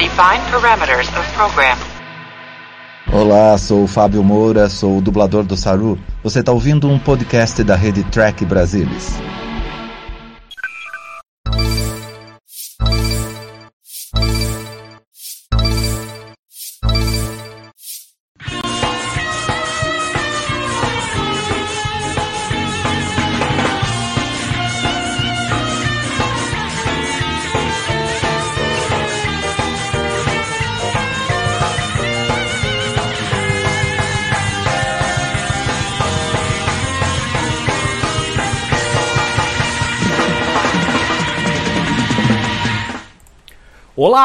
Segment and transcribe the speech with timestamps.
[0.00, 1.76] Define parameters of program.
[3.12, 5.98] Olá, sou o Fábio Moura, sou o dublador do Saru.
[6.22, 9.20] Você está ouvindo um podcast da rede Track Brasilis.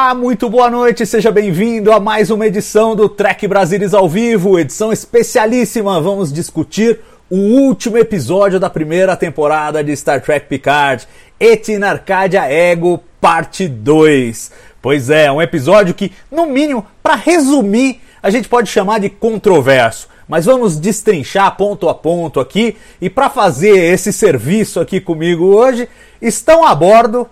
[0.06, 4.56] Olá, muito boa noite, seja bem-vindo a mais uma edição do Trek Brasilis ao vivo,
[4.56, 6.00] edição especialíssima.
[6.00, 11.08] Vamos discutir o último episódio da primeira temporada de Star Trek Picard,
[11.40, 14.52] Etin Arcadia Ego, parte 2.
[14.80, 20.06] Pois é, um episódio que, no mínimo, para resumir, a gente pode chamar de controverso.
[20.28, 25.88] Mas vamos destrinchar ponto a ponto aqui e para fazer esse serviço aqui comigo hoje,
[26.22, 27.28] estão a bordo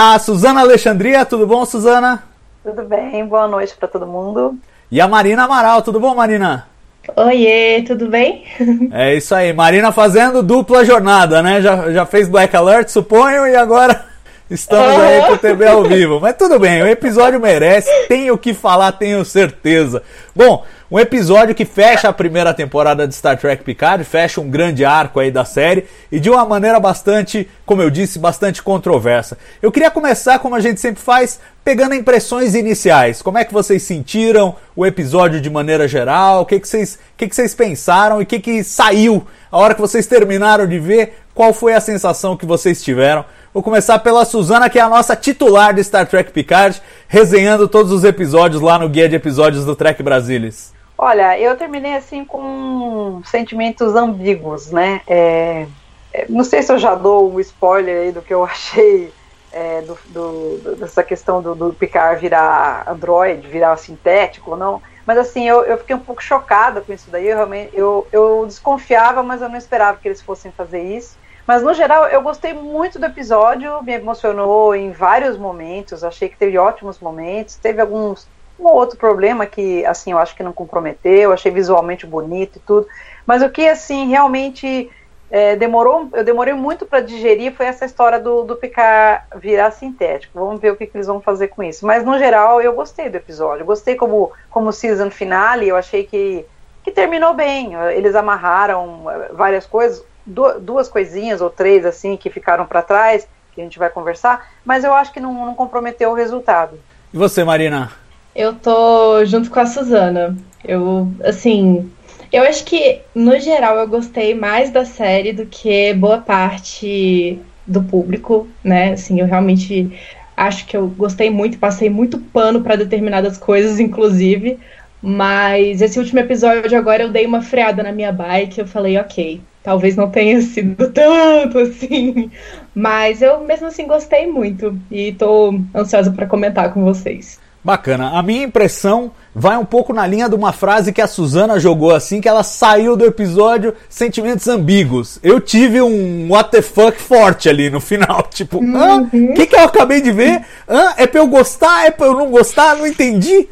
[0.00, 2.22] a Suzana Alexandria, tudo bom, Suzana?
[2.62, 4.56] Tudo bem, boa noite para todo mundo.
[4.92, 6.68] E a Marina Amaral, tudo bom, Marina?
[7.16, 8.44] Oiê, tudo bem?
[8.92, 11.60] É isso aí, Marina fazendo dupla jornada, né?
[11.60, 14.04] Já, já fez Black Alert, suponho, e agora
[14.48, 15.00] estamos oh.
[15.00, 16.20] aí pro TV ao vivo.
[16.20, 20.00] Mas tudo bem, o episódio merece, tenho o que falar, tenho certeza.
[20.32, 24.86] Bom, um episódio que fecha a primeira temporada de Star Trek Picard, fecha um grande
[24.86, 29.36] arco aí da série e de uma maneira bastante, como eu disse, bastante controversa.
[29.60, 33.20] Eu queria começar, como a gente sempre faz, pegando impressões iniciais.
[33.20, 36.40] Como é que vocês sentiram o episódio de maneira geral?
[36.40, 39.74] O que, que, vocês, que, que vocês pensaram e o que, que saiu a hora
[39.74, 41.18] que vocês terminaram de ver?
[41.34, 43.26] Qual foi a sensação que vocês tiveram?
[43.52, 47.92] Vou começar pela Suzana, que é a nossa titular de Star Trek Picard, resenhando todos
[47.92, 50.77] os episódios lá no guia de episódios do Trek Brasilis.
[51.00, 55.00] Olha, eu terminei assim com sentimentos ambíguos, né?
[55.08, 55.68] É,
[56.12, 59.14] é, não sei se eu já dou um spoiler aí do que eu achei
[59.50, 64.82] é, do, do, dessa questão do, do Picard virar android, virar sintético ou não.
[65.06, 67.28] Mas assim, eu, eu fiquei um pouco chocada com isso daí.
[67.28, 71.16] Eu, realmente, eu, eu desconfiava, mas eu não esperava que eles fossem fazer isso.
[71.46, 76.02] Mas no geral, eu gostei muito do episódio, me emocionou em vários momentos.
[76.04, 77.56] Achei que teve ótimos momentos.
[77.56, 82.56] Teve alguns um outro problema que, assim, eu acho que não comprometeu, achei visualmente bonito
[82.56, 82.86] e tudo,
[83.26, 84.90] mas o que, assim, realmente
[85.30, 90.38] é, demorou, eu demorei muito para digerir foi essa história do, do Picard virar sintético.
[90.38, 91.86] Vamos ver o que, que, eles vão fazer com isso.
[91.86, 93.66] Mas, no geral, eu gostei do episódio.
[93.66, 96.44] Gostei como, como season finale, eu achei que,
[96.82, 97.74] que terminou bem.
[97.94, 103.60] Eles amarraram é, várias coisas, duas coisinhas ou três, assim, que ficaram para trás, que
[103.60, 106.78] a gente vai conversar, mas eu acho que não, não comprometeu o resultado.
[107.12, 107.90] E você, Marina?
[108.34, 110.36] Eu tô junto com a Suzana.
[110.64, 111.90] Eu, assim,
[112.32, 117.82] eu acho que, no geral, eu gostei mais da série do que boa parte do
[117.82, 118.92] público, né?
[118.92, 119.90] Assim, eu realmente
[120.36, 124.58] acho que eu gostei muito, passei muito pano para determinadas coisas, inclusive.
[125.02, 129.40] Mas esse último episódio agora eu dei uma freada na minha bike, eu falei, ok,
[129.62, 132.30] talvez não tenha sido tanto assim,
[132.74, 137.38] mas eu mesmo assim gostei muito e tô ansiosa para comentar com vocês.
[137.68, 138.18] Bacana.
[138.18, 141.94] A minha impressão vai um pouco na linha de uma frase que a Suzana jogou
[141.94, 145.18] assim, que ela saiu do episódio Sentimentos Ambíguos.
[145.22, 148.22] Eu tive um what the fuck forte ali no final.
[148.32, 149.34] Tipo, o uhum.
[149.34, 150.40] que, que eu acabei de ver?
[150.66, 150.94] Hã?
[150.96, 151.84] É pra eu gostar?
[151.84, 152.74] É pra eu não gostar?
[152.74, 153.46] Não entendi.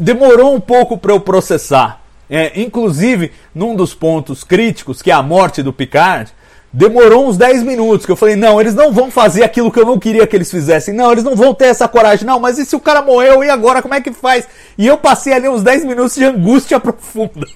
[0.00, 2.00] Demorou um pouco para eu processar.
[2.30, 6.32] É, inclusive, num dos pontos críticos, que é a morte do Picard,
[6.72, 9.86] Demorou uns 10 minutos que eu falei: não, eles não vão fazer aquilo que eu
[9.86, 10.92] não queria que eles fizessem.
[10.94, 12.26] Não, eles não vão ter essa coragem.
[12.26, 14.46] Não, mas e se o cara morreu e agora como é que faz?
[14.76, 17.46] E eu passei ali uns 10 minutos de angústia profunda.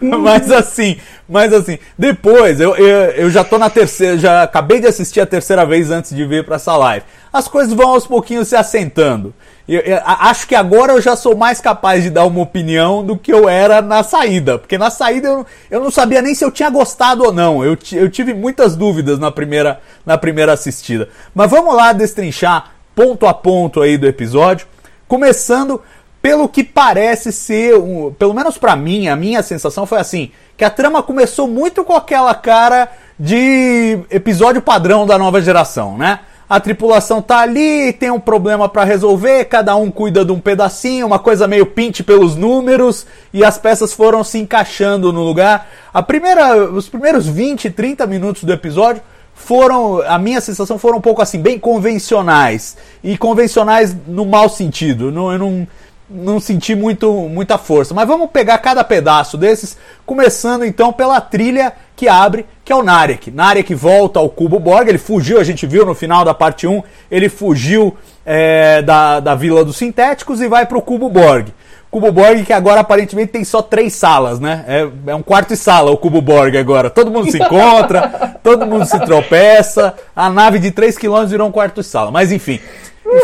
[0.00, 0.96] mas assim,
[1.28, 5.26] mas assim, depois eu, eu, eu, já tô na terceira, já acabei de assistir a
[5.26, 7.04] terceira vez antes de vir para essa live.
[7.30, 9.34] As coisas vão aos pouquinhos se assentando.
[9.68, 13.18] Eu, eu, acho que agora eu já sou mais capaz de dar uma opinião do
[13.18, 14.58] que eu era na saída.
[14.58, 17.62] Porque na saída eu, eu não sabia nem se eu tinha gostado ou não.
[17.62, 21.10] Eu, eu tive muitas dúvidas na primeira, na primeira assistida.
[21.34, 24.66] Mas vamos lá destrinchar ponto a ponto aí do episódio.
[25.06, 25.82] Começando
[26.22, 30.64] pelo que parece ser, um, pelo menos para mim, a minha sensação foi assim, que
[30.64, 36.20] a trama começou muito com aquela cara de episódio padrão da nova geração, né?
[36.48, 41.06] A tripulação tá ali, tem um problema para resolver, cada um cuida de um pedacinho,
[41.06, 45.68] uma coisa meio pinte pelos números e as peças foram se encaixando no lugar.
[45.92, 49.02] A primeira, os primeiros 20, 30 minutos do episódio
[49.34, 52.76] foram, a minha sensação foram um pouco assim, bem convencionais.
[53.04, 55.12] E convencionais no mau sentido.
[55.12, 55.66] Não, eu não,
[56.10, 57.94] não senti muito, muita força.
[57.94, 59.76] Mas vamos pegar cada pedaço desses,
[60.06, 63.30] começando então pela trilha que abre, que é o Narek.
[63.30, 66.82] Narek volta ao Cubo Borg, ele fugiu, a gente viu no final da parte 1,
[67.10, 71.48] ele fugiu é, da, da Vila dos Sintéticos e vai para o Cubo Borg.
[71.90, 74.64] Cubo Borg que agora aparentemente tem só três salas, né?
[74.68, 76.90] É, é um quarto e sala o Cubo Borg agora.
[76.90, 79.94] Todo mundo se encontra, todo mundo se tropeça.
[80.14, 82.10] A nave de 3 km virou um quarto e sala.
[82.10, 82.60] Mas enfim,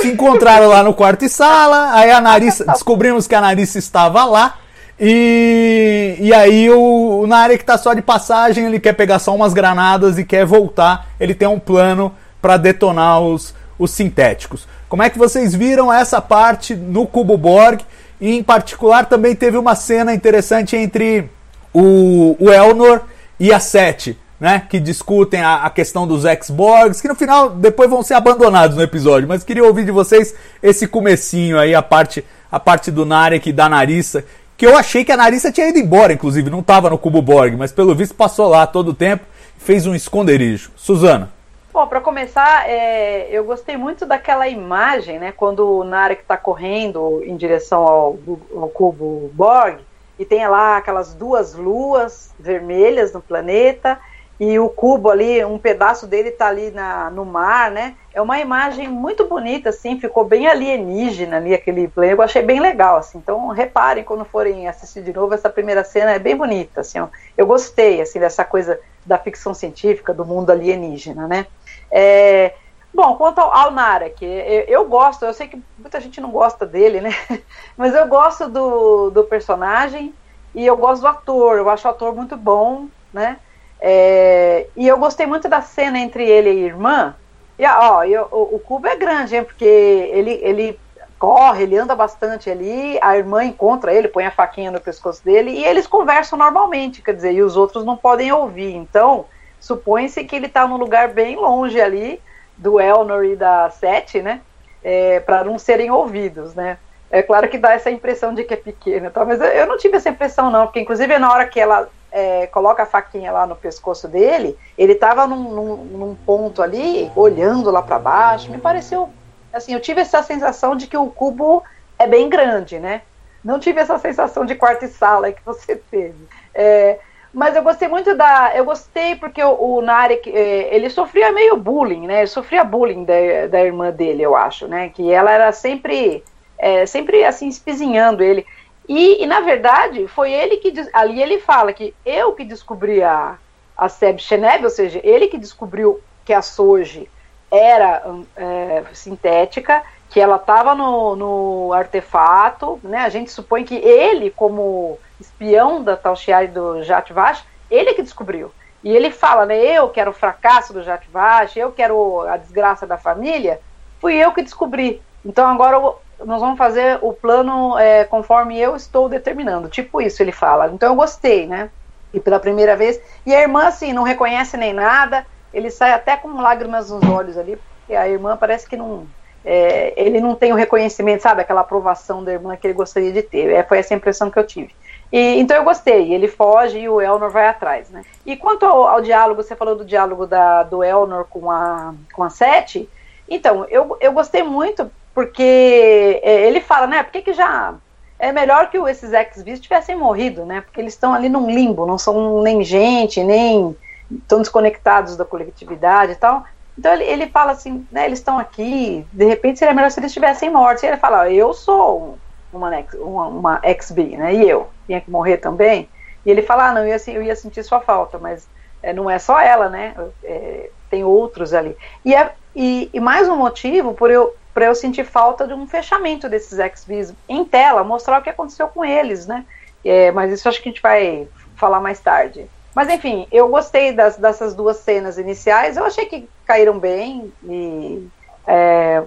[0.01, 1.93] se encontraram lá no quarto e sala.
[1.95, 4.59] Aí a Narissa, descobrimos que a Narissa estava lá.
[4.99, 9.53] E, e aí o, o Narek está só de passagem, ele quer pegar só umas
[9.53, 11.09] granadas e quer voltar.
[11.19, 14.67] Ele tem um plano para detonar os, os sintéticos.
[14.89, 17.81] Como é que vocês viram essa parte no Cubo Borg?
[18.21, 21.29] E em particular também teve uma cena interessante entre
[21.73, 23.01] o, o Elnor
[23.39, 24.63] e a Sete, né?
[24.69, 28.83] Que discutem a, a questão dos X-Borgs, que no final depois vão ser abandonados no
[28.83, 29.29] episódio.
[29.29, 33.53] Mas queria ouvir de vocês esse comecinho aí, a parte, a parte do Narek e
[33.53, 34.25] da Narissa.
[34.57, 37.57] Que eu achei que a Narissa tinha ido embora, inclusive, não estava no Cubo Borg,
[37.57, 39.25] mas pelo visto passou lá todo o tempo
[39.65, 40.71] fez um esconderijo.
[40.77, 41.33] Suzana.
[41.73, 45.33] Bom, para começar, é, eu gostei muito daquela imagem, né?
[45.33, 48.19] Quando o Narek está correndo em direção ao,
[48.55, 49.81] ao, cubo Borg
[50.17, 53.99] e tem lá aquelas duas luas vermelhas no planeta
[54.39, 57.95] e o cubo ali, um pedaço dele está ali na, no mar, né?
[58.13, 62.11] É uma imagem muito bonita, assim, ficou bem alienígena ali aquele plano.
[62.11, 63.19] Eu achei bem legal, assim.
[63.19, 66.99] Então reparem quando forem assistir de novo essa primeira cena é bem bonita, assim.
[66.99, 67.09] Ó.
[67.39, 71.47] Eu gostei, assim, dessa coisa da ficção científica, do mundo alienígena, né?
[71.91, 72.55] É,
[72.93, 76.67] bom, quanto ao, ao Narek, eu, eu, gosto, eu sei que muita gente não gosta
[76.67, 77.11] dele, né?
[77.77, 80.13] Mas eu gosto do, do personagem
[80.53, 83.39] e eu gosto do ator, eu acho o ator muito bom, né?
[83.81, 87.15] É, e eu gostei muito da cena entre ele e a irmã.
[87.59, 90.79] E, ó, eu, o, o cubo é grande, hein, porque ele, ele
[91.19, 95.53] corre, ele anda bastante ali, a irmã encontra ele, põe a faquinha no pescoço dele
[95.53, 98.75] e eles conversam normalmente, quer dizer, e os outros não podem ouvir.
[98.75, 99.25] Então,
[99.61, 102.21] supõe-se que ele está num lugar bem longe ali
[102.57, 104.41] do Elnor e da Sete, né?
[104.83, 106.77] É, para não serem ouvidos, né?
[107.15, 109.25] É claro que dá essa impressão de que é pequeno, tá?
[109.25, 112.83] mas eu não tive essa impressão não, porque inclusive na hora que ela é, coloca
[112.83, 117.83] a faquinha lá no pescoço dele, ele estava num, num, num, ponto ali, olhando lá
[117.83, 119.11] para baixo, me pareceu,
[119.53, 121.63] assim, eu tive essa sensação de que o cubo
[122.01, 123.03] é bem grande, né?
[123.45, 126.27] Não tive essa sensação de quarto e sala que você teve.
[126.53, 126.99] É,
[127.33, 128.53] mas eu gostei muito da.
[128.57, 132.19] Eu gostei porque o, o Narek, é, ele sofria meio bullying, né?
[132.19, 134.89] Ele sofria bullying da, da irmã dele, eu acho, né?
[134.89, 136.23] Que ela era sempre,
[136.59, 138.47] é, sempre assim, espizinhando ele.
[138.89, 140.73] E, e, na verdade, foi ele que.
[140.93, 143.37] Ali ele fala que eu que descobri a,
[143.77, 147.09] a Seb Cheneb, ou seja, ele que descobriu que a Soji
[147.51, 148.03] era
[148.37, 152.99] é, sintética, que ela estava no, no artefato, né?
[152.99, 158.53] A gente supõe que ele, como espião da Tal Shiari do Jatvash, ele que descobriu.
[158.83, 162.99] E ele fala, né, eu quero o fracasso do Jatvash, eu quero a desgraça da
[162.99, 163.59] família,
[163.99, 165.01] fui eu que descobri.
[165.25, 165.95] Então agora
[166.25, 169.69] nós vamos fazer o plano é, conforme eu estou determinando.
[169.69, 170.69] Tipo isso ele fala.
[170.69, 171.71] Então eu gostei, né?
[172.13, 173.01] E pela primeira vez.
[173.27, 177.37] E a irmã, assim, não reconhece nem nada, ele sai até com lágrimas nos olhos
[177.37, 179.07] ali, porque a irmã parece que não.
[179.45, 181.43] É, ele não tem o reconhecimento, sabe?
[181.43, 183.51] Aquela aprovação da irmã que ele gostaria de ter.
[183.51, 184.75] É, foi essa impressão que eu tive.
[185.13, 188.03] E, então eu gostei, ele foge e o Elnor vai atrás, né?
[188.25, 192.25] E quanto ao, ao diálogo, você falou do diálogo da, do Elnor com a, com
[192.25, 192.89] a Sete,
[193.29, 197.75] então, eu, eu gostei muito porque é, ele fala, né, por que, que já
[198.19, 201.99] é melhor que esses ex-vis tivessem morrido, né, porque eles estão ali num limbo, não
[201.99, 203.77] são nem gente, nem
[204.11, 206.45] estão desconectados da coletividade e tal,
[206.77, 210.13] então ele, ele fala assim, né, eles estão aqui, de repente seria melhor se eles
[210.13, 212.19] tivessem morto, e ele fala, eu sou
[212.53, 215.89] uma, uma, uma ex-bi, né, e eu, tinha que morrer também.
[216.25, 218.49] E ele fala, ah, não, eu ia, eu ia sentir sua falta, mas
[218.83, 219.95] é, não é só ela, né?
[220.23, 221.77] É, tem outros ali.
[222.05, 225.67] E, é, e, e, mais um motivo por eu para eu sentir falta de um
[225.67, 229.45] fechamento desses ex-vis em tela, mostrar o que aconteceu com eles, né?
[229.85, 232.49] É, mas isso acho que a gente vai falar mais tarde.
[232.75, 238.09] Mas enfim, eu gostei das, dessas duas cenas iniciais, eu achei que caíram bem e
[238.47, 239.03] é,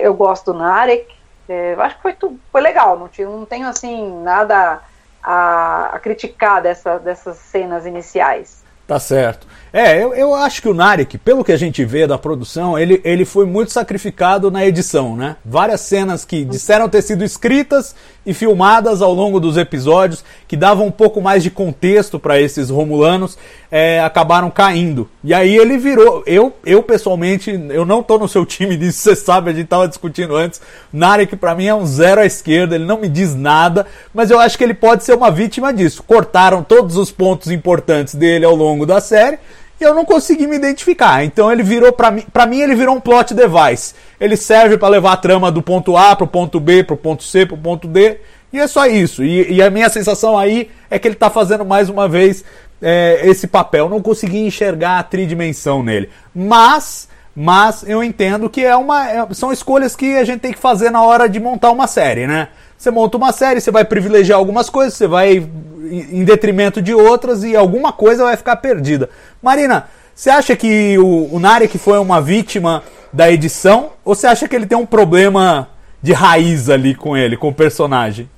[0.00, 1.12] eu gosto do Narek,
[1.48, 2.16] é, acho que foi,
[2.50, 4.80] foi legal, não, tinha, não tenho assim nada
[5.22, 8.64] a, a criticar dessa, dessas cenas iniciais.
[8.86, 9.46] Tá certo.
[9.72, 13.00] É, eu, eu acho que o Narek, pelo que a gente vê da produção, ele,
[13.04, 15.36] ele foi muito sacrificado na edição, né?
[15.44, 17.94] Várias cenas que disseram ter sido escritas
[18.26, 22.68] e filmadas ao longo dos episódios, que davam um pouco mais de contexto para esses
[22.68, 23.38] romulanos,
[23.70, 25.08] é, acabaram caindo.
[25.22, 26.24] E aí ele virou.
[26.26, 29.86] Eu, eu pessoalmente, eu não tô no seu time disso, você sabe, a gente tava
[29.86, 30.60] discutindo antes.
[30.92, 34.40] Narek para mim é um zero à esquerda, ele não me diz nada, mas eu
[34.40, 36.02] acho que ele pode ser uma vítima disso.
[36.02, 39.38] Cortaram todos os pontos importantes dele ao longo da série
[39.80, 41.24] e eu não consegui me identificar.
[41.24, 43.94] Então ele virou para mim, para mim ele virou um plot device.
[44.18, 47.46] Ele serve para levar a trama do ponto A pro ponto B, pro ponto C,
[47.46, 48.18] pro ponto D,
[48.52, 49.22] e é só isso.
[49.24, 52.44] E, e a minha sensação aí é que ele tá fazendo mais uma vez
[52.80, 53.88] é, esse papel.
[53.88, 56.08] não consegui enxergar a tridimensão nele.
[56.34, 60.58] Mas mas eu entendo que é uma é, são escolhas que a gente tem que
[60.58, 62.48] fazer na hora de montar uma série, né?
[62.76, 65.48] Você monta uma série, você vai privilegiar algumas coisas, você vai
[65.90, 69.08] em detrimento de outras e alguma coisa vai ficar perdida.
[69.42, 74.48] Marina, você acha que o, o Narek foi uma vítima da edição ou você acha
[74.48, 75.68] que ele tem um problema
[76.02, 78.28] de raiz ali com ele, com o personagem?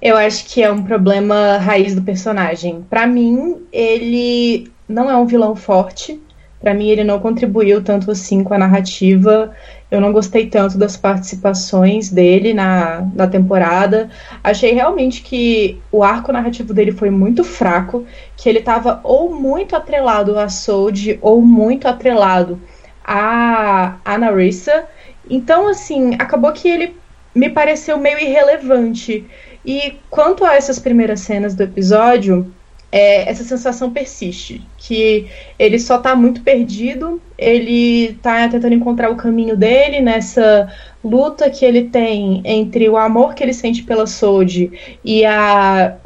[0.00, 2.84] Eu acho que é um problema raiz do personagem.
[2.90, 6.20] Para mim, ele não é um vilão forte.
[6.60, 9.52] Para mim, ele não contribuiu tanto assim com a narrativa.
[9.92, 14.08] Eu não gostei tanto das participações dele na, na temporada.
[14.42, 19.76] Achei realmente que o arco narrativo dele foi muito fraco, que ele estava ou muito
[19.76, 22.58] atrelado a Sold ou muito atrelado
[23.04, 24.84] a, a Narissa.
[25.28, 26.96] Então, assim, acabou que ele
[27.34, 29.26] me pareceu meio irrelevante.
[29.62, 32.50] E quanto a essas primeiras cenas do episódio,
[32.92, 35.26] é, essa sensação persiste, que
[35.58, 40.70] ele só está muito perdido, ele está tentando encontrar o caminho dele nessa
[41.02, 44.70] luta que ele tem entre o amor que ele sente pela Soji
[45.02, 45.96] e a,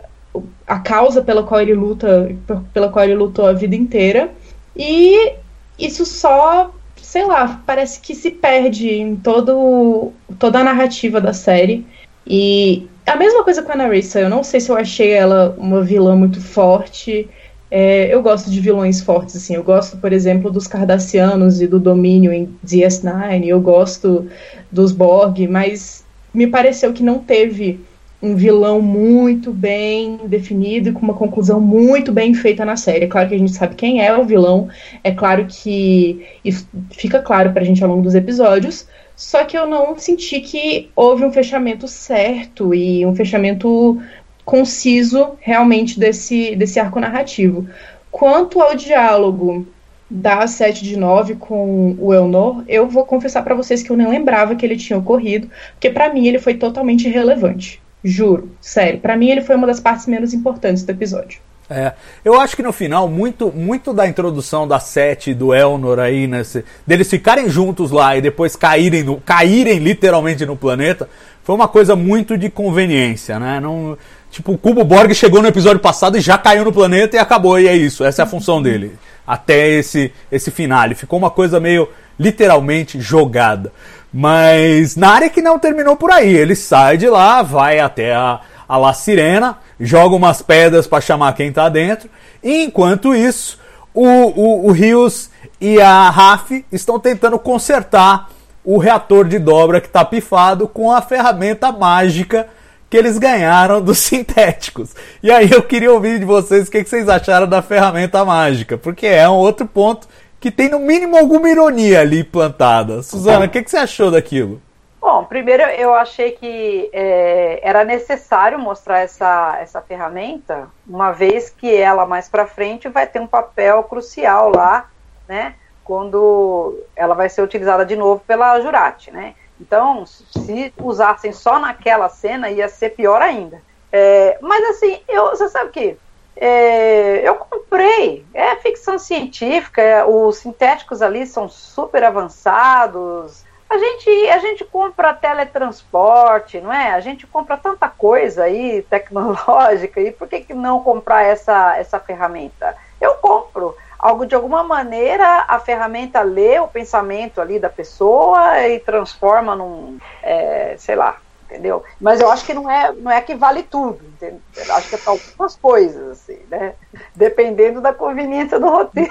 [0.65, 2.33] a causa pela qual ele luta,
[2.73, 4.31] pela qual ele lutou a vida inteira.
[4.77, 5.33] E
[5.77, 11.85] isso só, sei lá, parece que se perde em todo, toda a narrativa da série.
[12.25, 14.21] E a mesma coisa com a Narissa.
[14.21, 17.29] Eu não sei se eu achei ela uma vilã muito forte.
[17.71, 19.55] É, eu gosto de vilões fortes, assim.
[19.55, 23.47] Eu gosto, por exemplo, dos Cardassianos e do domínio em DS9.
[23.47, 24.27] Eu gosto
[24.71, 27.81] dos Borg, mas me pareceu que não teve
[28.23, 33.05] um vilão muito bem definido e com uma conclusão muito bem feita na série.
[33.05, 34.69] É claro que a gente sabe quem é o vilão,
[35.05, 39.67] é claro que isso fica claro pra gente ao longo dos episódios, só que eu
[39.67, 44.01] não senti que houve um fechamento certo e um fechamento
[44.45, 47.67] conciso realmente desse, desse arco narrativo.
[48.11, 49.67] Quanto ao diálogo
[50.09, 54.09] da 7 de 9 com o Elnor, eu vou confessar para vocês que eu nem
[54.09, 57.83] lembrava que ele tinha ocorrido, porque para mim ele foi totalmente irrelevante.
[58.05, 59.01] Juro, sério.
[59.01, 61.41] Para mim ele foi uma das partes menos importantes do episódio.
[61.69, 61.93] É,
[62.25, 66.27] eu acho que no final, muito, muito da introdução da Sete e do Elnor aí,
[66.27, 71.09] nesse, deles ficarem juntos lá e depois caírem, no, caírem literalmente no planeta,
[71.43, 73.59] foi uma coisa muito de conveniência, né?
[73.59, 73.99] Não,
[74.31, 77.59] tipo, o Cubo Borg chegou no episódio passado e já caiu no planeta e acabou,
[77.59, 78.97] e é isso, essa é a função dele.
[79.27, 80.89] Até esse, esse final.
[80.95, 83.73] Ficou uma coisa meio literalmente jogada.
[84.13, 88.41] Mas na área que não terminou por aí, ele sai de lá, vai até a,
[88.69, 92.09] a La Sirena joga umas pedras para chamar quem tá dentro.
[92.43, 93.59] E enquanto isso,
[93.95, 95.31] o, o, o Rios
[95.61, 98.29] e a Raf estão tentando consertar
[98.65, 102.49] o reator de dobra que está pifado com a ferramenta mágica
[102.91, 104.95] que eles ganharam dos sintéticos.
[105.23, 109.07] E aí eu queria ouvir de vocês o que, vocês acharam da ferramenta mágica, porque
[109.07, 110.09] é um outro ponto
[110.41, 113.03] que tem no mínimo alguma ironia ali plantada.
[113.03, 114.61] Suzana, o que, que você achou daquilo?
[115.07, 121.73] Bom, primeiro eu achei que é, era necessário mostrar essa, essa ferramenta, uma vez que
[121.77, 124.91] ela mais para frente vai ter um papel crucial lá,
[125.29, 125.55] né?
[125.85, 129.37] Quando ela vai ser utilizada de novo pela Jurati, né?
[129.61, 133.63] Então, se usassem só naquela cena, ia ser pior ainda.
[133.93, 135.97] É, mas assim, eu, você sabe o que?
[136.35, 144.11] É, eu comprei, é ficção científica, é, os sintéticos ali são super avançados, a gente,
[144.29, 146.93] a gente compra teletransporte, não é?
[146.93, 151.99] A gente compra tanta coisa aí tecnológica e por que, que não comprar essa, essa
[151.99, 152.77] ferramenta?
[153.01, 153.77] Eu compro.
[153.99, 159.99] Algo de alguma maneira a ferramenta lê o pensamento ali da pessoa e transforma num,
[160.23, 161.17] é, sei lá,
[161.47, 161.83] entendeu?
[162.01, 164.41] Mas eu acho que não é, não é que vale tudo, entendeu?
[164.57, 166.75] Eu acho que é para algumas coisas, assim, né?
[167.15, 169.11] Dependendo da conveniência do roteiro.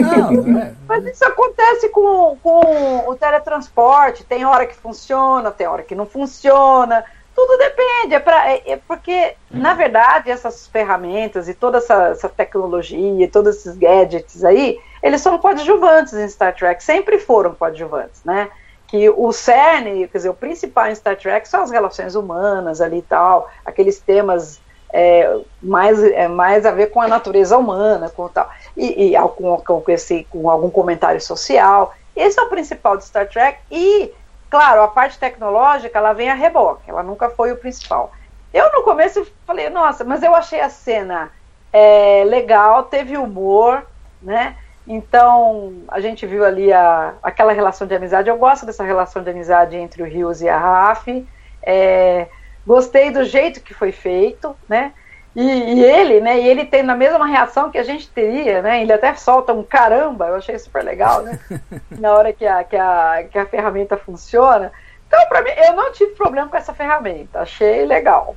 [0.00, 0.74] Não, é.
[0.86, 6.06] Mas isso acontece com, com o teletransporte, tem hora que funciona, tem hora que não
[6.06, 7.04] funciona,
[7.34, 12.28] tudo depende, é, pra, é, é porque, na verdade, essas ferramentas e toda essa, essa
[12.28, 18.48] tecnologia, todos esses gadgets aí, eles são coadjuvantes em Star Trek, sempre foram coadjuvantes, né?
[18.94, 22.98] Que o cerne, quer dizer, o principal em Star Trek são as relações humanas ali
[22.98, 24.60] e tal, aqueles temas
[24.92, 29.56] é, mais, é, mais a ver com a natureza humana, com tal, e, e com,
[29.56, 31.92] com, esse, com algum comentário social.
[32.14, 34.12] Esse é o principal de Star Trek e,
[34.48, 38.12] claro, a parte tecnológica ela vem a reboque, ela nunca foi o principal.
[38.52, 41.32] Eu no começo falei, nossa, mas eu achei a cena
[41.72, 43.84] é, legal, teve humor,
[44.22, 44.56] né?
[44.86, 48.28] Então, a gente viu ali a, aquela relação de amizade.
[48.28, 51.26] Eu gosto dessa relação de amizade entre o Rios e a Raf.
[51.62, 52.26] É,
[52.66, 54.92] gostei do jeito que foi feito, né?
[55.34, 56.38] E, e, ele, né?
[56.38, 58.82] E ele tem na mesma reação que a gente teria, né?
[58.82, 61.40] Ele até solta um caramba, eu achei super legal, né?
[61.98, 64.70] na hora que a, que a, que a ferramenta funciona.
[65.08, 68.36] Então, para mim, eu não tive problema com essa ferramenta, achei legal.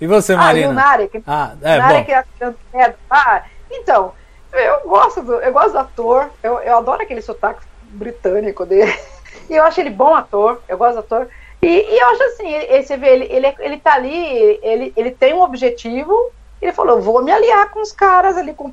[0.00, 0.66] E você, Marina?
[0.66, 2.54] Ah, e o Narek, ah, é, Narek bom.
[2.74, 4.12] É, ah, então,
[4.52, 8.92] eu gosto do, eu gosto do ator, eu, eu adoro aquele sotaque britânico dele.
[9.50, 11.28] E eu acho ele bom ator, eu gosto do ator.
[11.60, 15.10] E, e eu acho assim, ele, você vê, ele, ele, ele tá ali, ele, ele
[15.10, 16.30] tem um objetivo,
[16.60, 18.72] ele falou, vou me aliar com os caras ali, com,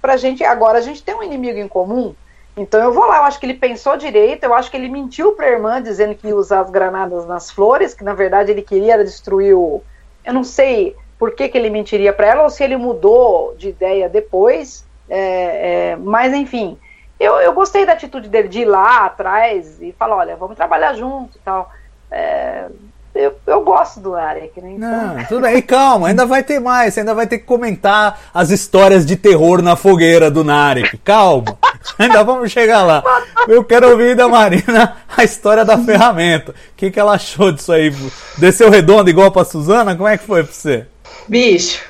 [0.00, 2.14] pra gente, agora a gente tem um inimigo em comum,
[2.58, 5.32] então eu vou lá, eu acho que ele pensou direito, eu acho que ele mentiu
[5.32, 9.02] pra irmã dizendo que ia usar as granadas nas flores, que na verdade ele queria
[9.02, 9.82] destruir o...
[10.24, 13.68] Eu não sei por que, que ele mentiria para ela, ou se ele mudou de
[13.68, 16.78] ideia depois, é, é, mas, enfim,
[17.18, 20.94] eu, eu gostei da atitude dele de ir lá atrás e falar: olha, vamos trabalhar
[20.94, 21.70] junto e tal.
[22.10, 22.66] É,
[23.14, 24.74] eu, eu gosto do Arek, né?
[24.76, 24.88] Então...
[24.88, 25.56] Não, tudo bem.
[25.56, 26.94] E calma, ainda vai ter mais.
[26.94, 30.96] Você ainda vai ter que comentar as histórias de terror na fogueira do Narek.
[30.98, 31.58] Calma.
[31.98, 33.02] ainda vamos chegar lá.
[33.48, 36.52] Eu quero ouvir da Marina a história da ferramenta.
[36.52, 37.92] O que, que ela achou disso aí?
[38.36, 39.96] Desceu redondo igual pra Suzana?
[39.96, 40.86] Como é que foi pra você?
[41.26, 41.82] Bicho,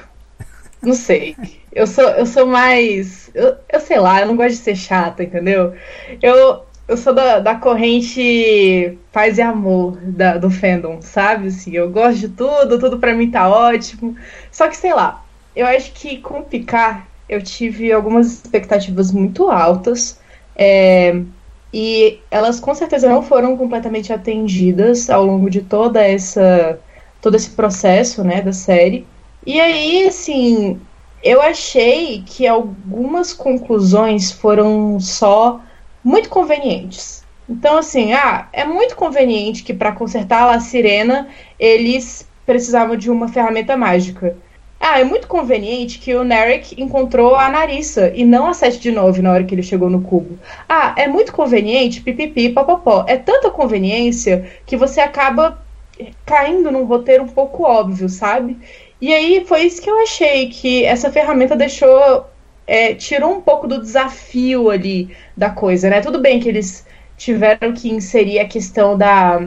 [0.80, 1.36] não sei.
[1.72, 3.30] Eu sou, eu sou mais.
[3.34, 5.74] Eu, eu sei lá, eu não gosto de ser chata, entendeu?
[6.22, 11.48] Eu, eu sou da, da corrente paz e amor da, do fandom, sabe?
[11.48, 14.16] Assim, eu gosto de tudo, tudo pra mim tá ótimo.
[14.50, 20.18] Só que, sei lá, eu acho que com Picar eu tive algumas expectativas muito altas.
[20.56, 21.20] É,
[21.72, 26.80] e elas com certeza não foram completamente atendidas ao longo de toda essa
[27.20, 29.06] todo esse processo, né, da série.
[29.44, 30.80] E aí, assim,
[31.22, 35.60] eu achei que algumas conclusões foram só
[36.04, 37.24] muito convenientes.
[37.48, 41.28] Então, assim, ah, é muito conveniente que para consertar a sirena
[41.58, 44.36] eles precisavam de uma ferramenta mágica.
[44.80, 48.92] Ah, é muito conveniente que o Narek encontrou a Narissa e não a 7 de
[48.92, 50.38] 9 na hora que ele chegou no cubo.
[50.68, 53.04] Ah, é muito conveniente, pipipi, papapó.
[53.08, 55.58] É tanta conveniência que você acaba
[56.24, 58.56] caindo num roteiro um pouco óbvio, sabe?
[59.00, 62.26] E aí foi isso que eu achei, que essa ferramenta deixou.
[62.66, 66.02] É, tirou um pouco do desafio ali da coisa, né?
[66.02, 69.40] Tudo bem que eles tiveram que inserir a questão da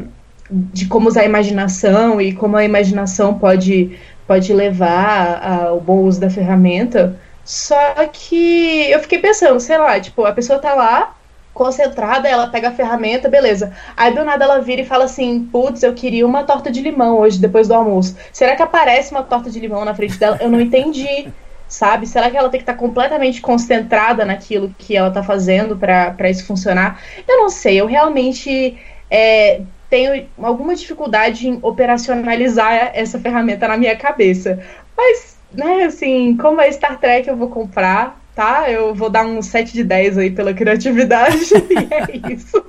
[0.52, 6.20] de como usar a imaginação e como a imaginação pode, pode levar ao bom uso
[6.20, 7.18] da ferramenta.
[7.44, 11.16] Só que eu fiquei pensando, sei lá, tipo, a pessoa tá lá,
[11.54, 13.72] concentrada, ela pega a ferramenta, beleza.
[13.96, 17.18] Aí do nada ela vira e fala assim: Putz, eu queria uma torta de limão
[17.20, 18.16] hoje, depois do almoço.
[18.32, 20.38] Será que aparece uma torta de limão na frente dela?
[20.42, 21.32] Eu não entendi.
[21.68, 22.06] Sabe?
[22.06, 26.46] Será que ela tem que estar completamente concentrada naquilo que ela está fazendo para isso
[26.46, 27.02] funcionar?
[27.26, 28.78] Eu não sei, eu realmente
[29.10, 34.60] é, tenho alguma dificuldade em operacionalizar essa ferramenta na minha cabeça.
[34.98, 38.70] Mas, né, assim, como é Star Trek, eu vou comprar, tá?
[38.70, 42.63] Eu vou dar um 7 de 10 aí pela criatividade e é isso.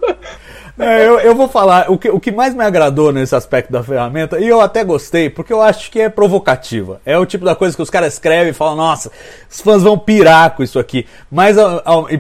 [0.79, 3.83] É, eu, eu vou falar, o que, o que mais me agradou nesse aspecto da
[3.83, 7.01] ferramenta, e eu até gostei, porque eu acho que é provocativa.
[7.05, 9.13] É o tipo da coisa que os caras escrevem e falam, nossa,
[9.51, 11.07] os fãs vão pirar com isso aqui.
[11.31, 11.57] Mas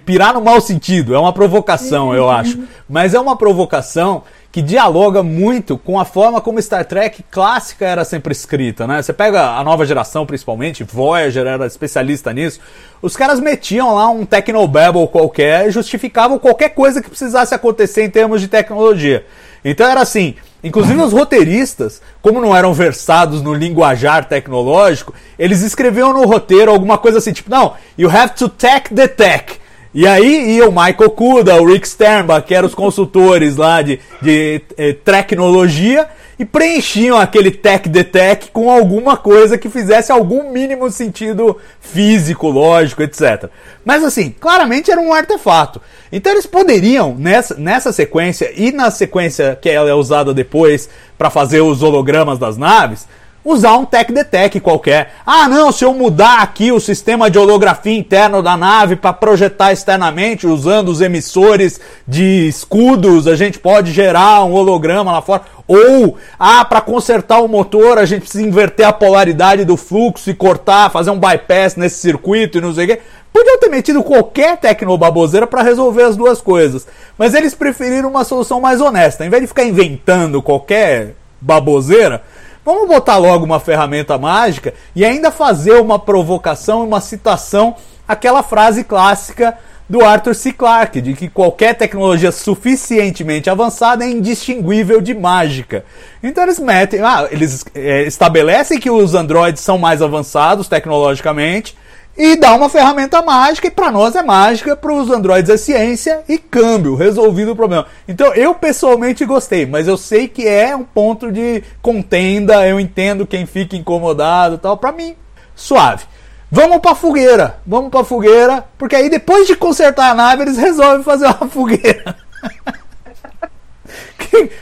[0.04, 2.58] pirar no mau sentido, é uma provocação, eu acho.
[2.88, 8.04] Mas é uma provocação que dialoga muito com a forma como Star Trek clássica era
[8.04, 9.00] sempre escrita, né?
[9.00, 12.60] Você pega a nova geração, principalmente, Voyager era especialista nisso.
[13.00, 18.10] Os caras metiam lá um Technobabble qualquer e justificavam qualquer coisa que precisasse acontecer em
[18.10, 19.24] termos de tecnologia.
[19.64, 26.12] Então era assim, inclusive os roteiristas, como não eram versados no linguajar tecnológico, eles escreviam
[26.12, 29.61] no roteiro alguma coisa assim, tipo, não, you have to tech the tech.
[29.94, 34.00] E aí ia o Michael Kuda, o Rick Sternbach, que eram os consultores lá de,
[34.22, 40.50] de eh, tecnologia, e preenchiam aquele tech de tech com alguma coisa que fizesse algum
[40.50, 43.50] mínimo sentido físico, lógico, etc.
[43.84, 45.80] Mas assim, claramente era um artefato.
[46.10, 51.30] Então eles poderiam, nessa, nessa sequência e na sequência que ela é usada depois para
[51.30, 53.06] fazer os hologramas das naves,
[53.44, 55.14] usar um tech detect qualquer.
[55.26, 59.72] Ah, não, se eu mudar aqui o sistema de holografia interno da nave para projetar
[59.72, 65.42] externamente usando os emissores de escudos, a gente pode gerar um holograma lá fora.
[65.66, 70.34] Ou, ah, para consertar o motor, a gente precisa inverter a polaridade do fluxo e
[70.34, 73.00] cortar, fazer um bypass nesse circuito e não sei o quê.
[73.32, 76.86] Podiam ter metido qualquer tecnobaboseira para resolver as duas coisas.
[77.16, 79.24] Mas eles preferiram uma solução mais honesta.
[79.24, 82.22] Em vez de ficar inventando qualquer baboseira,
[82.64, 87.74] Vamos botar logo uma ferramenta mágica e ainda fazer uma provocação, uma citação,
[88.06, 90.52] aquela frase clássica do Arthur C.
[90.52, 95.84] Clarke, de que qualquer tecnologia suficientemente avançada é indistinguível de mágica.
[96.22, 101.76] Então eles metem, ah, eles é, estabelecem que os androides são mais avançados tecnologicamente,
[102.16, 106.22] e dá uma ferramenta mágica, e para nós é mágica, para os Androids é ciência
[106.28, 107.86] e câmbio, resolvido o problema.
[108.06, 113.26] Então eu pessoalmente gostei, mas eu sei que é um ponto de contenda, eu entendo
[113.26, 114.76] quem fica incomodado tal.
[114.76, 115.16] Para mim,
[115.54, 116.04] suave.
[116.50, 121.02] Vamos pra fogueira, vamos pra fogueira, porque aí depois de consertar a nave eles resolvem
[121.02, 122.14] fazer uma fogueira.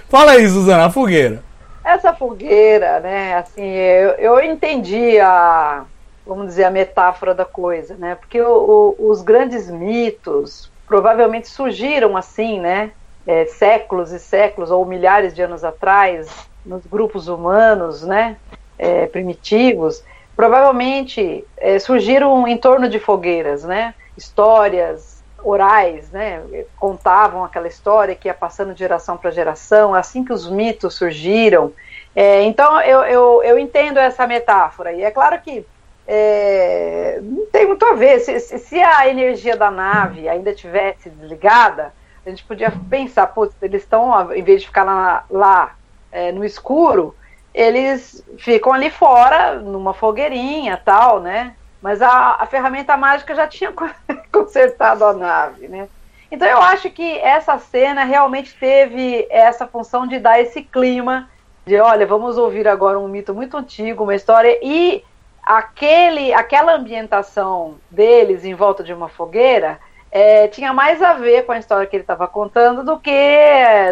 [0.09, 1.43] Fala aí, Suzana, a fogueira.
[1.85, 5.83] Essa fogueira, né, assim, eu, eu entendi a
[6.31, 8.15] vamos dizer, a metáfora da coisa, né?
[8.15, 12.93] Porque o, o, os grandes mitos provavelmente surgiram assim, né?
[13.27, 16.29] É, séculos e séculos ou milhares de anos atrás,
[16.65, 18.37] nos grupos humanos, né?
[18.79, 20.05] É, primitivos,
[20.37, 23.93] provavelmente é, surgiram em torno de fogueiras, né?
[24.17, 26.41] Histórias orais, né?
[26.77, 31.73] Contavam aquela história que ia passando de geração para geração, assim que os mitos surgiram.
[32.15, 34.93] É, então eu, eu, eu entendo essa metáfora.
[34.93, 35.67] E é claro que
[36.13, 38.19] é, não tem muito a ver.
[38.19, 41.93] Se, se, a energia da nave ainda tivesse desligada,
[42.27, 45.77] a gente podia pensar, putz, eles estão, em vez de ficar lá, lá
[46.11, 47.15] é, no escuro,
[47.55, 51.55] eles ficam ali fora, numa fogueirinha tal, né?
[51.81, 53.73] Mas a, a ferramenta mágica já tinha
[54.33, 55.89] consertado a nave, né?
[56.29, 61.31] Então eu acho que essa cena realmente teve essa função de dar esse clima
[61.65, 65.05] de, olha, vamos ouvir agora um mito muito antigo, uma história e
[65.43, 69.79] aquele, aquela ambientação deles em volta de uma fogueira
[70.13, 73.13] é, tinha mais a ver com a história que ele estava contando do que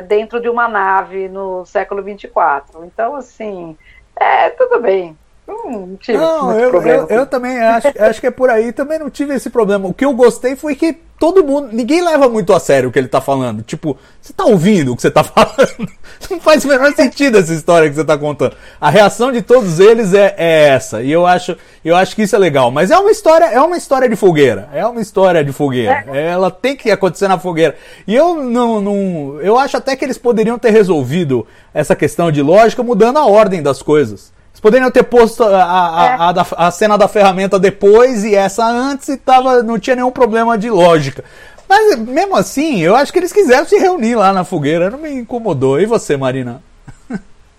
[0.09, 2.85] dentro de uma nave no século 24.
[2.85, 3.77] Então, assim,
[4.17, 5.17] é, tudo bem.
[5.49, 8.71] Não tive não, eu, eu, eu, também acho, acho que é por aí.
[8.71, 9.89] Também não tive esse problema.
[9.89, 11.71] O que eu gostei foi que todo mundo.
[11.73, 13.63] Ninguém leva muito a sério o que ele tá falando.
[13.63, 15.89] Tipo, você tá ouvindo o que você tá falando?
[16.31, 18.55] Não faz o menor sentido essa história que você tá contando.
[18.79, 21.03] A reação de todos eles é, é, essa.
[21.03, 22.71] E eu acho, eu acho que isso é legal.
[22.71, 24.69] Mas é uma história, é uma história de fogueira.
[24.71, 26.05] É uma história de fogueira.
[26.13, 26.27] É.
[26.27, 27.75] Ela tem que acontecer na fogueira.
[28.07, 29.41] E eu não, não.
[29.41, 33.63] Eu acho até que eles poderiam ter resolvido essa questão de lógica mudando a ordem
[33.63, 34.37] das coisas.
[34.59, 36.09] Eles poderiam ter posto a, a, é.
[36.19, 40.11] a, a, a, cena da ferramenta depois e essa antes e tava, não tinha nenhum
[40.11, 41.25] problema de lógica.
[41.69, 45.13] Mas mesmo assim, eu acho que eles quiseram se reunir lá na fogueira, não me
[45.13, 45.81] incomodou.
[45.81, 46.61] E você, Marina?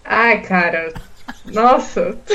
[0.03, 0.91] Ai, cara,
[1.45, 2.17] nossa,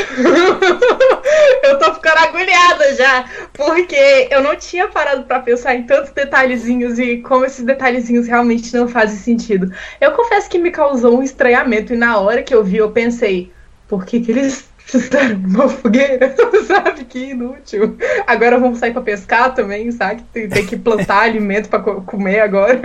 [1.63, 6.99] eu tô ficando agulhada já, porque eu não tinha parado para pensar em tantos detalhezinhos
[6.99, 9.71] e como esses detalhezinhos realmente não fazem sentido.
[10.01, 13.53] Eu confesso que me causou um estranhamento e na hora que eu vi, eu pensei,
[13.89, 16.35] por que, que eles fizeram uma fogueira?
[16.67, 17.05] sabe?
[17.05, 17.97] Que inútil.
[18.27, 20.23] Agora vamos sair para pescar também, sabe?
[20.33, 22.81] Tem, tem que plantar alimento para comer agora.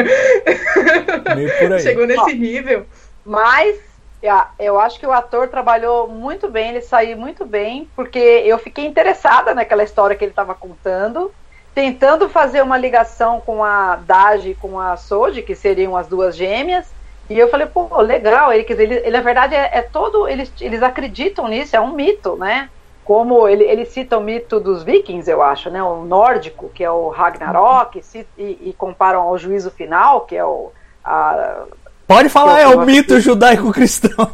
[1.82, 2.86] Chegou nesse nível.
[3.26, 3.78] Mas
[4.58, 8.86] eu acho que o ator trabalhou muito bem, ele saiu muito bem, porque eu fiquei
[8.86, 11.32] interessada naquela história que ele estava contando,
[11.74, 16.36] tentando fazer uma ligação com a Dage e com a Soji, que seriam as duas
[16.36, 16.88] gêmeas,
[17.30, 20.28] e eu falei, pô, legal, ele, quer dizer, ele, ele na verdade é, é, todo,
[20.28, 22.70] eles, eles acreditam nisso, é um mito, né?
[23.06, 25.82] Como ele, ele cita o mito dos vikings, eu acho, né?
[25.82, 28.02] O nórdico, que é o Ragnarok,
[28.38, 30.72] e, e comparam ao juízo final, que é o.
[31.04, 31.66] A,
[32.08, 34.34] Pode falar, é o, é o mito judaico-cristão.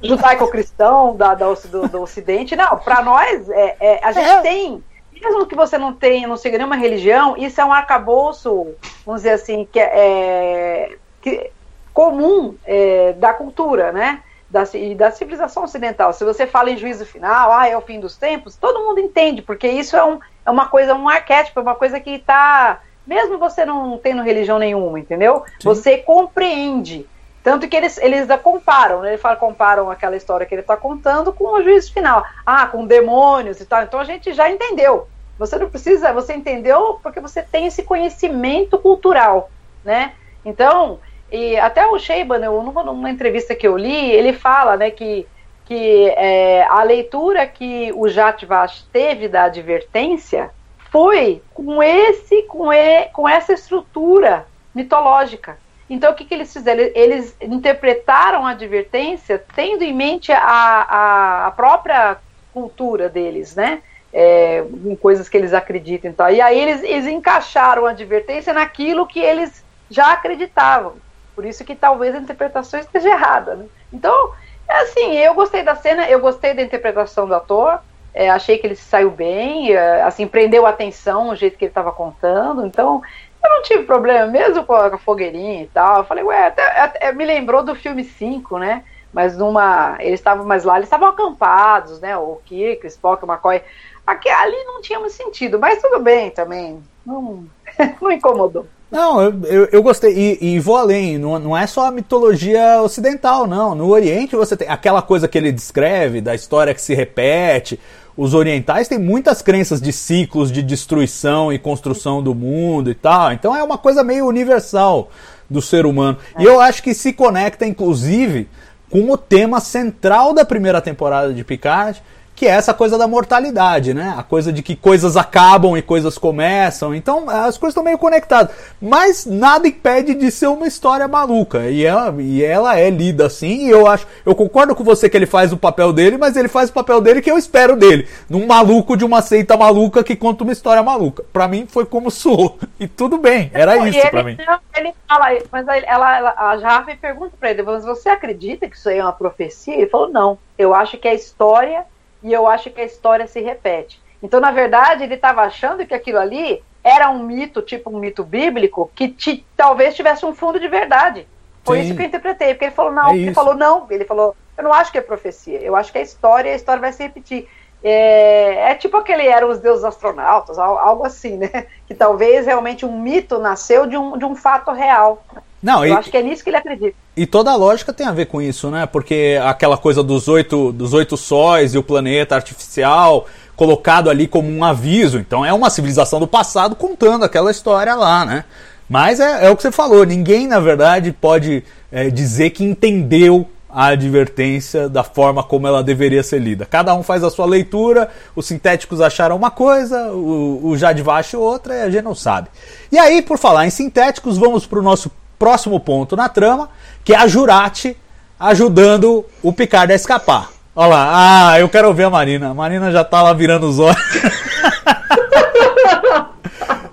[0.00, 2.54] Judaico-cristão da, da, do, do Ocidente.
[2.54, 4.40] Não, para nós, é, é, a gente é.
[4.40, 4.82] tem
[5.20, 8.68] mesmo que você não tenha, não siga nenhuma religião, isso é um arcabouço,
[9.04, 11.50] vamos dizer assim, que é, que
[11.98, 14.22] comum é, da cultura, né?
[14.48, 16.12] Da, e da civilização ocidental.
[16.12, 19.42] Se você fala em juízo final, ah, é o fim dos tempos, todo mundo entende,
[19.42, 22.80] porque isso é, um, é uma coisa, um arquétipo, é uma coisa que está.
[23.04, 25.42] Mesmo você não tendo religião nenhuma, entendeu?
[25.58, 25.64] Sim.
[25.64, 27.04] Você compreende.
[27.42, 29.08] Tanto que eles, eles comparam, né?
[29.08, 32.24] Ele fala, comparam aquela história que ele está contando com o juízo final.
[32.46, 33.82] Ah, com demônios e tal.
[33.82, 35.08] Então a gente já entendeu.
[35.36, 39.50] Você não precisa, você entendeu porque você tem esse conhecimento cultural,
[39.84, 40.12] né?
[40.44, 45.26] Então, e até o Sheiban, numa entrevista que eu li, ele fala né, que
[45.68, 50.50] que é, a leitura que o Jatvash teve da advertência
[50.90, 55.58] foi com esse, com, e, com essa estrutura mitológica.
[55.90, 56.90] Então, o que, que eles fizeram?
[56.94, 62.16] Eles interpretaram a advertência tendo em mente a, a, a própria
[62.52, 63.82] cultura deles, né?
[64.10, 66.10] É, em coisas que eles acreditam.
[66.10, 66.30] Então.
[66.30, 70.94] E aí eles, eles encaixaram a advertência naquilo que eles já acreditavam.
[71.38, 73.54] Por isso que talvez a interpretação esteja errada.
[73.54, 73.66] Né?
[73.92, 74.32] Então,
[74.68, 77.78] é assim, eu gostei da cena, eu gostei da interpretação do ator,
[78.12, 81.70] é, achei que ele saiu bem, é, assim, prendeu a atenção o jeito que ele
[81.70, 83.00] estava contando, então
[83.40, 85.98] eu não tive problema, mesmo com a, com a fogueirinha e tal.
[85.98, 88.82] Eu falei, ué, até, até, me lembrou do filme 5, né?
[89.12, 89.96] Mas numa.
[90.00, 92.16] Eles estavam mais lá, eles estavam acampados, né?
[92.16, 93.62] O Kirk, o Spock, o McCoy.
[94.04, 96.82] Aqui, ali não tinha muito sentido, mas tudo bem também.
[97.06, 97.44] Não,
[98.02, 98.66] não incomodou.
[98.90, 100.38] Não, eu, eu, eu gostei.
[100.40, 103.74] E, e, vou além, não, não é só a mitologia ocidental, não.
[103.74, 107.78] No Oriente você tem aquela coisa que ele descreve, da história que se repete.
[108.16, 113.32] Os orientais têm muitas crenças de ciclos de destruição e construção do mundo e tal.
[113.32, 115.10] Então é uma coisa meio universal
[115.48, 116.18] do ser humano.
[116.38, 118.48] E eu acho que se conecta, inclusive,
[118.90, 122.02] com o tema central da primeira temporada de Picard,
[122.38, 124.14] que é essa coisa da mortalidade, né?
[124.16, 126.94] A coisa de que coisas acabam e coisas começam.
[126.94, 128.54] Então, as coisas estão meio conectadas.
[128.80, 131.68] Mas nada impede de ser uma história maluca.
[131.68, 133.66] E ela, e ela é lida assim.
[133.66, 136.46] E eu acho, eu concordo com você que ele faz o papel dele, mas ele
[136.46, 138.06] faz o papel dele que eu espero dele.
[138.30, 141.24] Num maluco de uma seita maluca que conta uma história maluca.
[141.32, 142.56] Para mim foi como soou.
[142.78, 144.38] E tudo bem, era não, isso para mim.
[144.46, 148.76] Não, ele fala, mas ela, ela, a Jarve pergunta para ele, mas você acredita que
[148.76, 149.74] isso aí é uma profecia?
[149.74, 150.38] Ele falou, não.
[150.56, 151.84] Eu acho que a história
[152.22, 154.00] e eu acho que a história se repete.
[154.22, 158.24] Então, na verdade, ele estava achando que aquilo ali era um mito, tipo um mito
[158.24, 161.26] bíblico, que te, talvez tivesse um fundo de verdade.
[161.64, 161.84] Foi Sim.
[161.84, 164.64] isso que eu interpretei, porque ele falou, não, é ele falou, não, ele falou, eu
[164.64, 167.02] não acho que é profecia, eu acho que é história e a história vai se
[167.02, 167.48] repetir.
[167.82, 171.66] É, é, tipo aquele eram os deuses astronautas, algo assim, né?
[171.86, 175.22] Que talvez realmente um mito nasceu de um, de um fato real.
[175.62, 176.94] Não, Eu e, acho que é nisso que ele acredita.
[177.16, 178.86] E toda a lógica tem a ver com isso, né?
[178.86, 184.48] Porque aquela coisa dos oito, dos oito sóis e o planeta artificial colocado ali como
[184.48, 185.18] um aviso.
[185.18, 188.44] Então é uma civilização do passado contando aquela história lá, né?
[188.88, 193.46] Mas é, é o que você falou, ninguém na verdade pode é, dizer que entendeu
[193.68, 196.64] a advertência da forma como ela deveria ser lida.
[196.64, 201.74] Cada um faz a sua leitura, os sintéticos acharam uma coisa, o, o Jadvash outra,
[201.76, 202.48] e a gente não sabe.
[202.90, 206.68] E aí, por falar em sintéticos, vamos para o nosso próximo ponto na trama,
[207.04, 207.96] que é a Jurati
[208.38, 210.50] ajudando o Picard a escapar.
[210.74, 212.50] Olha lá, ah, eu quero ver a Marina.
[212.50, 213.98] A Marina já tá lá virando os olhos.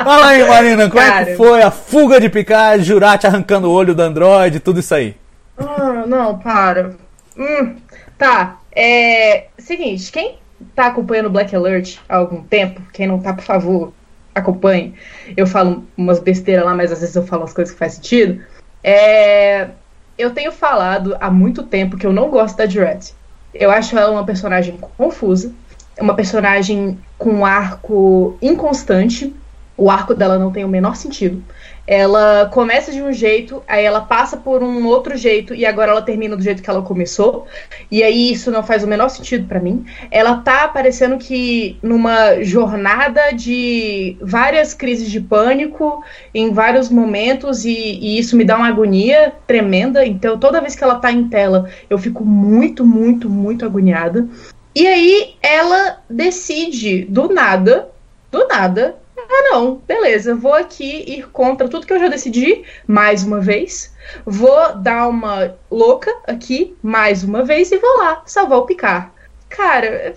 [0.04, 1.22] Fala aí, Marina, como Cara.
[1.22, 4.94] é que foi a fuga de Picard, Jurati arrancando o olho do androide, tudo isso
[4.94, 5.16] aí?
[5.58, 6.96] Ah, não, para.
[7.38, 7.76] Hum,
[8.18, 9.46] tá, é.
[9.58, 10.38] Seguinte, quem
[10.76, 13.94] tá acompanhando Black Alert há algum tempo, quem não tá, por favor,
[14.36, 14.94] acompanhe.
[15.36, 18.44] Eu falo umas besteiras lá, mas às vezes eu falo as coisas que faz sentido.
[18.84, 19.70] É,
[20.18, 23.16] eu tenho falado há muito tempo que eu não gosto da Direct.
[23.54, 25.52] Eu acho ela uma personagem confusa,
[26.00, 29.34] uma personagem com um arco inconstante.
[29.78, 31.42] O arco dela não tem o menor sentido
[31.88, 36.02] ela começa de um jeito, aí ela passa por um outro jeito e agora ela
[36.02, 37.46] termina do jeito que ela começou.
[37.92, 39.86] E aí isso não faz o menor sentido para mim.
[40.10, 47.72] Ela tá parecendo que numa jornada de várias crises de pânico em vários momentos e,
[47.72, 50.06] e isso me dá uma agonia tremenda.
[50.06, 54.28] Então toda vez que ela tá em tela, eu fico muito, muito, muito agoniada.
[54.74, 57.90] E aí ela decide do nada,
[58.32, 58.98] do nada,
[59.30, 63.94] ah, não, beleza, vou aqui ir contra tudo que eu já decidi, mais uma vez.
[64.26, 69.12] Vou dar uma louca aqui, mais uma vez, e vou lá salvar o Picar.
[69.50, 70.14] Cara,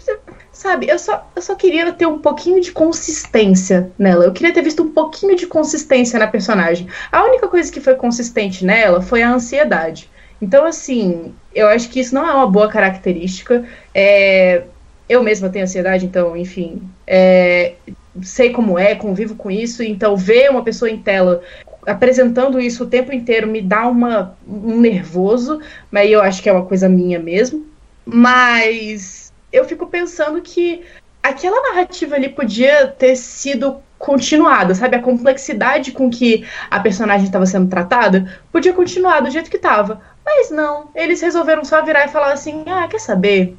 [0.52, 4.24] sabe, eu só, eu só queria ter um pouquinho de consistência nela.
[4.24, 6.88] Eu queria ter visto um pouquinho de consistência na personagem.
[7.12, 10.10] A única coisa que foi consistente nela foi a ansiedade.
[10.40, 13.64] Então, assim, eu acho que isso não é uma boa característica.
[13.94, 14.64] É,
[15.08, 16.82] eu mesma tenho ansiedade, então, enfim.
[17.06, 17.74] É,
[18.22, 21.42] sei como é, convivo com isso, então ver uma pessoa em tela
[21.86, 26.52] apresentando isso o tempo inteiro me dá uma, um nervoso, mas eu acho que é
[26.52, 27.66] uma coisa minha mesmo.
[28.04, 30.82] Mas eu fico pensando que
[31.22, 34.96] aquela narrativa ali podia ter sido continuada, sabe?
[34.96, 40.00] A complexidade com que a personagem estava sendo tratada podia continuar do jeito que estava.
[40.24, 43.56] Mas não, eles resolveram só virar e falar assim: ah, quer saber?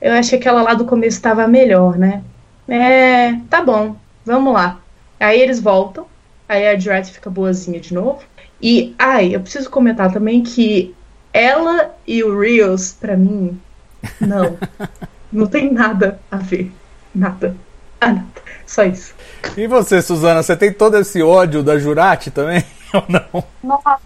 [0.00, 2.22] Eu acho que aquela lá do começo estava melhor, né?
[2.68, 4.80] É, tá bom, vamos lá.
[5.18, 6.06] Aí eles voltam,
[6.48, 8.20] aí a Drat fica boazinha de novo.
[8.60, 10.94] E, ai, eu preciso comentar também que
[11.32, 13.60] ela e o Rios, para mim,
[14.20, 14.56] Não.
[15.32, 16.72] não tem nada a ver.
[17.14, 17.56] Nada.
[18.00, 18.26] Ah, nada.
[18.66, 19.14] Só isso.
[19.56, 22.64] E você, Suzana, você tem todo esse ódio da Jurati também?
[22.94, 23.44] Ou não?
[23.62, 23.98] Nossa,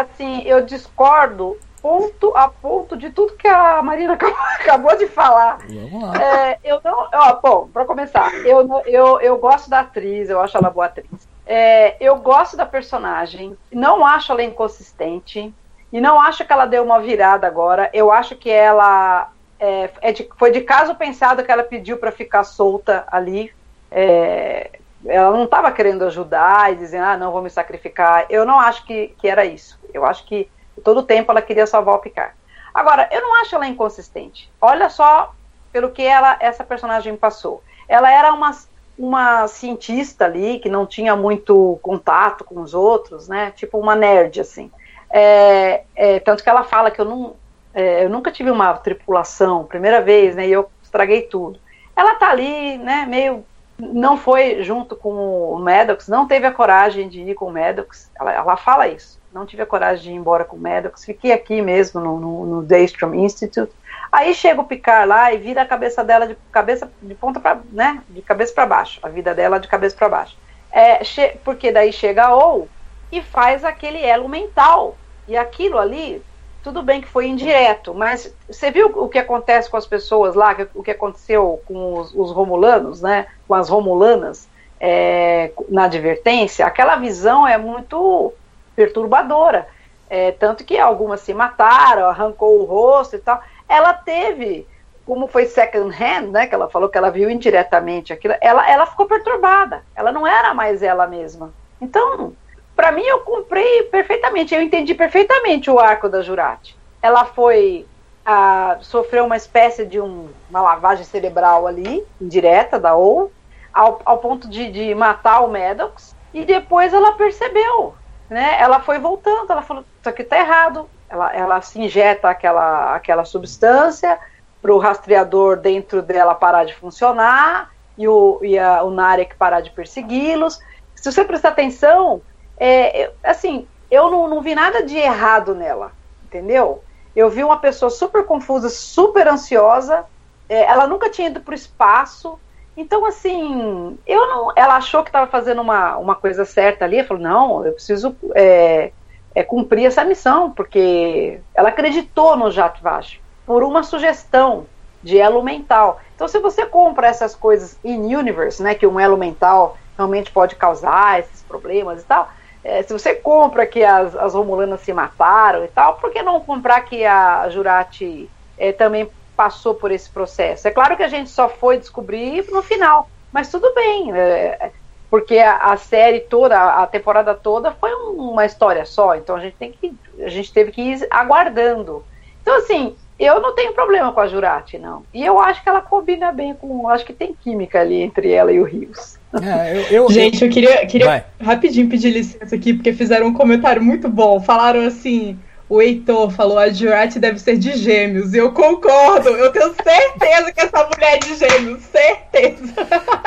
[0.00, 4.14] assim, eu discordo ponto a ponto de tudo que a Marina
[4.58, 5.58] acabou de falar.
[5.68, 6.20] Vamos lá.
[6.20, 10.56] É, eu não, ó, bom, para começar, eu, eu, eu gosto da atriz, eu acho
[10.56, 11.28] ela boa atriz.
[11.46, 15.54] É, eu gosto da personagem, não acho ela inconsistente
[15.92, 17.88] e não acho que ela deu uma virada agora.
[17.92, 22.10] Eu acho que ela é, é de, foi de caso pensado que ela pediu para
[22.10, 23.52] ficar solta ali.
[23.92, 24.70] É,
[25.06, 28.26] ela não estava querendo ajudar e dizendo, ah, não, vou me sacrificar.
[28.28, 29.78] Eu não acho que, que era isso.
[29.94, 30.50] Eu acho que
[30.86, 32.32] todo tempo ela queria salvar o Picard.
[32.72, 34.48] Agora, eu não acho ela inconsistente.
[34.60, 35.34] Olha só
[35.72, 37.60] pelo que ela, essa personagem passou.
[37.88, 38.52] Ela era uma,
[38.96, 43.50] uma cientista ali que não tinha muito contato com os outros, né?
[43.56, 44.70] Tipo uma nerd, assim.
[45.10, 47.34] É, é, tanto que ela fala que eu, não,
[47.74, 50.46] é, eu nunca tive uma tripulação, primeira vez, né?
[50.46, 51.58] E eu estraguei tudo.
[51.96, 53.06] Ela tá ali, né?
[53.08, 53.44] Meio
[53.76, 55.10] não foi junto com
[55.52, 58.10] o Maddox, não teve a coragem de ir com o Maddox.
[58.18, 59.18] Ela, ela fala isso.
[59.36, 61.04] Não tive a coragem de ir embora com o Maddox.
[61.04, 63.70] Fiquei aqui mesmo no, no, no Daystrom Institute.
[64.10, 67.60] Aí chega o Picard lá e vira a cabeça dela de cabeça de ponta para,
[67.70, 68.98] né, de cabeça para baixo.
[69.02, 70.38] A vida dela de cabeça para baixo.
[70.72, 71.00] É,
[71.44, 72.66] porque daí chega a O
[73.12, 74.96] e faz aquele elo mental.
[75.28, 76.22] E aquilo ali
[76.62, 80.56] tudo bem que foi indireto, mas você viu o que acontece com as pessoas lá,
[80.74, 84.48] o que aconteceu com os, os romulanos, né, com as romulanas,
[84.80, 88.34] é, na advertência, aquela visão é muito
[88.76, 89.66] perturbadora,
[90.08, 94.64] é, tanto que algumas se mataram, arrancou o rosto e tal, ela teve,
[95.04, 98.86] como foi second hand, né, que ela falou que ela viu indiretamente aquilo, ela, ela
[98.86, 102.34] ficou perturbada, ela não era mais ela mesma, então
[102.76, 106.76] para mim eu comprei perfeitamente, eu entendi perfeitamente o arco da Jurati.
[107.00, 107.86] Ela foi
[108.24, 113.32] a, sofreu uma espécie de um, uma lavagem cerebral ali, indireta da ou,
[113.72, 117.94] ao, ao ponto de, de matar o Maddox, e depois ela percebeu,
[118.28, 118.60] né?
[118.60, 120.88] Ela foi voltando, ela falou, isso aqui tá errado.
[121.08, 124.18] Ela, ela se injeta aquela, aquela substância
[124.60, 129.60] para o rastreador dentro dela parar de funcionar e o, e a, o Narek parar
[129.60, 130.60] de persegui-los.
[130.94, 132.20] Se você prestar atenção,
[132.58, 135.92] é, assim, eu não, não vi nada de errado nela,
[136.24, 136.82] entendeu?
[137.14, 140.04] Eu vi uma pessoa super confusa, super ansiosa,
[140.48, 142.38] é, ela nunca tinha ido para o espaço,
[142.76, 147.22] então, assim, eu não, ela achou que estava fazendo uma, uma coisa certa ali, falou,
[147.22, 148.92] não, eu preciso é,
[149.34, 154.66] é, cumprir essa missão, porque ela acreditou no Jato Vash, por uma sugestão
[155.02, 156.00] de elo mental.
[156.14, 160.54] Então, se você compra essas coisas in universe, né, que um elo mental realmente pode
[160.56, 162.28] causar esses problemas e tal,
[162.62, 166.40] é, se você compra que as, as Romulanas se mataram e tal, por que não
[166.40, 170.66] comprar que a Jurati é, também passou por esse processo?
[170.66, 174.70] É claro que a gente só foi descobrir no final, mas tudo bem, é,
[175.10, 179.40] porque a, a, série toda, a temporada toda foi um, uma história só, então a
[179.40, 182.04] gente tem que, a gente teve que ir aguardando.
[182.42, 185.02] Então assim, eu não tenho problema com a Jurati, não.
[185.12, 186.86] E eu acho que ela combina bem com.
[186.88, 189.18] Acho que tem química ali entre ela e o Rios.
[189.42, 193.82] É, eu, eu, Gente, eu queria, queria rapidinho pedir licença aqui, porque fizeram um comentário
[193.82, 194.38] muito bom.
[194.38, 195.38] Falaram assim.
[195.68, 198.32] O Heitor falou, a Jurati deve ser de gêmeos.
[198.32, 199.30] E eu concordo.
[199.30, 201.82] Eu tenho certeza que essa mulher é de gêmeos.
[201.82, 202.74] Certeza.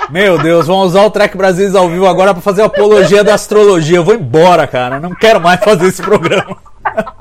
[0.10, 3.98] Meu Deus, vamos usar o Trek Brasil ao vivo agora para fazer apologia da astrologia.
[3.98, 5.02] Eu vou embora, cara.
[5.02, 6.58] Não quero mais fazer esse programa.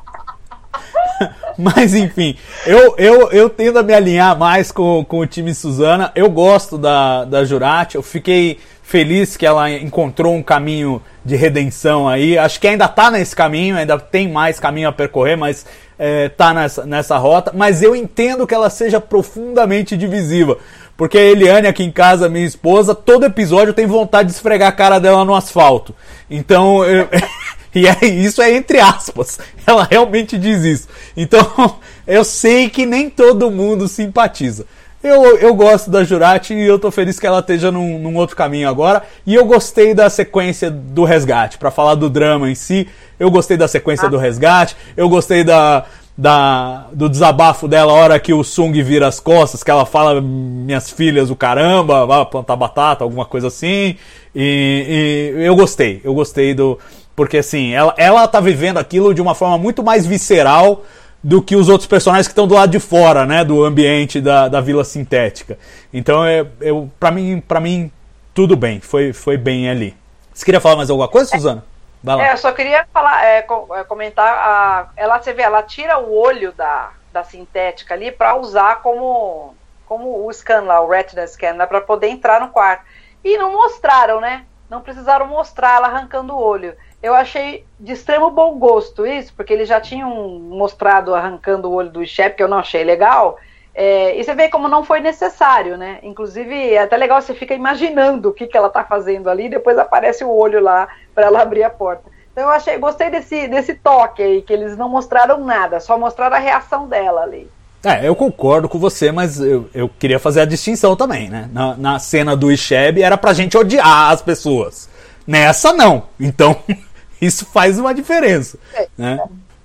[1.59, 6.13] Mas enfim, eu, eu, eu tendo a me alinhar mais com, com o time Suzana.
[6.15, 7.97] Eu gosto da, da Jurati.
[7.97, 12.37] Eu fiquei feliz que ela encontrou um caminho de redenção aí.
[12.39, 15.67] Acho que ainda está nesse caminho, ainda tem mais caminho a percorrer, mas
[15.99, 17.53] está é, nessa, nessa rota.
[17.55, 20.57] Mas eu entendo que ela seja profundamente divisiva.
[20.97, 24.73] Porque a Eliane aqui em casa, minha esposa, todo episódio tem vontade de esfregar a
[24.73, 25.95] cara dela no asfalto.
[26.29, 27.07] Então, eu,
[27.75, 29.39] E é, isso é entre aspas.
[29.67, 30.89] Ela realmente diz isso.
[31.17, 34.67] Então, eu sei que nem todo mundo simpatiza.
[35.03, 38.35] Eu, eu gosto da Jurati e eu tô feliz que ela esteja num, num outro
[38.35, 39.03] caminho agora.
[39.25, 41.57] E eu gostei da sequência do resgate.
[41.57, 44.11] para falar do drama em si, eu gostei da sequência ah.
[44.11, 44.77] do resgate.
[44.97, 45.85] Eu gostei da,
[46.17, 50.21] da, do desabafo dela a hora que o Sung vira as costas, que ela fala
[50.21, 53.97] minhas filhas o caramba, vai plantar batata, alguma coisa assim.
[54.35, 56.77] E, e eu gostei, eu gostei do,
[57.15, 60.83] porque assim, ela, ela tá vivendo aquilo de uma forma muito mais visceral
[61.23, 64.49] do que os outros personagens que estão do lado de fora, né, do ambiente da,
[64.49, 65.59] da vila sintética.
[65.93, 67.91] Então, eu, eu para mim, para mim
[68.33, 69.97] tudo bem, foi, foi bem ali.
[70.33, 71.65] Você queria falar mais alguma coisa, Suzana?
[72.03, 72.29] Vai lá.
[72.29, 76.17] É, eu só queria falar, é, é comentar, a, ela você vê, ela tira o
[76.17, 79.57] olho da, da sintética ali para usar como,
[79.87, 82.85] como o scan lá, o retina scan, né, para poder entrar no quarto.
[83.25, 84.45] E não mostraram, né?
[84.71, 86.77] Não precisaram mostrar ela arrancando o olho.
[87.03, 91.91] Eu achei de extremo bom gosto isso, porque eles já tinham mostrado arrancando o olho
[91.91, 93.39] do Shep, que eu não achei legal.
[93.75, 96.01] É, e você vê como não foi necessário, né?
[96.03, 99.79] Inclusive, é até legal, você fica imaginando o que, que ela tá fazendo ali, depois
[99.79, 102.03] aparece o olho lá para ela abrir a porta.
[102.33, 106.35] Então eu achei, gostei desse, desse toque aí, que eles não mostraram nada, só mostraram
[106.35, 107.49] a reação dela ali.
[107.85, 111.49] É, eu concordo com você, mas eu, eu queria fazer a distinção também, né?
[111.53, 114.89] Na, na cena do Isheb era pra gente odiar as pessoas.
[115.25, 116.05] Nessa não.
[116.19, 116.57] Então,
[117.23, 118.59] isso faz uma diferença.
[118.75, 119.21] É, né?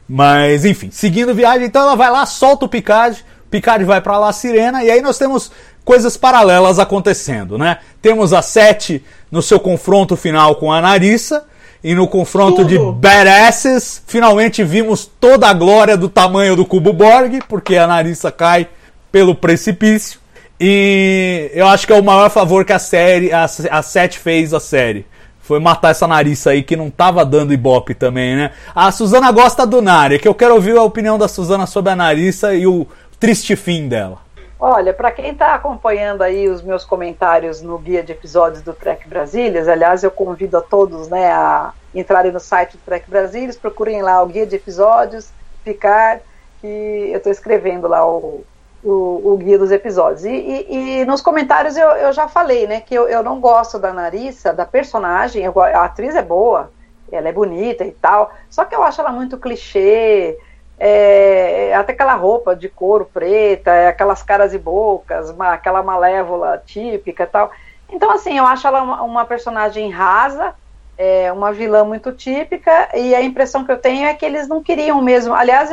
[0.07, 4.33] Mas, enfim, seguindo viagem, então ela vai lá, solta o Picard, Picard vai para La
[4.33, 5.51] Sirena, e aí nós temos
[5.85, 7.77] coisas paralelas acontecendo, né?
[8.01, 11.45] Temos a Sete no seu confronto final com a Narissa,
[11.83, 12.69] e no confronto Tudo.
[12.69, 18.31] de badasses, finalmente vimos toda a glória do tamanho do cubo Borg, porque a Narissa
[18.31, 18.69] cai
[19.11, 20.19] pelo precipício.
[20.59, 24.53] E eu acho que é o maior favor que a série, a, a Sete fez
[24.53, 25.05] à série.
[25.43, 28.51] Foi matar essa Narissa aí que não tava dando ibope também, né?
[28.73, 31.95] A Suzana gosta do Nari, que eu quero ouvir a opinião da Suzana sobre a
[31.97, 32.87] Narissa e o
[33.19, 34.19] triste fim dela.
[34.57, 39.05] Olha, para quem está acompanhando aí os meus comentários no guia de episódios do Trek
[39.05, 44.01] Brasílias, aliás, eu convido a todos né, a entrarem no site do Trek Brasílias, procurem
[44.01, 45.29] lá o guia de episódios,
[45.65, 46.21] ficar,
[46.61, 48.45] que eu estou escrevendo lá o,
[48.83, 50.25] o, o, guia dos episódios.
[50.25, 53.79] E, e, e nos comentários eu, eu, já falei, né, que eu, eu não gosto
[53.79, 56.71] da Narissa, da personagem, eu, a atriz é boa,
[57.11, 60.37] ela é bonita e tal, só que eu acho ela muito clichê,
[60.79, 65.83] é, é, até aquela roupa de couro preta, é, aquelas caras e bocas, uma, aquela
[65.83, 67.51] malévola típica tal.
[67.89, 70.55] Então, assim, eu acho ela uma, uma personagem rasa,
[70.97, 74.63] é, uma vilã muito típica, e a impressão que eu tenho é que eles não
[74.63, 75.33] queriam mesmo.
[75.33, 75.71] Aliás,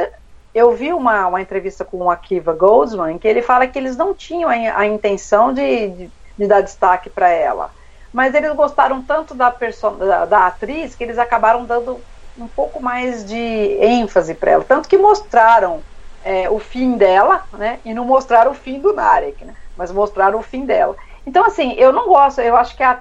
[0.54, 4.14] eu vi uma, uma entrevista com o Akiva Goldsman, que ele fala que eles não
[4.14, 7.70] tinham a, a intenção de, de, de dar destaque para ela.
[8.12, 12.00] Mas eles gostaram tanto da, da, da atriz que eles acabaram dando
[12.36, 13.36] um pouco mais de
[13.80, 14.64] ênfase para ela.
[14.64, 15.82] Tanto que mostraram
[16.24, 17.78] é, o fim dela, né?
[17.84, 19.54] E não mostraram o fim do Narek, né?
[19.76, 20.96] Mas mostraram o fim dela.
[21.26, 23.00] Então, assim, eu não gosto, eu acho que a,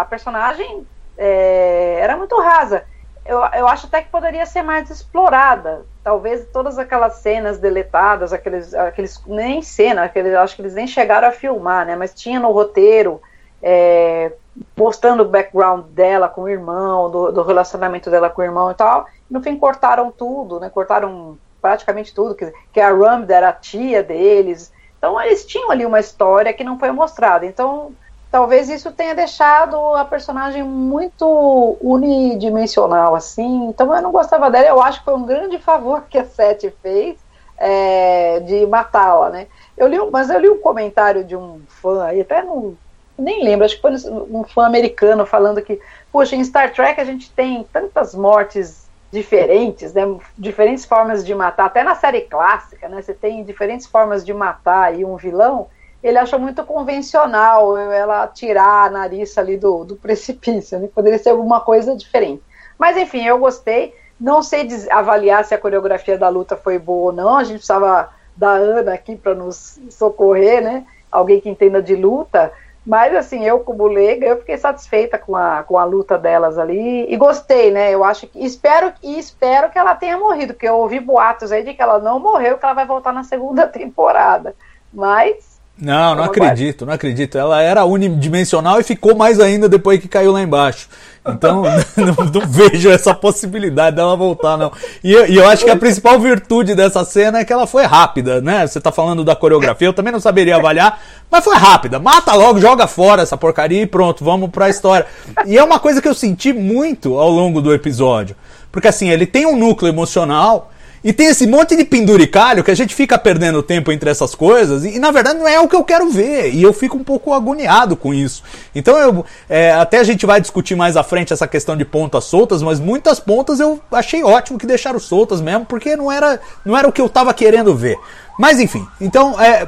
[0.00, 0.86] a personagem
[1.16, 2.84] é, era muito rasa.
[3.24, 5.84] Eu, eu acho até que poderia ser mais explorada.
[6.02, 11.28] Talvez todas aquelas cenas deletadas, aqueles, aqueles nem cena, aqueles, acho que eles nem chegaram
[11.28, 11.96] a filmar, né?
[11.96, 13.20] Mas tinha no roteiro
[13.62, 14.32] é,
[14.74, 18.74] postando o background dela com o irmão, do, do, relacionamento dela com o irmão e
[18.74, 19.06] tal.
[19.30, 20.70] No fim, cortaram tudo, né?
[20.70, 24.72] Cortaram praticamente tudo, que, que a Ramd era a tia deles.
[24.98, 27.46] Então, eles tinham ali uma história que não foi mostrada.
[27.46, 27.92] Então,
[28.30, 33.66] talvez isso tenha deixado a personagem muito unidimensional, assim.
[33.68, 34.68] Então, eu não gostava dela.
[34.68, 37.18] Eu acho que foi um grande favor que a Sete fez
[37.58, 39.46] é, de matá-la, né?
[39.76, 42.76] Eu li, mas eu li um comentário de um fã aí, até não
[43.18, 45.78] nem lembro, acho que foi um fã americano falando que,
[46.10, 50.02] poxa, em Star Trek a gente tem tantas mortes diferentes, né,
[50.38, 54.98] diferentes formas de matar, até na série clássica, né, você tem diferentes formas de matar
[54.98, 55.68] e um vilão,
[56.02, 61.30] ele achou muito convencional ela tirar a nariz ali do, do precipício, né, poderia ser
[61.30, 62.42] alguma coisa diferente.
[62.78, 67.12] Mas enfim, eu gostei, não sei avaliar se a coreografia da luta foi boa ou
[67.12, 71.94] não, a gente precisava da Ana aqui para nos socorrer, né, alguém que entenda de
[71.94, 72.52] luta,
[72.84, 77.06] mas assim, eu como leiga, eu fiquei satisfeita com a, com a luta delas ali
[77.12, 77.94] e gostei, né?
[77.94, 81.62] Eu acho que espero e espero que ela tenha morrido, porque eu ouvi boatos aí
[81.62, 84.54] de que ela não morreu, que ela vai voltar na segunda temporada.
[84.92, 85.49] Mas
[85.80, 87.38] não, não acredito, não acredito.
[87.38, 90.88] Ela era unidimensional e ficou mais ainda depois que caiu lá embaixo.
[91.26, 91.62] Então,
[91.96, 94.72] não, não, vejo essa possibilidade dela voltar, não.
[95.02, 97.84] E eu, e eu, acho que a principal virtude dessa cena é que ela foi
[97.84, 98.66] rápida, né?
[98.66, 101.00] Você tá falando da coreografia, eu também não saberia avaliar,
[101.30, 101.98] mas foi rápida.
[101.98, 105.06] Mata logo, joga fora essa porcaria e pronto, vamos pra história.
[105.46, 108.36] E é uma coisa que eu senti muito ao longo do episódio.
[108.72, 110.70] Porque assim, ele tem um núcleo emocional
[111.02, 114.84] e tem esse monte de penduricalho que a gente fica perdendo tempo entre essas coisas
[114.84, 116.52] e, na verdade não é o que eu quero ver.
[116.54, 118.42] E eu fico um pouco agoniado com isso.
[118.74, 122.24] Então eu é, até a gente vai discutir mais à frente essa questão de pontas
[122.24, 126.76] soltas, mas muitas pontas eu achei ótimo que deixaram soltas mesmo, porque não era, não
[126.76, 127.98] era o que eu tava querendo ver.
[128.38, 129.66] Mas enfim, então é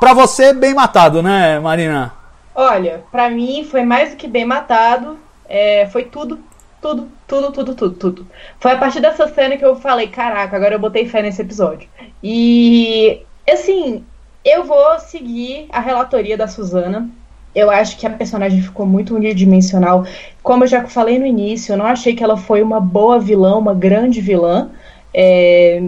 [0.00, 2.12] para você bem matado, né, Marina?
[2.54, 5.18] Olha, para mim foi mais do que bem matado.
[5.48, 6.40] É, foi tudo
[6.86, 8.26] tudo, tudo, tudo, tudo, tudo.
[8.60, 11.88] Foi a partir dessa cena que eu falei, caraca, agora eu botei fé nesse episódio.
[12.22, 14.04] E assim,
[14.44, 17.10] eu vou seguir a relatoria da Suzana.
[17.52, 20.04] Eu acho que a personagem ficou muito unidimensional.
[20.42, 23.56] Como eu já falei no início, eu não achei que ela foi uma boa vilã,
[23.56, 24.70] uma grande vilã.
[25.12, 25.82] É...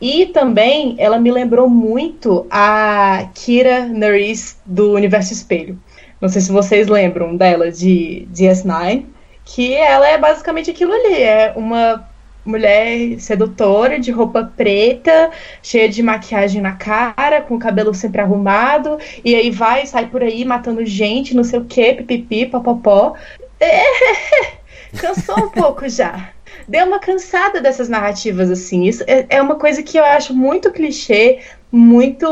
[0.00, 5.78] E também ela me lembrou muito a Kira Nerys do Universo Espelho.
[6.20, 9.04] Não sei se vocês lembram dela de DS9,
[9.48, 12.06] que ela é basicamente aquilo ali, é uma
[12.44, 15.30] mulher sedutora de roupa preta,
[15.62, 20.22] cheia de maquiagem na cara, com o cabelo sempre arrumado, e aí vai, sai por
[20.22, 23.14] aí matando gente, não sei o que, pipipi, popopó.
[23.58, 23.82] É,
[25.00, 26.30] cansou um pouco já.
[26.66, 28.84] Deu uma cansada dessas narrativas assim.
[28.84, 31.40] Isso é, é uma coisa que eu acho muito clichê,
[31.72, 32.26] muito.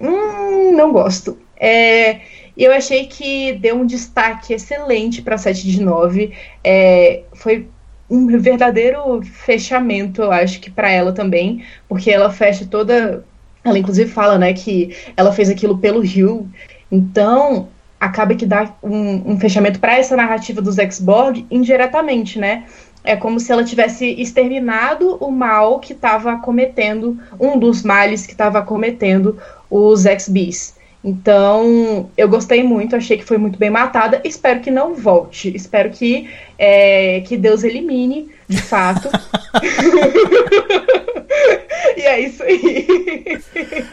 [0.00, 1.38] Hum, não gosto.
[1.58, 2.20] É,
[2.64, 6.32] eu achei que deu um destaque excelente para 7 de 9.
[6.64, 7.68] É, foi
[8.08, 13.24] um verdadeiro fechamento, eu acho que para ela também, porque ela fecha toda.
[13.64, 16.48] Ela inclusive fala, né, que ela fez aquilo pelo Rio.
[16.90, 22.64] Então, acaba que dá um, um fechamento para essa narrativa dos X-Borg indiretamente, né?
[23.02, 28.32] É como se ela tivesse exterminado o mal que estava cometendo, um dos males que
[28.32, 29.38] estava cometendo
[29.70, 30.75] os X-Bees.
[31.06, 34.20] Então, eu gostei muito, achei que foi muito bem matada.
[34.24, 35.54] Espero que não volte.
[35.54, 36.28] Espero que,
[36.58, 39.10] é, que Deus elimine, de fato.
[41.96, 42.86] e é isso aí.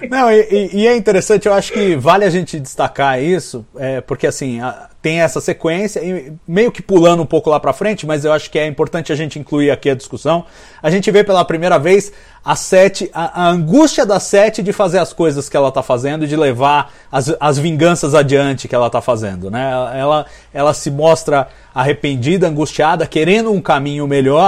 [0.10, 4.28] Não, e, e, é interessante, eu acho que vale a gente destacar isso, é, porque
[4.28, 8.24] assim, a, tem essa sequência, e meio que pulando um pouco lá pra frente, mas
[8.24, 10.46] eu acho que é importante a gente incluir aqui a discussão.
[10.82, 15.00] A gente vê pela primeira vez a Sete, a, a angústia da Sete de fazer
[15.00, 18.90] as coisas que ela tá fazendo e de levar as, as vinganças adiante que ela
[18.90, 19.72] tá fazendo, né?
[19.94, 24.43] Ela, ela se mostra arrependida, angustiada, querendo um caminho melhor.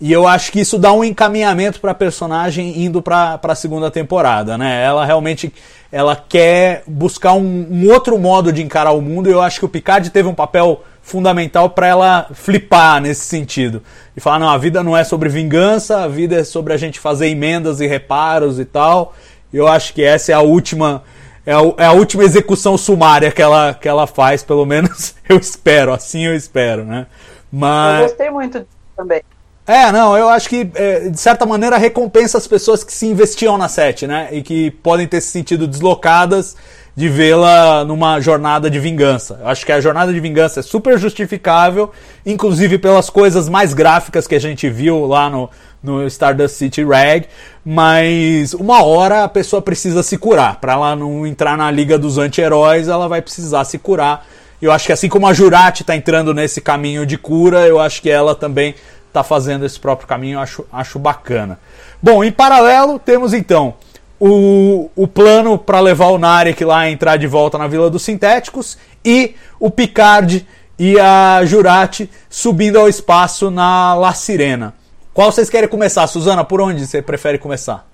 [0.00, 3.90] E eu acho que isso dá um encaminhamento para a personagem indo para a segunda
[3.90, 4.84] temporada, né?
[4.84, 5.52] Ela realmente
[5.90, 9.64] ela quer buscar um, um, outro modo de encarar o mundo e eu acho que
[9.64, 13.82] o Picard teve um papel fundamental para ela flipar nesse sentido.
[14.16, 17.00] E falar, não, a vida não é sobre vingança, a vida é sobre a gente
[17.00, 19.14] fazer emendas e reparos e tal.
[19.52, 21.02] E eu acho que essa é a última
[21.44, 25.38] é a, é a última execução sumária que ela, que ela faz, pelo menos eu
[25.38, 27.06] espero, assim eu espero, né?
[27.50, 28.02] Mas...
[28.02, 29.22] Eu gostei muito também.
[29.66, 33.56] É, não, eu acho que, é, de certa maneira, recompensa as pessoas que se investiam
[33.58, 34.28] na sete, né?
[34.32, 36.56] E que podem ter se sentido deslocadas
[36.96, 39.38] de vê-la numa jornada de vingança.
[39.40, 41.92] Eu acho que a jornada de vingança é super justificável,
[42.26, 45.48] inclusive pelas coisas mais gráficas que a gente viu lá no,
[45.82, 47.26] no Stardust City Rag,
[47.64, 50.58] mas uma hora a pessoa precisa se curar.
[50.60, 54.26] Para ela não entrar na liga dos anti-heróis, ela vai precisar se curar.
[54.60, 58.02] Eu acho que assim como a Jurati está entrando nesse caminho de cura, eu acho
[58.02, 58.74] que ela também
[59.06, 61.58] está fazendo esse próprio caminho, eu acho, acho bacana.
[62.02, 63.74] Bom, em paralelo, temos então
[64.20, 68.76] o, o plano para levar o Narek lá entrar de volta na Vila dos Sintéticos
[69.04, 70.46] e o Picard
[70.78, 74.74] e a Jurati subindo ao espaço na La Sirena.
[75.14, 76.44] Qual vocês querem começar, Suzana?
[76.44, 77.86] Por onde você prefere começar?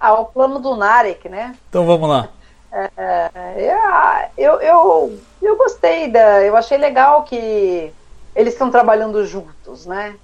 [0.00, 1.54] Ah, o plano do Narek, né?
[1.68, 2.28] Então vamos lá.
[2.72, 2.90] É,
[3.36, 6.42] é, eu, eu, eu gostei da.
[6.42, 7.92] Eu achei legal que
[8.34, 10.14] eles estão trabalhando juntos, né?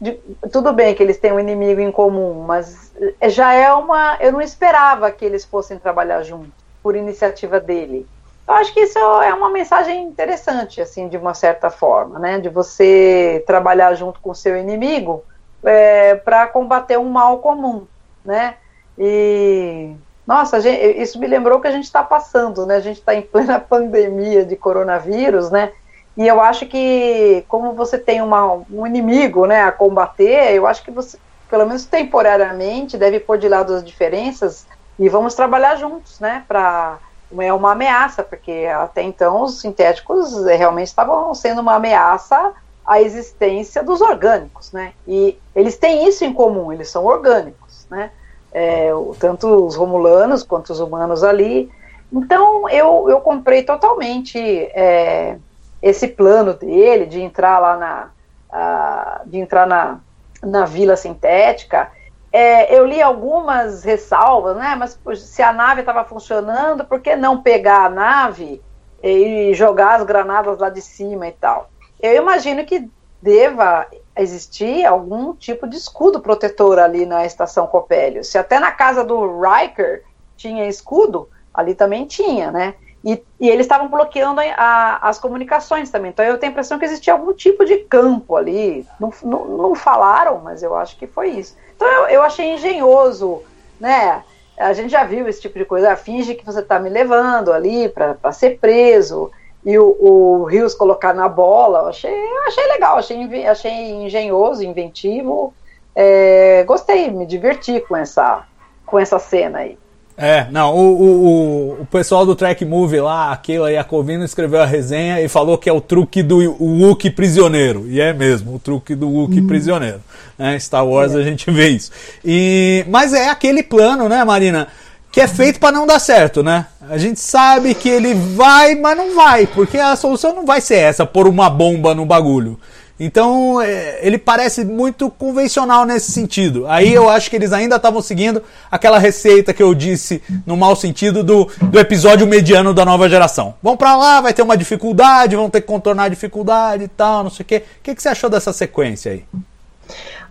[0.00, 0.12] De,
[0.52, 2.92] tudo bem que eles têm um inimigo em comum, mas
[3.28, 4.16] já é uma.
[4.20, 6.52] Eu não esperava que eles fossem trabalhar juntos,
[6.82, 8.06] por iniciativa dele.
[8.46, 12.38] Eu acho que isso é uma mensagem interessante, assim, de uma certa forma, né?
[12.38, 15.24] De você trabalhar junto com o seu inimigo
[15.62, 17.86] é, para combater um mal comum,
[18.24, 18.56] né?
[18.98, 19.94] E
[20.26, 22.76] nossa, gente, isso me lembrou que a gente está passando, né?
[22.76, 25.72] A gente está em plena pandemia de coronavírus, né?
[26.16, 30.82] E eu acho que, como você tem uma, um inimigo né, a combater, eu acho
[30.84, 31.18] que você,
[31.50, 34.64] pelo menos temporariamente, deve pôr de lado as diferenças
[34.98, 36.44] e vamos trabalhar juntos, né?
[36.46, 36.98] Para
[37.36, 42.52] é uma ameaça, porque até então os sintéticos realmente estavam sendo uma ameaça
[42.86, 44.92] à existência dos orgânicos, né?
[45.06, 48.12] E eles têm isso em comum, eles são orgânicos, né?
[48.54, 51.68] É, tanto os romulanos quanto os humanos ali.
[52.12, 55.36] Então eu, eu comprei totalmente é,
[55.82, 58.10] esse plano dele de entrar lá na
[58.54, 59.98] uh, de entrar na,
[60.42, 61.90] na vila sintética.
[62.32, 64.74] É, eu li algumas ressalvas, né?
[64.76, 68.62] Mas se a nave estava funcionando, por que não pegar a nave
[69.02, 71.68] e jogar as granadas lá de cima e tal?
[72.00, 72.90] Eu imagino que
[73.20, 73.86] deva
[74.16, 78.22] existir algum tipo de escudo protetor ali na estação Copélio.
[78.22, 80.04] Se até na casa do Riker
[80.36, 82.74] tinha escudo, ali também tinha, né?
[83.04, 86.10] E, e eles estavam bloqueando a, a, as comunicações também.
[86.10, 88.86] Então eu tenho a impressão que existia algum tipo de campo ali.
[88.98, 91.54] Não, não, não falaram, mas eu acho que foi isso.
[91.76, 93.42] Então eu, eu achei engenhoso,
[93.78, 94.24] né?
[94.56, 95.92] A gente já viu esse tipo de coisa.
[95.92, 99.30] Ah, finge que você está me levando ali para ser preso.
[99.64, 101.80] E o, o Rios colocar na bola.
[101.80, 102.14] Eu achei,
[102.46, 105.54] achei legal, achei, achei engenhoso, inventivo.
[105.94, 108.44] é, gostei, me diverti com essa,
[108.84, 109.78] com essa cena aí.
[110.16, 114.62] É, não, o, o, o pessoal do Track Movie lá, aquilo aí, a Covino escreveu
[114.62, 117.86] a resenha e falou que é o truque do Wookie prisioneiro.
[117.88, 119.46] E é mesmo, o truque do Wookie hum.
[119.46, 120.00] prisioneiro.
[120.38, 120.58] Né?
[120.60, 121.18] Star Wars é.
[121.18, 121.90] a gente vê isso.
[122.24, 124.68] E, mas é aquele plano, né, Marina?
[125.10, 126.66] Que é feito para não dar certo, né?
[126.88, 130.76] A gente sabe que ele vai, mas não vai, porque a solução não vai ser
[130.76, 132.58] essa, pôr uma bomba no bagulho.
[132.98, 136.66] Então, é, ele parece muito convencional nesse sentido.
[136.68, 140.76] Aí eu acho que eles ainda estavam seguindo aquela receita que eu disse, no mau
[140.76, 143.54] sentido, do, do episódio mediano da nova geração.
[143.62, 147.24] Vão para lá, vai ter uma dificuldade, vão ter que contornar a dificuldade e tal,
[147.24, 147.64] não sei o quê.
[147.80, 149.24] O que, que você achou dessa sequência aí?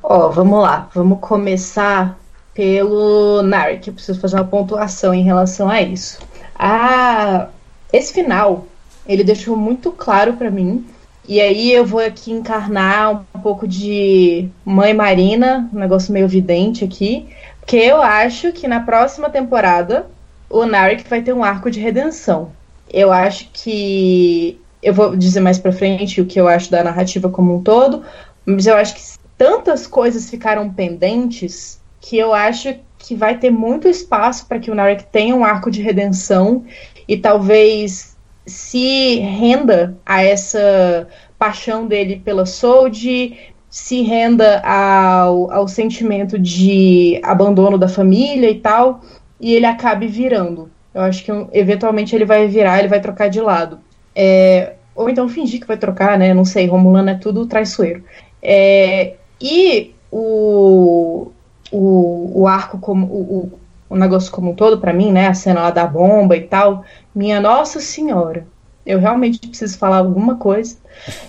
[0.01, 0.87] Ó, oh, vamos lá.
[0.93, 2.17] Vamos começar
[2.53, 3.87] pelo Narek.
[3.87, 6.19] Eu preciso fazer uma pontuação em relação a isso.
[6.55, 7.49] Ah,
[7.91, 8.67] esse final,
[9.05, 10.85] ele deixou muito claro para mim
[11.27, 16.83] e aí eu vou aqui encarnar um pouco de Mãe Marina, um negócio meio evidente
[16.83, 17.29] aqui,
[17.59, 20.07] porque eu acho que na próxima temporada
[20.49, 22.51] o Narek vai ter um arco de redenção.
[22.91, 27.29] Eu acho que eu vou dizer mais para frente o que eu acho da narrativa
[27.29, 28.03] como um todo,
[28.45, 29.01] mas eu acho que
[29.37, 34.75] tantas coisas ficaram pendentes que eu acho que vai ter muito espaço para que o
[34.75, 36.63] Narek tenha um arco de redenção
[37.05, 43.37] e talvez se renda a essa paixão dele pela Sold,
[43.69, 49.01] se renda ao, ao sentimento de abandono da família e tal,
[49.39, 50.71] e ele acabe virando.
[50.93, 53.79] Eu acho que eventualmente ele vai virar, ele vai trocar de lado.
[54.15, 56.33] É, ou então fingir que vai trocar, né?
[56.33, 58.03] Não sei, Romulano é tudo traiçoeiro.
[58.41, 61.32] É, e o,
[61.73, 63.05] o, o arco como.
[63.07, 63.59] O,
[63.89, 65.27] o negócio como um todo, para mim, né?
[65.27, 66.83] A cena lá da bomba e tal.
[67.13, 68.47] Minha Nossa Senhora.
[68.85, 70.77] Eu realmente preciso falar alguma coisa.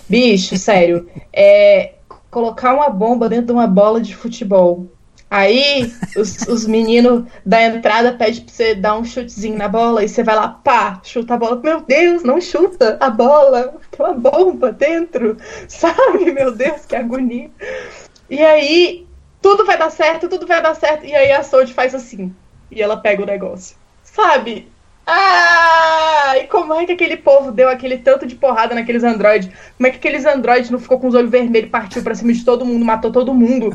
[0.09, 1.07] Bicho, sério.
[1.31, 1.93] É,
[2.31, 4.87] colocar uma bomba dentro de uma bola de futebol.
[5.29, 10.09] Aí os, os meninos da entrada pedem pra você dar um chutezinho na bola e
[10.09, 11.61] você vai lá, pá, chuta a bola.
[11.63, 15.37] Meu Deus, não chuta a bola, tem uma bomba dentro,
[15.67, 16.31] sabe?
[16.31, 17.49] Meu Deus, que agonia.
[18.29, 19.05] E aí,
[19.45, 21.05] tudo vai dar certo, tudo vai dar certo.
[21.05, 22.33] E aí a Sold faz assim
[22.71, 23.75] e ela pega o negócio.
[24.03, 24.67] Sabe?
[25.05, 26.33] Ah!
[26.37, 29.51] E como é que aquele povo deu aquele tanto de porrada naqueles androides?
[29.77, 32.43] Como é que aqueles androides não ficou com os olhos vermelhos, partiu pra cima de
[32.43, 33.69] todo mundo, matou todo mundo?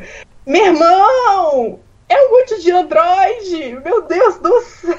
[0.44, 1.78] Meu irmão!
[2.08, 3.78] É um monte de androide!
[3.84, 4.96] Meu Deus do céu!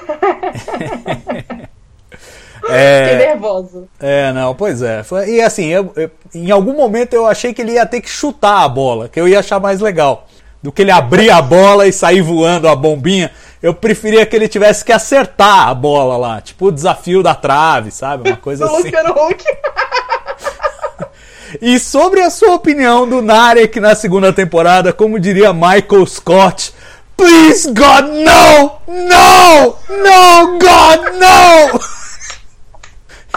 [2.68, 3.88] É, Fiquei nervoso.
[3.98, 5.02] É, não, pois é.
[5.26, 8.62] E assim, eu, eu, em algum momento eu achei que ele ia ter que chutar
[8.62, 10.28] a bola, que eu ia achar mais legal.
[10.62, 13.32] Do que ele abrir a bola e sair voando a bombinha.
[13.62, 17.90] Eu preferia que ele tivesse que acertar a bola lá, tipo o desafio da trave,
[17.90, 18.30] sabe?
[18.30, 18.88] Uma coisa assim.
[18.88, 19.44] Huck.
[21.60, 26.72] e sobre a sua opinião do Narek na segunda temporada, como diria Michael Scott,
[27.16, 28.72] Please God, no!
[28.88, 29.76] No!
[29.88, 31.80] No, God, no!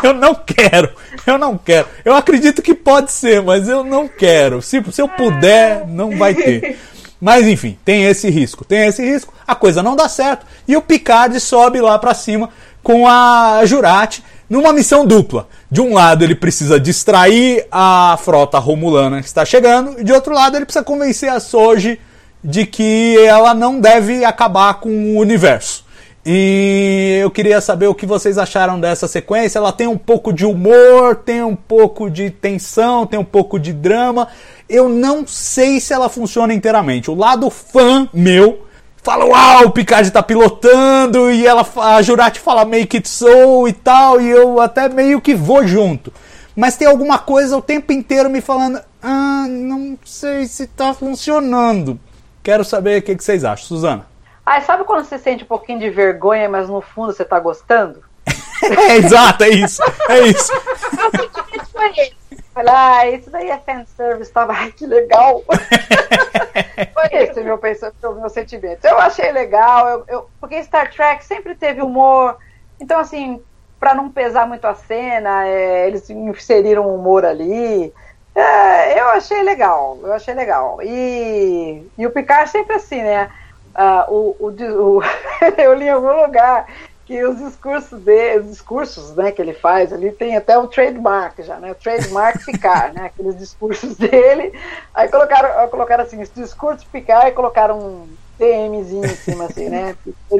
[0.03, 0.89] Eu não quero,
[1.25, 1.87] eu não quero.
[2.03, 4.61] Eu acredito que pode ser, mas eu não quero.
[4.61, 6.77] Se, se eu puder, não vai ter.
[7.25, 8.63] Mas enfim, tem esse risco.
[8.63, 12.51] Tem esse risco, a coisa não dá certo e o Picard sobe lá para cima
[12.83, 15.47] com a Jurati numa missão dupla.
[15.71, 20.35] De um lado, ele precisa distrair a frota romulana que está chegando, e de outro
[20.35, 21.99] lado, ele precisa convencer a Soji
[22.43, 25.83] de que ela não deve acabar com o universo.
[26.25, 29.59] E eu queria saber o que vocês acharam dessa sequência.
[29.59, 33.71] Ela tem um pouco de humor, tem um pouco de tensão, tem um pouco de
[33.71, 34.27] drama.
[34.67, 37.11] Eu não sei se ela funciona inteiramente.
[37.11, 38.65] O lado fã meu
[39.03, 43.73] fala, uau, o Picard tá pilotando, e ela, a Jurati fala make it so e
[43.73, 46.11] tal, e eu até meio que vou junto.
[46.55, 51.99] Mas tem alguma coisa o tempo inteiro me falando, ah, não sei se tá funcionando.
[52.41, 54.14] Quero saber o que, que vocês acham, Suzana.
[54.45, 58.03] Ah, sabe quando você sente um pouquinho de vergonha, mas no fundo você tá gostando?
[58.89, 59.81] é, exato, é isso.
[60.07, 60.51] É isso.
[62.53, 65.43] Falei, ah, isso daí é fanservice, tava, ai, que legal.
[66.93, 68.85] Foi esse meu, meu, meu sentimento.
[68.85, 72.37] Eu achei legal, eu, eu, porque Star Trek sempre teve humor,
[72.79, 73.41] então assim,
[73.77, 77.93] para não pesar muito a cena, é, eles inseriram humor ali.
[78.33, 80.79] É, eu achei legal, eu achei legal.
[80.81, 83.29] E, e o Picard sempre assim, né?
[83.75, 85.03] Uh, o, o, o
[85.57, 86.67] eu li em algum lugar
[87.05, 91.39] que os discursos dele, os discursos né, que ele faz ali tem até o trademark
[91.43, 91.71] já, né?
[91.71, 93.05] O trademark ficar, né?
[93.05, 94.57] Aqueles discursos dele.
[94.93, 99.95] Aí colocaram, colocaram assim, esse discurso ficar e colocaram um TMzinho em cima, assim, né?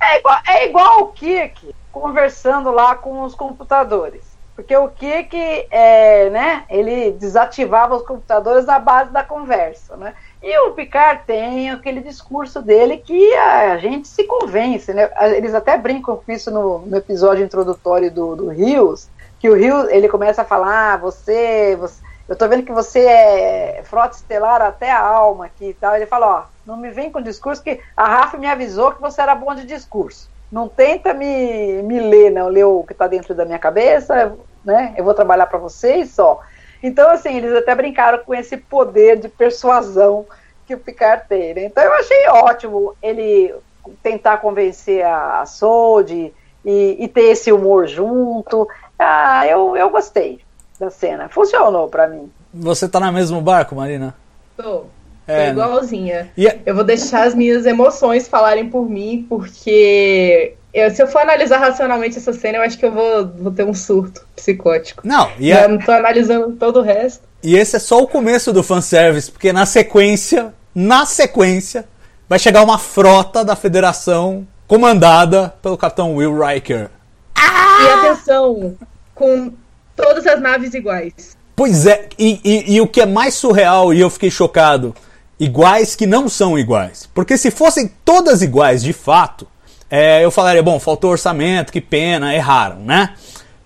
[0.00, 4.30] É igual, é igual o Kirk conversando lá com os computadores.
[4.54, 5.34] Porque o Kirk,
[5.70, 10.14] é, né, ele desativava os computadores à base da conversa, né?
[10.42, 15.10] E o Picard tem aquele discurso dele que a gente se convence, né?
[15.36, 19.88] Eles até brincam com isso no, no episódio introdutório do, do Rios, que o Rios
[19.90, 24.62] ele começa a falar, ah, você, você, eu tô vendo que você é frota estelar
[24.62, 25.94] até a alma aqui e tal.
[25.94, 29.20] Ele fala, ó, não me vem com discurso que a Rafa me avisou que você
[29.20, 30.30] era bom de discurso.
[30.50, 34.94] Não tenta me, me ler, não, ler o que está dentro da minha cabeça, né?
[34.96, 36.40] Eu vou trabalhar para vocês só.
[36.82, 40.26] Então, assim, eles até brincaram com esse poder de persuasão
[40.66, 41.54] que o Picard tem.
[41.54, 41.64] Né?
[41.64, 43.54] Então, eu achei ótimo ele
[44.02, 46.32] tentar convencer a, a Sold
[46.64, 48.68] e, e, ter esse humor junto.
[48.98, 50.40] Ah, eu, eu gostei
[50.78, 51.28] da cena.
[51.28, 52.30] Funcionou para mim.
[52.52, 54.14] Você tá no mesmo barco, Marina?
[54.56, 54.84] Tô.
[55.30, 56.30] É, Tô igualzinha.
[56.36, 56.52] E...
[56.66, 61.58] Eu vou deixar as minhas emoções falarem por mim, porque eu, se eu for analisar
[61.58, 65.06] racionalmente essa cena, eu acho que eu vou, vou ter um surto psicótico.
[65.06, 65.62] Não, e a...
[65.62, 67.28] Eu não tô analisando todo o resto.
[67.42, 71.86] E esse é só o começo do fanservice, porque na sequência, na sequência,
[72.28, 76.90] vai chegar uma frota da federação comandada pelo capitão Will Riker.
[77.34, 77.78] Ah!
[77.82, 78.76] E atenção,
[79.14, 79.52] com
[79.96, 81.36] todas as naves iguais.
[81.56, 84.94] Pois é, e, e, e o que é mais surreal, e eu fiquei chocado,
[85.40, 87.08] iguais que não são iguais.
[87.14, 89.48] Porque se fossem todas iguais de fato,
[89.90, 93.14] é, eu falaria, bom, faltou orçamento, que pena, erraram, né?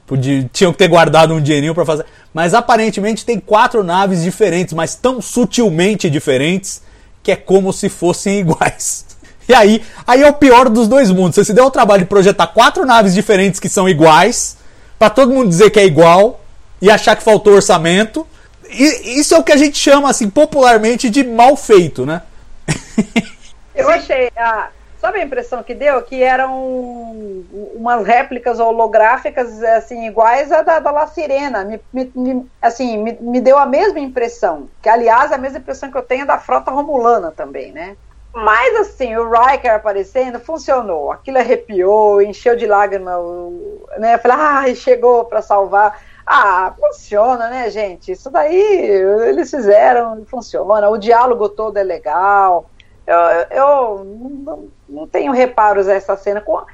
[0.06, 2.06] Podia, tinham que ter guardado um dinheirinho para fazer.
[2.32, 6.82] Mas aparentemente tem quatro naves diferentes, mas tão sutilmente diferentes
[7.22, 9.04] que é como se fossem iguais.
[9.48, 11.34] E aí, aí é o pior dos dois mundos.
[11.34, 14.56] Você se deu o trabalho de projetar quatro naves diferentes que são iguais,
[14.98, 16.40] para todo mundo dizer que é igual
[16.80, 18.26] e achar que faltou orçamento.
[18.78, 22.22] Isso é o que a gente chama assim popularmente de mal feito, né?
[23.74, 24.68] Eu achei a
[25.04, 26.00] Sabe a impressão que deu?
[26.00, 27.44] Que eram
[27.74, 31.62] umas réplicas holográficas assim iguais à da, da La Sirena.
[31.62, 34.66] Me, me, assim, me, me, deu a mesma impressão.
[34.80, 37.98] Que, aliás, a mesma impressão que eu tenho da frota romulana também, né?
[38.32, 41.12] Mas, assim, o Riker aparecendo funcionou.
[41.12, 43.12] Aquilo arrepiou, encheu de lágrima,
[43.98, 44.16] né?
[44.16, 46.00] Falei, ah, chegou para salvar.
[46.26, 48.12] Ah, funciona, né, gente?
[48.12, 50.88] Isso daí eles fizeram, funciona.
[50.88, 52.70] O diálogo todo é legal.
[53.06, 53.16] Eu,
[53.50, 56.64] eu não, não, tenho reparos a essa cena, com,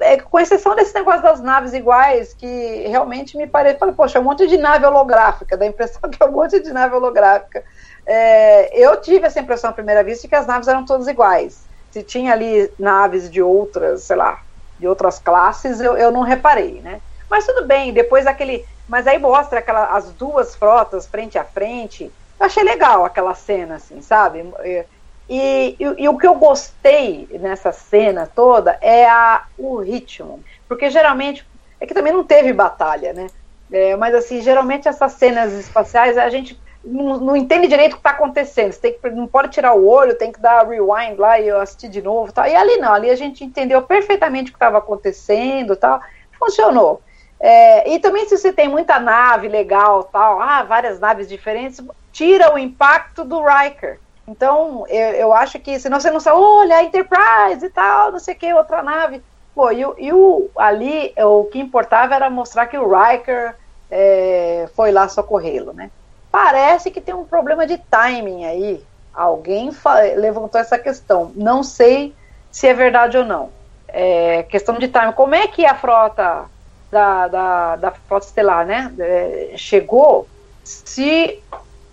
[0.00, 3.78] é, com exceção desse negócio das naves iguais, que realmente me parece.
[3.78, 6.72] Falei, poxa, um monte de nave holográfica, dá a impressão que é um monte de
[6.72, 7.62] nave holográfica.
[8.06, 11.68] É, eu tive essa impressão à primeira vista de que as naves eram todas iguais.
[11.90, 14.38] Se tinha ali naves de outras, sei lá,
[14.78, 17.02] de outras classes, eu, eu não reparei, né?
[17.32, 18.62] Mas tudo bem, depois aquele.
[18.86, 22.12] Mas aí mostra aquela, as duas frotas frente a frente.
[22.38, 24.44] Eu achei legal aquela cena, assim, sabe?
[24.62, 24.84] E,
[25.30, 30.44] e, e, o que eu gostei nessa cena toda é a, o ritmo.
[30.68, 31.48] Porque geralmente,
[31.80, 33.28] é que também não teve batalha, né?
[33.72, 38.00] É, mas assim, geralmente essas cenas espaciais a gente não, não entende direito o que
[38.00, 38.72] está acontecendo.
[38.72, 41.88] Você tem que, não pode tirar o olho, tem que dar rewind lá e assistir
[41.88, 42.30] de novo.
[42.30, 42.46] Tal.
[42.46, 45.98] E ali não, ali a gente entendeu perfeitamente o que estava acontecendo tal.
[46.38, 47.00] Funcionou.
[47.42, 52.54] É, e também se você tem muita nave legal, tal, ah, várias naves diferentes, tira
[52.54, 53.98] o impacto do Riker.
[54.28, 58.20] Então, eu, eu acho que, senão você não sabe, olha, a Enterprise e tal, não
[58.20, 59.20] sei o que, outra nave.
[59.56, 63.56] Pô, e, e o, ali, o que importava era mostrar que o Riker
[63.90, 65.90] é, foi lá socorrê-lo, né?
[66.30, 68.84] Parece que tem um problema de timing aí.
[69.12, 69.70] Alguém
[70.16, 71.32] levantou essa questão.
[71.34, 72.14] Não sei
[72.52, 73.50] se é verdade ou não.
[73.88, 75.12] É, questão de timing.
[75.12, 76.46] Como é que a frota
[76.92, 80.28] da, da, da frota estelar, né, é, chegou?
[80.62, 81.42] Se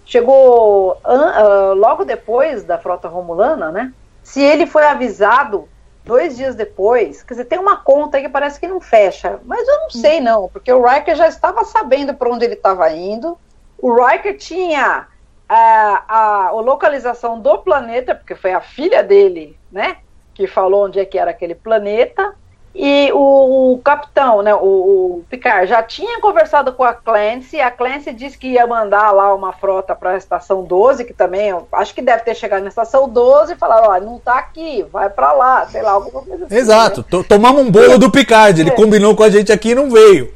[0.05, 3.93] chegou uh, logo depois da frota romulana, né?
[4.23, 5.69] Se ele foi avisado
[6.03, 9.67] dois dias depois, quer dizer, tem uma conta aí que parece que não fecha, mas
[9.67, 13.37] eu não sei não, porque o Riker já estava sabendo para onde ele estava indo,
[13.77, 15.07] o Riker tinha
[15.47, 19.97] a, a, a localização do planeta, porque foi a filha dele, né,
[20.33, 22.35] que falou onde é que era aquele planeta,
[22.73, 27.59] e o, o capitão, né, o, o, Picard, já tinha conversado com a Clancy.
[27.59, 31.53] A Clancy disse que ia mandar lá uma frota para a estação 12, que também
[31.73, 35.09] acho que deve ter chegado na estação 12 e falar: ó, não tá aqui, vai
[35.09, 36.55] para lá, sei lá, alguma coisa assim.
[36.55, 37.23] Exato, né?
[37.27, 38.75] tomamos um bolo do Picard, ele é.
[38.75, 40.31] combinou com a gente aqui e não veio.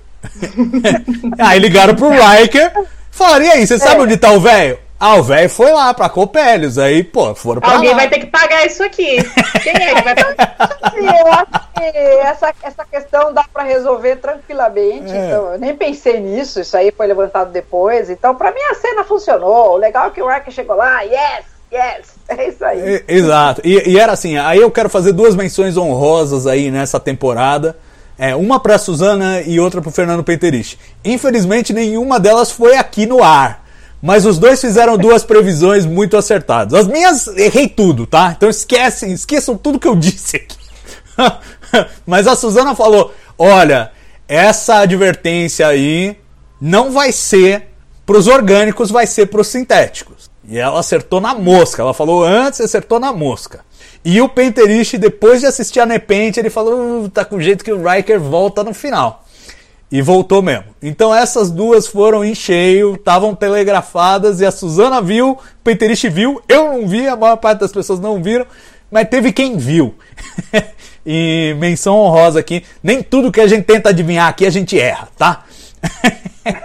[1.38, 2.73] aí ligaram pro Riker,
[3.11, 4.03] falaram: e aí, você sabe é.
[4.03, 4.82] onde tá o velho?
[5.06, 7.97] Ah, o velho foi lá pra Copélios, aí, pô, foram pra Alguém lá.
[7.97, 9.18] vai ter que pagar isso aqui.
[9.62, 10.56] Quem é que vai pagar?
[10.95, 15.12] eu acho que essa, essa questão dá pra resolver tranquilamente.
[15.12, 15.26] É.
[15.26, 18.10] Então, eu nem pensei nisso, isso aí foi levantado depois.
[18.10, 19.74] Então, pra mim, a cena funcionou.
[19.74, 23.04] O legal é que o Ark chegou lá, yes, yes, é isso aí.
[23.06, 23.60] Exato.
[23.62, 27.76] E, e, era assim, aí eu quero fazer duas menções honrosas aí nessa temporada.
[28.18, 30.80] É, uma para Suzana e outra para Fernando Penterich.
[31.04, 33.62] Infelizmente, nenhuma delas foi aqui no ar.
[34.04, 36.74] Mas os dois fizeram duas previsões muito acertadas.
[36.74, 38.34] As minhas errei tudo, tá?
[38.36, 40.58] Então esquecem, esqueçam tudo que eu disse aqui.
[42.06, 43.93] Mas a Suzana falou: olha,
[44.28, 46.18] essa advertência aí
[46.60, 47.70] não vai ser
[48.06, 50.30] para os orgânicos, vai ser para os sintéticos.
[50.45, 51.82] E ela acertou na mosca.
[51.82, 53.62] Ela falou antes acertou na mosca.
[54.04, 57.72] E o Penterich, depois de assistir a Nepente, ele falou: uh, tá com jeito que
[57.72, 59.22] o Riker volta no final.
[59.94, 60.66] E voltou mesmo.
[60.82, 66.41] Então essas duas foram em cheio, estavam telegrafadas e a Suzana viu, o Penterich viu,
[66.50, 68.48] eu não vi, a maior parte das pessoas não viram,
[68.89, 69.94] mas teve quem viu.
[71.06, 75.10] e menção honrosa aqui, nem tudo que a gente tenta adivinhar aqui a gente erra,
[75.16, 75.46] tá?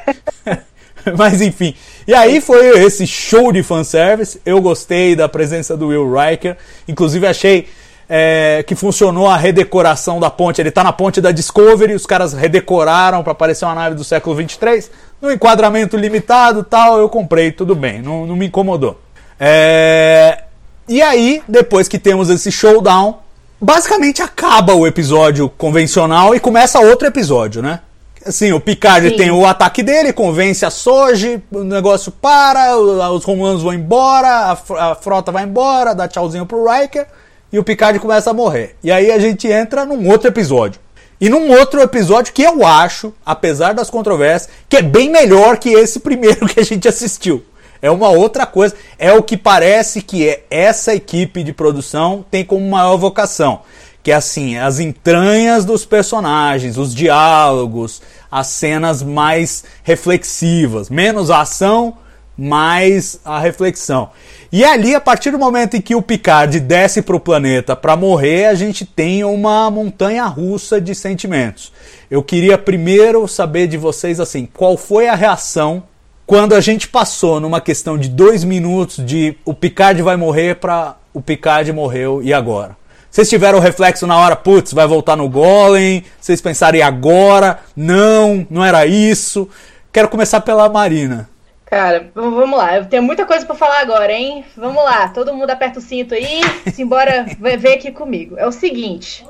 [1.14, 1.74] mas enfim.
[2.07, 4.41] E aí foi esse show de fanservice.
[4.47, 6.57] Eu gostei da presença do Will Riker.
[6.89, 7.68] Inclusive achei
[8.09, 10.61] é, que funcionou a redecoração da ponte.
[10.61, 14.34] Ele está na ponte da Discovery, os caras redecoraram para parecer uma nave do século
[14.34, 14.90] 23.
[15.20, 18.98] No enquadramento limitado tal, eu comprei, tudo bem, não, não me incomodou.
[19.38, 20.44] É,
[20.88, 23.18] e aí, depois que temos esse showdown,
[23.61, 27.80] basicamente acaba o episódio convencional e começa outro episódio, né?
[28.24, 29.16] Assim, o Picard Sim.
[29.16, 34.94] tem o ataque dele, convence a Soji, o negócio para, os romanos vão embora, a,
[34.96, 37.06] frota vai embora, dá tchauzinho pro Riker
[37.53, 38.76] e o Picard começa a morrer.
[38.82, 40.80] E aí a gente entra num outro episódio.
[41.20, 45.70] E num outro episódio que eu acho, apesar das controvérsias, que é bem melhor que
[45.70, 47.44] esse primeiro que a gente assistiu.
[47.80, 48.74] É uma outra coisa.
[48.99, 53.61] É o que parece que é essa equipe de produção tem como maior vocação.
[54.03, 60.88] Que é assim, as entranhas dos personagens, os diálogos, as cenas mais reflexivas.
[60.88, 61.96] Menos ação,
[62.39, 64.11] mais a reflexão.
[64.53, 67.97] E ali, a partir do momento em que o Picard desce para o planeta para
[67.97, 71.72] morrer, a gente tem uma montanha russa de sentimentos.
[72.09, 75.82] Eu queria primeiro saber de vocês assim, qual foi a reação
[76.24, 80.97] quando a gente passou numa questão de dois minutos de o Picard vai morrer para
[81.12, 82.76] o Picard morreu e agora?
[83.11, 86.05] Vocês tiveram o reflexo na hora, putz, vai voltar no Golem?
[86.20, 87.61] Vocês pensaram, e agora?
[87.74, 89.49] Não, não era isso.
[89.91, 91.28] Quero começar pela Marina.
[91.68, 92.76] Cara, vamos lá.
[92.76, 94.42] Eu tenho muita coisa para falar agora, hein?
[94.56, 95.08] Vamos lá.
[95.08, 96.40] Todo mundo aperta o cinto aí.
[96.72, 98.38] Simbora ver aqui comigo.
[98.38, 99.26] É o seguinte.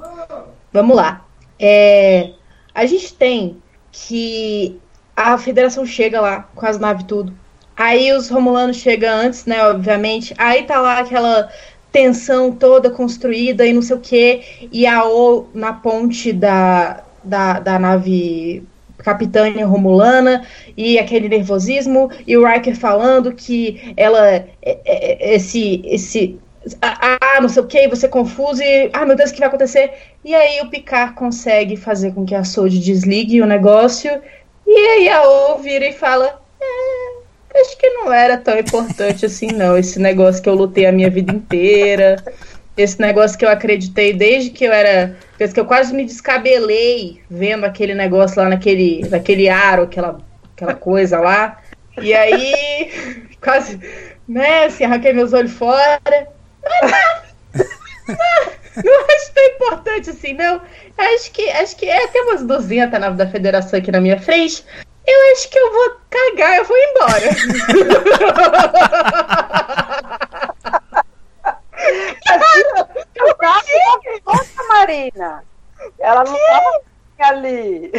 [0.73, 1.25] Vamos lá.
[1.59, 2.31] É,
[2.73, 3.61] a gente tem
[3.91, 4.79] que
[5.17, 7.35] a federação chega lá com as naves tudo.
[7.77, 9.65] Aí os romulanos chegam antes, né?
[9.67, 10.33] Obviamente.
[10.39, 11.49] Aí tá lá aquela
[11.91, 14.69] tensão toda construída e não sei o que.
[14.71, 18.65] E a O na ponte da, da, da nave
[18.99, 20.47] capitânia romulana
[20.77, 26.39] e aquele nervosismo e o Riker falando que ela é, é, é, esse esse
[26.83, 29.93] ah, não sei o que, você confuso e ah, meu Deus, o que vai acontecer?
[30.25, 34.11] E aí o Picard consegue fazer com que a Sold desligue o negócio
[34.67, 36.43] e aí a O vira e fala
[37.55, 41.11] acho que não era tão importante assim não, esse negócio que eu lutei a minha
[41.11, 42.23] vida inteira
[42.79, 45.17] esse negócio que eu acreditei desde que eu era.
[45.37, 50.19] Que eu quase me descabelei vendo aquele negócio lá naquele, naquele aro, aquela,
[50.55, 51.61] aquela coisa lá.
[52.01, 53.81] E aí, quase,
[54.29, 56.01] né, assim, arranquei meus olhos fora.
[58.07, 58.15] Não,
[58.85, 60.63] não acho tão importante assim, não.
[60.97, 64.65] Acho que, acho que é até umas 200 naves da federação aqui na minha frente.
[65.07, 67.29] Eu acho que eu vou cagar, eu vou embora.
[74.27, 75.45] Nossa, Marina!
[75.99, 76.83] Ela não estava
[77.21, 77.93] ali.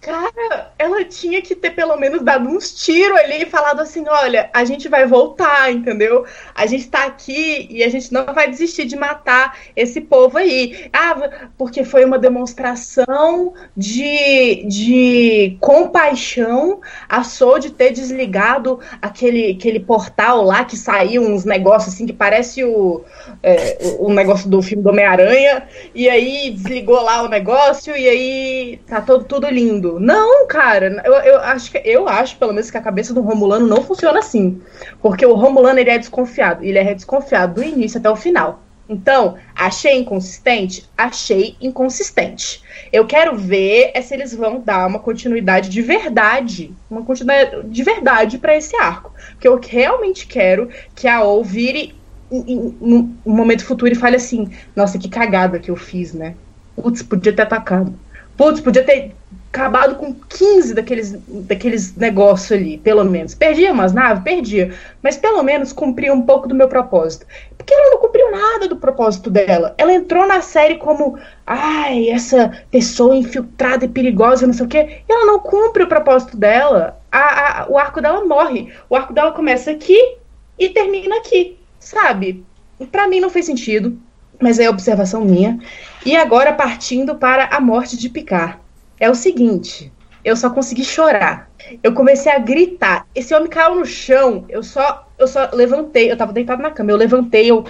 [0.00, 0.45] Cara,
[0.86, 4.64] ela tinha que ter pelo menos dado uns tiros ali e falado assim: olha, a
[4.64, 6.24] gente vai voltar, entendeu?
[6.54, 10.88] A gente tá aqui e a gente não vai desistir de matar esse povo aí.
[10.92, 19.80] Ah, porque foi uma demonstração de, de compaixão a Sou de ter desligado aquele, aquele
[19.80, 23.04] portal lá que saiu uns negócios assim que parece o,
[23.42, 25.64] é, o negócio do filme do Homem-Aranha.
[25.94, 29.98] E aí desligou lá o negócio e aí tá todo, tudo lindo.
[29.98, 33.66] Não, cara, eu, eu, acho que eu acho, pelo menos, que a cabeça do Romulano
[33.66, 34.60] não funciona assim.
[35.00, 36.62] Porque o Romulano ele é desconfiado.
[36.62, 38.60] Ele é desconfiado do início até o final.
[38.88, 40.88] Então, achei inconsistente?
[40.96, 42.62] Achei inconsistente.
[42.92, 47.82] Eu quero ver é se eles vão dar uma continuidade de verdade, uma continuidade de
[47.82, 49.12] verdade para esse arco.
[49.32, 51.94] Porque eu realmente quero que a O vire
[52.30, 56.34] um momento futuro e fale assim: nossa, que cagada que eu fiz, né?
[56.76, 57.98] Putz, podia ter atacado.
[58.36, 59.14] Putz, podia ter
[59.52, 63.34] acabado com 15 daqueles, daqueles negócios ali, pelo menos.
[63.34, 64.22] Perdia umas naves?
[64.22, 64.74] Perdia.
[65.02, 67.26] Mas pelo menos cumpria um pouco do meu propósito.
[67.56, 69.74] Porque ela não cumpriu nada do propósito dela.
[69.78, 75.00] Ela entrou na série como, ai, essa pessoa infiltrada e perigosa, não sei o quê.
[75.08, 77.00] E ela não cumpre o propósito dela.
[77.10, 78.72] A, a, o arco dela morre.
[78.90, 80.16] O arco dela começa aqui
[80.58, 82.44] e termina aqui, sabe?
[82.92, 83.98] Para mim não fez sentido,
[84.40, 85.58] mas é observação minha.
[86.04, 88.58] E agora partindo para a morte de Picard.
[88.98, 89.92] É o seguinte,
[90.24, 91.48] eu só consegui chorar.
[91.82, 93.06] Eu comecei a gritar.
[93.14, 94.44] Esse homem caiu no chão.
[94.48, 96.10] Eu só, eu só levantei.
[96.10, 96.90] Eu tava deitado na cama.
[96.90, 97.48] Eu levantei.
[97.48, 97.64] Eu.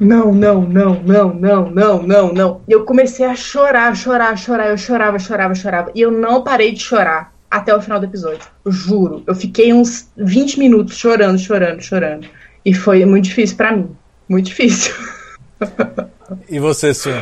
[0.00, 2.60] Não, não, não, não, não, não, não, não.
[2.68, 4.70] E eu comecei a chorar, chorar, chorar.
[4.70, 5.92] Eu chorava, chorava, chorava.
[5.94, 8.48] E eu não parei de chorar até o final do episódio.
[8.64, 9.22] Eu juro.
[9.26, 12.26] Eu fiquei uns 20 minutos chorando, chorando, chorando.
[12.64, 13.90] E foi muito difícil para mim.
[14.28, 14.94] Muito difícil.
[16.48, 17.12] E você, Sue?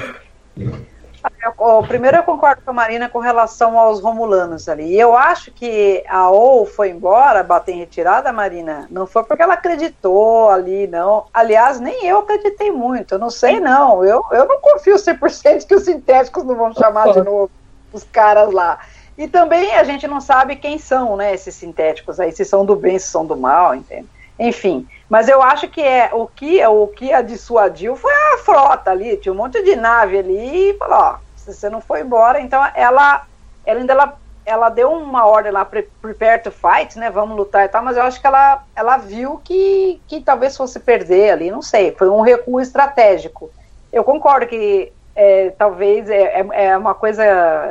[1.46, 4.94] Eu, primeiro eu concordo com a Marina com relação aos romulanos ali.
[4.94, 9.42] E eu acho que a OU foi embora, bater em retirada, Marina, não foi porque
[9.42, 11.26] ela acreditou ali, não.
[11.32, 14.04] Aliás, nem eu acreditei muito, eu não sei não.
[14.04, 17.50] Eu, eu não confio 100% que os sintéticos não vão chamar de novo
[17.92, 18.78] os caras lá.
[19.16, 22.76] E também a gente não sabe quem são, né, esses sintéticos aí, se são do
[22.76, 24.06] bem, se são do mal, entende?
[24.38, 28.90] Enfim, mas eu acho que é o que o que a dissuadiu foi a frota
[28.90, 31.16] ali, tinha um monte de nave ali e falou, ó,
[31.52, 33.26] você não foi embora, então ela,
[33.64, 37.68] ela ainda ela, ela deu uma ordem lá, prepare to fight, né, vamos lutar e
[37.68, 41.62] tal, mas eu acho que ela, ela viu que, que talvez fosse perder ali, não
[41.62, 43.50] sei, foi um recuo estratégico.
[43.92, 47.24] Eu concordo que é, talvez é, é, é uma coisa,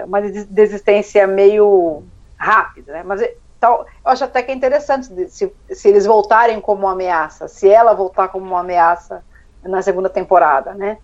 [0.06, 2.04] uma desistência meio
[2.38, 3.22] rápida, né, mas
[3.58, 7.68] então, eu acho até que é interessante se, se eles voltarem como uma ameaça, se
[7.68, 9.24] ela voltar como uma ameaça
[9.64, 11.00] na segunda temporada, né?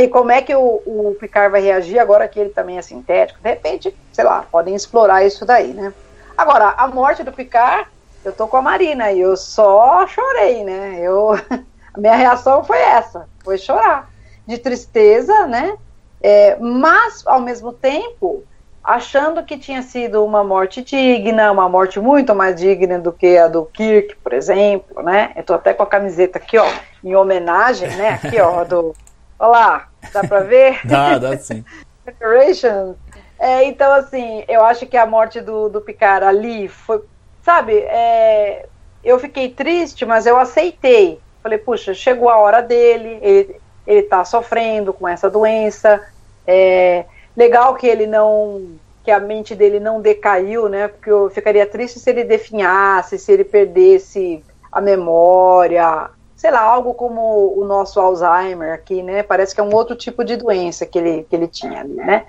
[0.00, 3.40] E como é que o, o Picard vai reagir agora que ele também é sintético?
[3.40, 5.92] De repente, sei lá, podem explorar isso daí, né?
[6.36, 7.88] Agora, a morte do Picard,
[8.24, 10.98] eu tô com a Marina e eu só chorei, né?
[11.00, 11.32] Eu,
[11.92, 14.10] a minha reação foi essa, foi chorar.
[14.46, 15.76] De tristeza, né?
[16.22, 18.44] É, mas, ao mesmo tempo,
[18.82, 23.48] achando que tinha sido uma morte digna, uma morte muito mais digna do que a
[23.48, 25.32] do Kirk, por exemplo, né?
[25.36, 26.66] Eu tô até com a camiseta aqui, ó,
[27.04, 28.20] em homenagem, né?
[28.22, 28.94] Aqui, ó, do.
[29.40, 30.80] Olha lá, dá pra ver?
[30.86, 31.64] Dá, dá sim.
[32.04, 32.94] Decoration.
[33.38, 37.02] É, então, assim, eu acho que a morte do, do Picard ali foi.
[37.42, 38.66] Sabe, é,
[39.02, 41.18] eu fiquei triste, mas eu aceitei.
[41.42, 46.00] Falei, puxa, chegou a hora dele, ele, ele tá sofrendo com essa doença.
[46.46, 50.88] É, Legal que ele não que a mente dele não decaiu, né?
[50.88, 56.10] Porque eu ficaria triste se ele definhasse, se ele perdesse a memória,
[56.40, 59.22] sei lá, algo como o nosso Alzheimer aqui, né?
[59.22, 62.24] Parece que é um outro tipo de doença que ele, que ele tinha ali, né?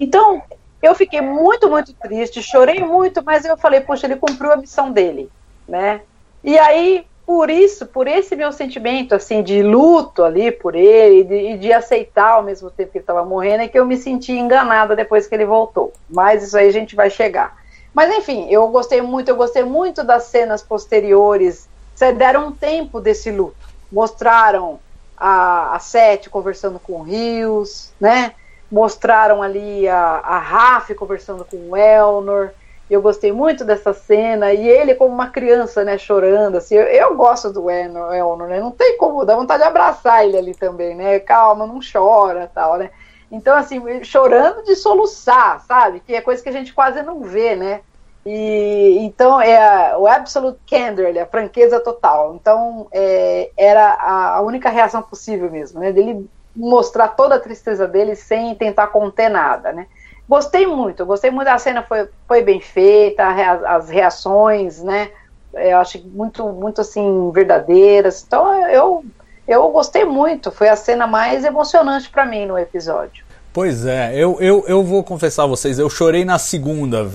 [0.00, 0.40] Então,
[0.82, 4.90] eu fiquei muito, muito triste, chorei muito, mas eu falei, poxa, ele cumpriu a missão
[4.90, 5.30] dele,
[5.68, 6.00] né?
[6.42, 11.24] E aí por isso, por esse meu sentimento assim de luto ali por ele e
[11.24, 14.32] de, de, aceitar ao mesmo tempo que ele estava morrendo, é que eu me senti
[14.32, 15.92] enganada depois que ele voltou.
[16.08, 17.58] Mas isso aí a gente vai chegar.
[17.92, 21.68] Mas enfim, eu gostei muito, eu gostei muito das cenas posteriores.
[22.00, 23.68] Você deram um tempo desse luto.
[23.92, 24.80] Mostraram
[25.14, 28.32] a, a Sete conversando com o Rios, né?
[28.72, 32.52] Mostraram ali a, a Raf conversando com o Elnor.
[32.88, 37.14] Eu gostei muito dessa cena, e ele como uma criança, né, chorando, assim, eu, eu
[37.14, 41.20] gosto do Elnor, né, não tem como, dá vontade de abraçar ele ali também, né,
[41.20, 42.90] calma, não chora, tal, né,
[43.30, 47.54] então, assim, chorando de soluçar, sabe, que é coisa que a gente quase não vê,
[47.54, 47.82] né,
[48.24, 52.34] e então é o absolute candor, a franqueza total.
[52.34, 55.90] Então é, era a, a, única reação possível mesmo, né?
[55.92, 59.86] Dele mostrar toda a tristeza dele sem tentar conter nada, né?
[60.28, 63.26] Gostei muito, gostei muito da cena, foi, foi bem feita,
[63.66, 65.10] as reações, né?
[65.54, 68.22] Eu acho muito, muito assim, verdadeiras.
[68.24, 69.04] Então eu,
[69.48, 73.24] eu gostei muito, foi a cena mais emocionante para mim no episódio.
[73.52, 77.10] Pois é, eu, eu, eu vou confessar a vocês, eu chorei na segunda.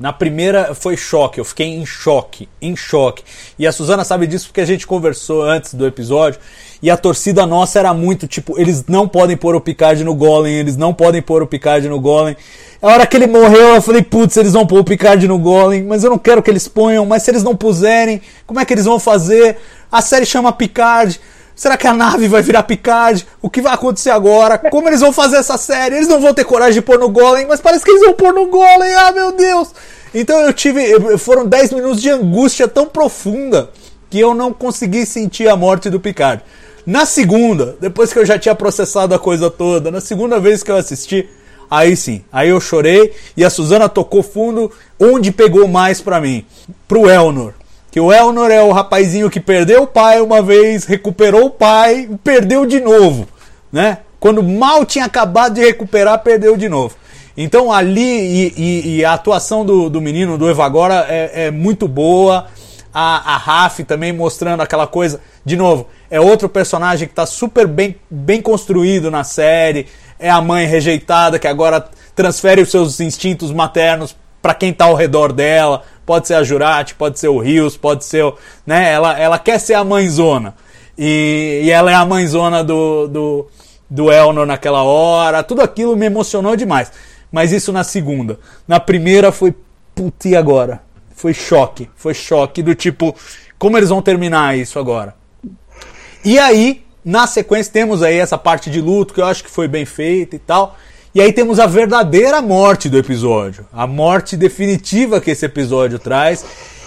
[0.00, 3.22] Na primeira foi choque, eu fiquei em choque, em choque.
[3.58, 6.40] E a Suzana sabe disso porque a gente conversou antes do episódio.
[6.82, 10.54] E a torcida nossa era muito tipo, eles não podem pôr o Picard no Golem,
[10.54, 12.34] eles não podem pôr o Picard no Golem.
[12.80, 15.84] A hora que ele morreu, eu falei, putz, eles vão pôr o Picard no Golem,
[15.84, 18.72] mas eu não quero que eles ponham, mas se eles não puserem, como é que
[18.72, 19.58] eles vão fazer?
[19.92, 21.20] A série chama Picard.
[21.60, 23.26] Será que a nave vai virar Picard?
[23.42, 24.56] O que vai acontecer agora?
[24.56, 25.96] Como eles vão fazer essa série?
[25.96, 28.32] Eles não vão ter coragem de pôr no Golem, mas parece que eles vão pôr
[28.32, 28.94] no Golem.
[28.94, 29.68] Ah, meu Deus!
[30.14, 31.18] Então eu tive.
[31.18, 33.68] Foram 10 minutos de angústia tão profunda
[34.08, 36.42] que eu não consegui sentir a morte do Picard.
[36.86, 40.70] Na segunda, depois que eu já tinha processado a coisa toda, na segunda vez que
[40.70, 41.28] eu assisti,
[41.70, 46.42] aí sim, aí eu chorei e a Suzana tocou fundo onde pegou mais para mim,
[46.88, 47.52] pro Elnor.
[47.90, 52.08] Que o Elnor é o rapazinho que perdeu o pai uma vez, recuperou o pai
[52.22, 53.26] perdeu de novo,
[53.72, 53.98] né?
[54.20, 56.94] Quando mal tinha acabado de recuperar, perdeu de novo.
[57.36, 61.88] Então ali, e, e, e a atuação do, do menino, do Evagora, é, é muito
[61.88, 62.46] boa.
[62.92, 65.20] A, a Raf também mostrando aquela coisa.
[65.44, 69.86] De novo, é outro personagem que está super bem, bem construído na série.
[70.18, 74.94] É a mãe rejeitada que agora transfere os seus instintos maternos para quem está ao
[74.94, 75.82] redor dela.
[76.10, 78.24] Pode ser a Jurati, pode ser o Rios, pode ser.
[78.24, 78.36] O,
[78.66, 78.90] né?
[78.90, 80.56] ela, ela quer ser a mãezona.
[80.98, 83.46] E, e ela é a mãezona do, do,
[83.88, 85.44] do Elnor naquela hora.
[85.44, 86.90] Tudo aquilo me emocionou demais.
[87.30, 88.40] Mas isso na segunda.
[88.66, 89.54] Na primeira foi.
[89.94, 90.82] Putz, e agora?
[91.14, 91.88] Foi choque.
[91.94, 93.14] Foi choque do tipo.
[93.56, 95.14] Como eles vão terminar isso agora?
[96.24, 99.68] E aí, na sequência, temos aí essa parte de luto que eu acho que foi
[99.68, 100.76] bem feita e tal.
[101.12, 106.44] E aí temos a verdadeira morte do episódio, a morte definitiva que esse episódio traz.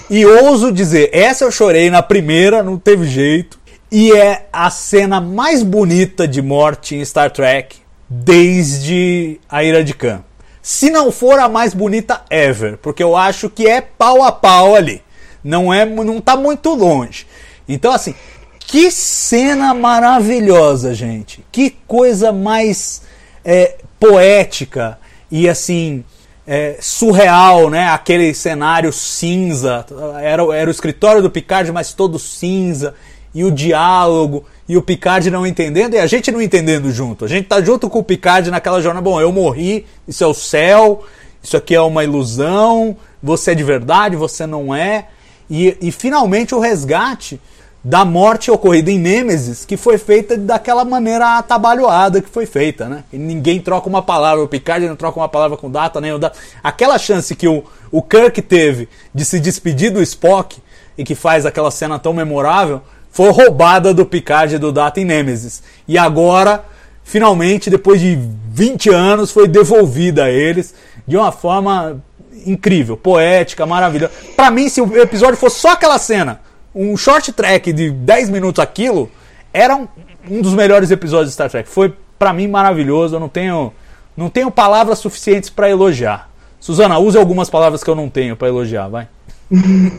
[0.10, 3.60] E ouso dizer, essa eu chorei na primeira, não teve jeito.
[3.92, 7.76] E é a cena mais bonita de morte em Star Trek
[8.10, 10.24] desde a Ira de Khan.
[10.62, 14.74] Se não for a mais bonita ever, porque eu acho que é pau a pau
[14.74, 15.02] ali.
[15.44, 17.28] Não é, não tá muito longe.
[17.68, 18.16] Então assim,
[18.58, 21.46] que cena maravilhosa, gente.
[21.52, 23.02] Que coisa mais
[23.44, 25.00] é, poética
[25.32, 26.04] e assim
[26.46, 27.90] é, surreal, né?
[27.90, 29.86] Aquele cenário cinza,
[30.22, 32.94] era, era o escritório do Picard, mas todo cinza
[33.34, 37.26] e o diálogo e o Picard não entendendo e a gente não entendendo junto.
[37.26, 39.04] A gente tá junto com o Picard naquela jornada.
[39.04, 41.04] Bom, eu morri, isso é o céu,
[41.42, 45.08] isso aqui é uma ilusão, você é de verdade, você não é.
[45.50, 47.40] E, e finalmente o resgate
[47.84, 53.04] da morte ocorrida em Nêmesis, que foi feita daquela maneira atabalhoada que foi feita, né?
[53.12, 56.18] E ninguém troca uma palavra, o Picard não troca uma palavra com data, nem o
[56.18, 56.40] data.
[56.64, 60.62] Aquela chance que o, o Kirk teve de se despedir do Spock
[60.98, 62.82] e que faz aquela cena tão memorável,
[63.12, 65.62] foi roubada do Picard e do Data em Nemesis.
[65.88, 66.64] E agora,
[67.04, 68.18] finalmente, depois de
[68.50, 70.74] 20 anos, foi devolvida a eles
[71.06, 72.02] de uma forma
[72.46, 74.14] incrível, poética, maravilhosa.
[74.36, 76.40] Para mim, se o episódio fosse só aquela cena,
[76.76, 79.10] um short track de 10 minutos aquilo
[79.54, 79.88] era um,
[80.30, 81.70] um dos melhores episódios de Star Trek.
[81.70, 83.74] Foi para mim maravilhoso, eu não tenho
[84.16, 86.30] não tenho palavras suficientes para elogiar.
[86.60, 89.08] Suzana, use algumas palavras que eu não tenho para elogiar, vai.
[89.50, 89.92] Não,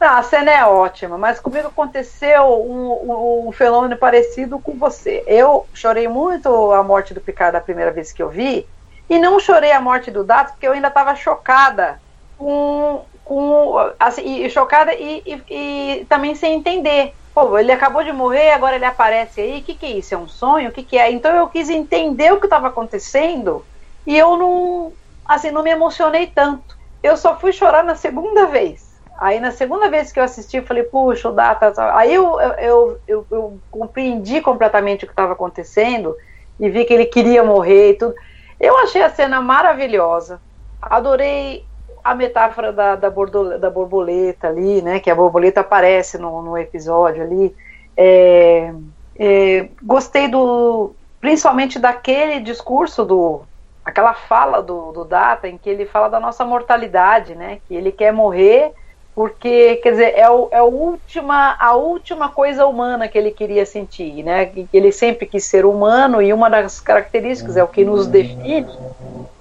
[0.00, 5.22] a cena é ótima, mas comigo aconteceu um, um, um, fenômeno parecido com você.
[5.26, 8.66] Eu chorei muito a morte do Picard da primeira vez que eu vi,
[9.08, 12.00] e não chorei a morte do Dato porque eu ainda estava chocada
[12.36, 17.14] com com assim, e, chocada e, e, e, também sem entender.
[17.34, 19.60] Pô, ele acabou de morrer, agora ele aparece aí.
[19.60, 20.14] O que, que é isso?
[20.14, 20.70] É um sonho?
[20.70, 21.12] O que, que é?
[21.12, 23.64] Então eu quis entender o que estava acontecendo
[24.06, 24.92] e eu não,
[25.26, 26.76] assim, não me emocionei tanto.
[27.02, 28.88] Eu só fui chorar na segunda vez.
[29.18, 31.72] Aí na segunda vez que eu assisti, eu falei, puxa, o Data.
[31.94, 36.16] Aí eu, eu, eu, eu, compreendi completamente o que estava acontecendo
[36.58, 38.14] e vi que ele queria morrer e tudo.
[38.58, 40.40] Eu achei a cena maravilhosa.
[40.80, 41.67] Adorei
[42.10, 44.98] a metáfora da, da, da, borboleta ali, né?
[44.98, 47.54] Que a borboleta aparece no, no episódio ali.
[47.96, 48.72] É,
[49.18, 53.42] é, gostei do, principalmente daquele discurso do,
[53.84, 57.58] aquela fala do, do Data em que ele fala da nossa mortalidade, né?
[57.66, 58.72] Que ele quer morrer
[59.14, 63.66] porque, quer dizer, é, o, é a, última, a última coisa humana que ele queria
[63.66, 64.46] sentir, né?
[64.46, 68.68] Que ele sempre quis ser humano e uma das características é o que nos define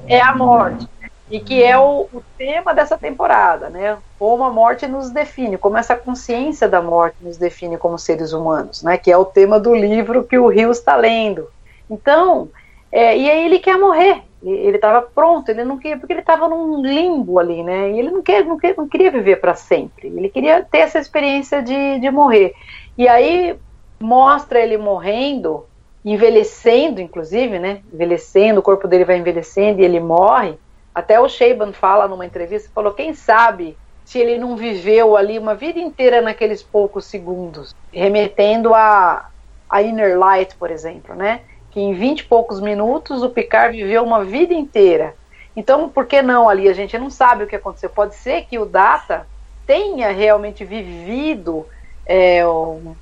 [0.07, 0.87] é a morte
[1.29, 3.97] e que é o, o, tema dessa temporada, né?
[4.17, 8.81] Como a morte nos define, como essa consciência da morte nos define como seres humanos,
[8.81, 8.97] né?
[8.97, 11.47] Que é o tema do livro que o Rio está lendo.
[11.89, 12.49] Então,
[12.91, 14.23] é, e aí ele quer morrer.
[14.41, 17.91] Ele estava pronto, ele não queria, porque ele estava num limbo ali, né?
[17.91, 20.07] E ele não, quer, não, quer, não queria viver para sempre.
[20.07, 22.53] Ele queria ter essa experiência de, de morrer.
[22.97, 23.57] E aí
[23.99, 25.65] mostra ele morrendo,
[26.05, 27.81] envelhecendo, inclusive, né?
[27.91, 30.57] Envelhecendo, o corpo dele vai envelhecendo e ele morre
[30.97, 35.53] até o Shaban fala numa entrevista, falou, quem sabe se ele não viveu ali uma
[35.53, 39.29] vida inteira naqueles poucos segundos, remetendo a,
[39.69, 41.41] a Inner Light, por exemplo, né?
[41.69, 45.13] Que em 20 e poucos minutos o Picard viveu uma vida inteira.
[45.55, 46.67] Então, por que não ali?
[46.67, 47.91] A gente não sabe o que aconteceu.
[47.91, 49.27] Pode ser que o Data
[49.67, 51.63] tenha realmente vivido
[52.07, 52.95] é, o,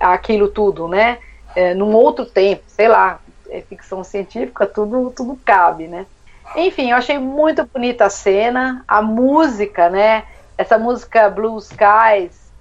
[0.00, 1.18] aquilo tudo, né?
[1.54, 6.04] É, num outro tempo, sei lá, é ficção científica, tudo, tudo cabe, né?
[6.56, 10.24] Enfim, eu achei muito bonita a cena, a música, né?
[10.56, 12.52] Essa música Blue Skies,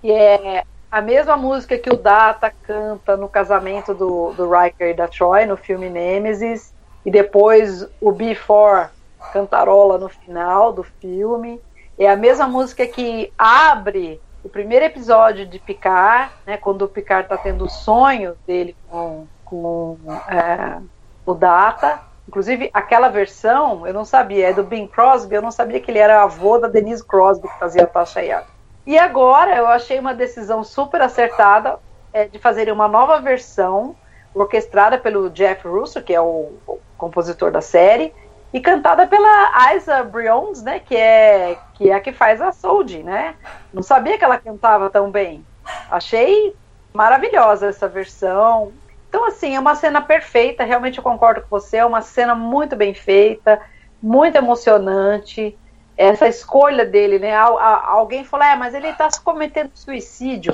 [0.00, 4.94] que é a mesma música que o Data canta no casamento do, do Riker e
[4.94, 6.72] da Troy, no filme Nemesis,
[7.04, 8.88] e depois o Before
[9.32, 11.60] cantarola no final do filme.
[11.98, 17.24] É a mesma música que abre o primeiro episódio de Picard, né, quando o Picard
[17.24, 19.98] está tendo o sonho dele com, com
[20.28, 20.80] é,
[21.26, 25.80] o Data, inclusive aquela versão, eu não sabia, é do Bing Crosby, eu não sabia
[25.80, 28.44] que ele era avô da Denise Crosby, que fazia a Tasha Yar.
[28.86, 31.78] E agora eu achei uma decisão super acertada
[32.12, 33.96] é, de fazer uma nova versão
[34.34, 38.12] orquestrada pelo Jeff Russo, que é o, o compositor da série,
[38.52, 43.02] e cantada pela Isa Briones, né, que é que é a que faz a Soldi,
[43.02, 43.34] né?
[43.72, 45.44] Não sabia que ela cantava tão bem.
[45.90, 46.56] Achei
[46.94, 48.72] maravilhosa essa versão.
[49.16, 52.76] Então assim, é uma cena perfeita, realmente eu concordo com você, é uma cena muito
[52.76, 53.58] bem feita,
[54.02, 55.56] muito emocionante.
[55.96, 57.34] Essa escolha dele, né?
[57.34, 60.52] Alguém falou, é, mas ele está cometendo suicídio.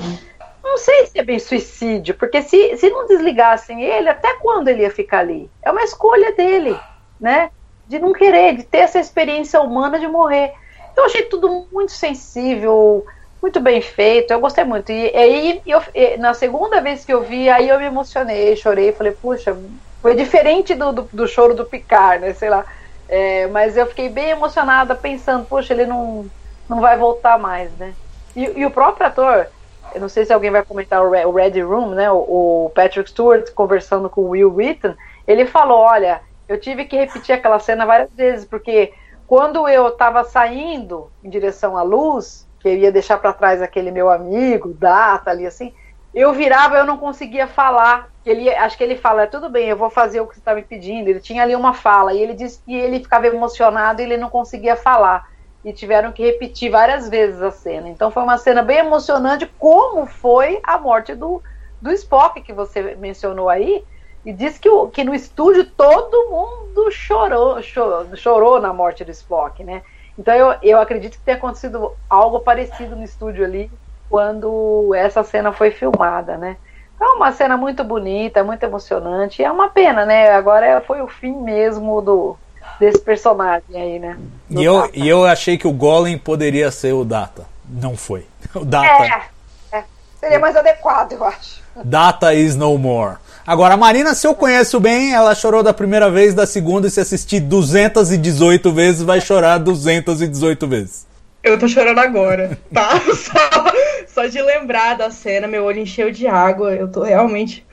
[0.63, 4.83] Não sei se é bem suicídio, porque se, se não desligassem ele, até quando ele
[4.83, 5.51] ia ficar ali?
[5.61, 6.79] É uma escolha dele,
[7.19, 7.51] né?
[7.85, 10.53] de não querer, de ter essa experiência humana de morrer.
[10.93, 13.05] Então eu achei tudo muito sensível,
[13.43, 14.89] muito bem feito, eu gostei muito.
[14.89, 15.81] E aí, eu,
[16.17, 19.53] na segunda vez que eu vi, aí eu me emocionei, chorei, falei, puxa,
[20.01, 22.65] foi diferente do, do, do choro do Picard, né, sei lá.
[23.05, 26.31] É, mas eu fiquei bem emocionada pensando, puxa, ele não,
[26.69, 27.93] não vai voltar mais, né.
[28.33, 29.49] E, e o próprio ator,
[29.93, 33.53] eu não sei se alguém vai comentar o Red Room, né, o, o Patrick Stewart
[33.53, 34.95] conversando com o Will Wheaton,
[35.27, 38.93] ele falou, olha, eu tive que repetir aquela cena várias vezes, porque
[39.27, 43.91] quando eu estava saindo em direção à luz, que eu ia deixar para trás aquele
[43.91, 45.73] meu amigo, data ali assim,
[46.15, 48.07] eu virava, eu não conseguia falar.
[48.25, 50.61] Ele, acho que ele fala, tudo bem, eu vou fazer o que você está me
[50.61, 51.09] pedindo.
[51.09, 54.29] Ele tinha ali uma fala e ele disse que ele ficava emocionado e ele não
[54.29, 55.27] conseguia falar.
[55.65, 57.89] E tiveram que repetir várias vezes a cena.
[57.89, 61.41] Então foi uma cena bem emocionante, como foi a morte do,
[61.81, 63.83] do Spock que você mencionou aí,
[64.25, 69.11] e diz que, o, que no estúdio todo mundo chorou, chorou, chorou na morte do
[69.11, 69.81] Spock, né?
[70.17, 73.71] Então eu, eu acredito que tenha acontecido algo parecido no estúdio ali
[74.09, 76.57] quando essa cena foi filmada, né?
[77.01, 79.41] É uma cena muito bonita, muito emocionante.
[79.41, 80.29] E é uma pena, né?
[80.31, 82.37] Agora foi o fim mesmo do
[82.79, 84.17] desse personagem aí, né?
[84.49, 87.45] E eu, e eu achei que o Golem poderia ser o Data.
[87.67, 88.25] Não foi.
[88.53, 89.31] O Data.
[89.71, 89.83] É, é.
[90.19, 91.63] Seria mais adequado, eu acho.
[91.83, 93.17] Data is no more.
[93.45, 96.89] Agora, a Marina, se eu conheço bem, ela chorou da primeira vez, da segunda, e
[96.89, 101.05] se assistir 218 vezes, vai chorar 218 vezes.
[101.43, 103.01] Eu tô chorando agora, tá?
[103.13, 103.71] Só,
[104.07, 106.73] só de lembrar da cena, meu olho encheu de água.
[106.73, 107.65] Eu tô realmente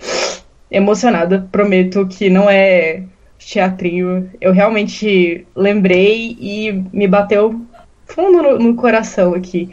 [0.69, 1.47] emocionada.
[1.53, 3.05] Prometo que não é
[3.39, 4.29] teatrinho.
[4.41, 7.61] Eu realmente lembrei e me bateu
[8.07, 9.71] fundo no, no coração aqui.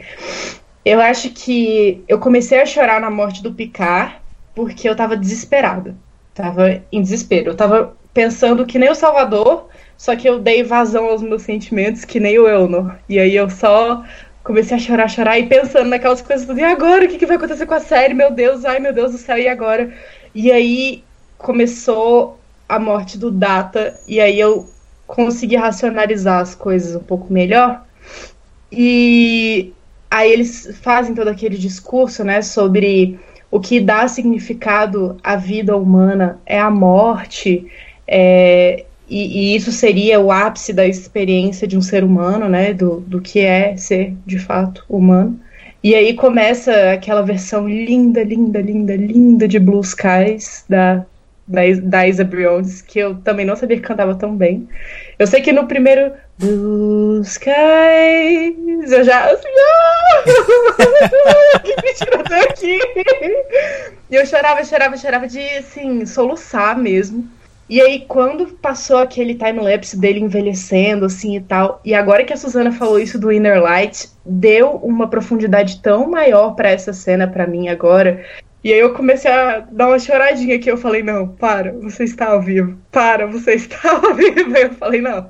[0.84, 4.17] Eu acho que eu comecei a chorar na morte do Picard
[4.58, 5.94] porque eu tava desesperada.
[6.34, 7.50] Tava em desespero.
[7.50, 12.04] Eu tava pensando que nem o Salvador, só que eu dei vazão aos meus sentimentos,
[12.04, 12.96] que nem o Elnor.
[13.08, 14.04] E aí eu só
[14.42, 16.58] comecei a chorar, chorar e pensando naquelas coisas tudo.
[16.58, 17.04] E agora?
[17.04, 18.14] O que, que vai acontecer com a série?
[18.14, 19.94] Meu Deus, ai meu Deus do céu, e agora?
[20.34, 21.04] E aí
[21.36, 24.68] começou a morte do Data, e aí eu
[25.06, 27.86] consegui racionalizar as coisas um pouco melhor.
[28.72, 29.72] E
[30.10, 33.20] aí eles fazem todo aquele discurso, né, sobre
[33.50, 37.66] o que dá significado à vida humana é a morte,
[38.06, 43.00] é, e, e, isso seria o ápice da experiência de um ser humano, né, do,
[43.00, 45.40] do que é ser de fato humano.
[45.82, 51.06] E aí começa aquela versão linda, linda, linda, linda de Blue Skies da,
[51.48, 54.68] da, da Isa Briones, que eu também não sabia que cantava tão bem.
[55.18, 59.24] Eu sei que no primeiro Blue Skies eu já.
[59.24, 60.22] Ah!
[61.64, 62.78] que mentira aqui!
[64.10, 67.28] E eu chorava, chorava, chorava de assim, soluçar mesmo.
[67.68, 72.36] E aí, quando passou aquele time-lapse dele envelhecendo, assim e tal, e agora que a
[72.36, 77.46] Suzana falou isso do Inner Light, deu uma profundidade tão maior para essa cena para
[77.46, 78.24] mim agora,
[78.62, 82.30] e aí eu comecei a dar uma choradinha que eu falei, não, para, você está
[82.30, 82.76] ao vivo.
[82.90, 84.54] Para, você está ao vivo.
[84.56, 85.26] Aí eu falei, não,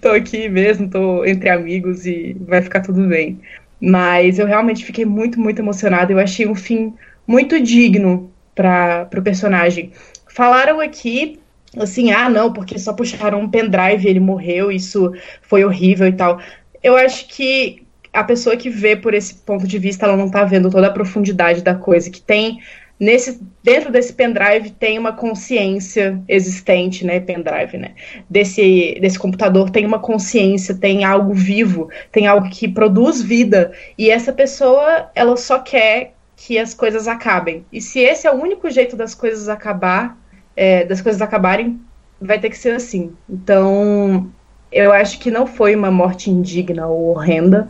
[0.00, 3.40] tô aqui mesmo, tô entre amigos e vai ficar tudo bem.
[3.80, 6.10] Mas eu realmente fiquei muito, muito emocionada.
[6.10, 6.94] Eu achei um fim
[7.26, 9.92] muito digno para o personagem.
[10.26, 11.38] Falaram aqui
[11.76, 15.12] assim, ah, não, porque só puxaram um pendrive ele morreu, isso
[15.42, 16.40] foi horrível e tal.
[16.82, 17.85] Eu acho que
[18.16, 20.92] a pessoa que vê por esse ponto de vista, ela não está vendo toda a
[20.92, 22.60] profundidade da coisa, que tem
[22.98, 27.92] nesse dentro desse pendrive tem uma consciência existente, né, pendrive, né?
[28.28, 34.10] Desse desse computador tem uma consciência, tem algo vivo, tem algo que produz vida, e
[34.10, 37.64] essa pessoa, ela só quer que as coisas acabem.
[37.72, 40.18] E se esse é o único jeito das coisas acabar,
[40.54, 41.80] é, das coisas acabarem,
[42.20, 43.12] vai ter que ser assim.
[43.28, 44.30] Então,
[44.70, 47.68] eu acho que não foi uma morte indigna ou horrenda.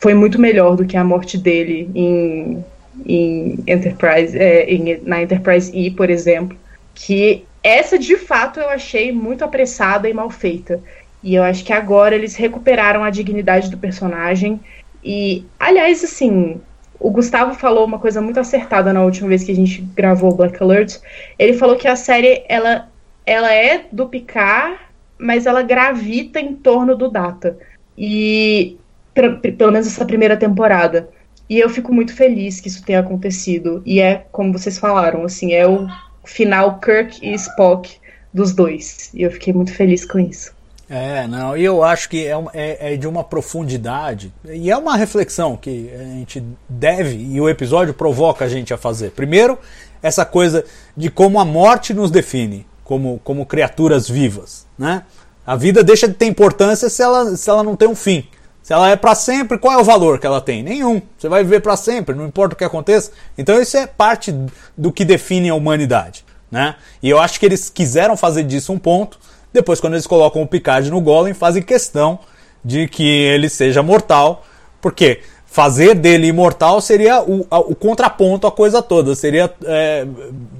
[0.00, 2.64] foi muito melhor do que a morte dele em,
[3.04, 6.56] em Enterprise, é, em, na Enterprise E, por exemplo.
[6.94, 10.80] Que essa de fato eu achei muito apressada e mal feita.
[11.22, 14.60] E eu acho que agora eles recuperaram a dignidade do personagem.
[15.02, 16.60] E, aliás, assim,
[16.98, 20.62] o Gustavo falou uma coisa muito acertada na última vez que a gente gravou Black
[20.62, 20.98] Alert.
[21.38, 22.88] Ele falou que a série ela,
[23.26, 24.76] ela é do Picard,
[25.18, 27.58] mas ela gravita em torno do Data.
[27.96, 28.76] E
[29.12, 31.08] pelo menos essa primeira temporada.
[31.48, 33.82] E eu fico muito feliz que isso tenha acontecido.
[33.84, 35.88] E é como vocês falaram, assim, é o
[36.24, 37.96] final Kirk e Spock
[38.32, 39.10] dos dois.
[39.14, 40.56] E eu fiquei muito feliz com isso.
[40.90, 44.96] É, não, e eu acho que é, é, é, de uma profundidade, e é uma
[44.96, 49.10] reflexão que a gente deve, e o episódio provoca a gente a fazer.
[49.10, 49.58] Primeiro,
[50.02, 50.64] essa coisa
[50.96, 54.66] de como a morte nos define como, como criaturas vivas.
[54.76, 55.04] Né?
[55.46, 58.26] A vida deixa de ter importância se ela, se ela não tem um fim.
[58.62, 60.62] Se ela é para sempre, qual é o valor que ela tem?
[60.62, 61.00] Nenhum.
[61.16, 63.12] Você vai viver para sempre, não importa o que aconteça.
[63.36, 64.34] Então isso é parte
[64.76, 66.24] do que define a humanidade.
[66.50, 66.74] Né?
[67.02, 69.18] E eu acho que eles quiseram fazer disso um ponto
[69.52, 72.18] depois, quando eles colocam o Picard no Golem, fazem questão
[72.64, 74.44] de que ele seja mortal,
[74.80, 75.20] porque
[75.50, 80.06] fazer dele imortal seria o, o contraponto à coisa toda, seria é,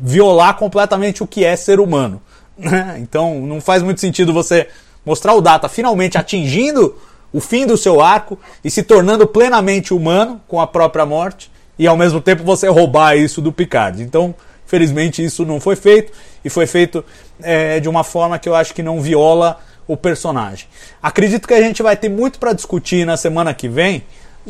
[0.01, 2.21] violar completamente o que é ser humano.
[2.99, 4.67] Então não faz muito sentido você
[5.07, 6.97] mostrar o Data finalmente atingindo
[7.33, 11.87] o fim do seu arco e se tornando plenamente humano com a própria morte, e
[11.87, 14.03] ao mesmo tempo você roubar isso do Picard.
[14.03, 14.35] Então,
[14.67, 16.13] felizmente, isso não foi feito
[16.45, 17.05] e foi feito
[17.41, 20.67] é, de uma forma que eu acho que não viola o personagem.
[21.01, 24.03] Acredito que a gente vai ter muito para discutir na semana que vem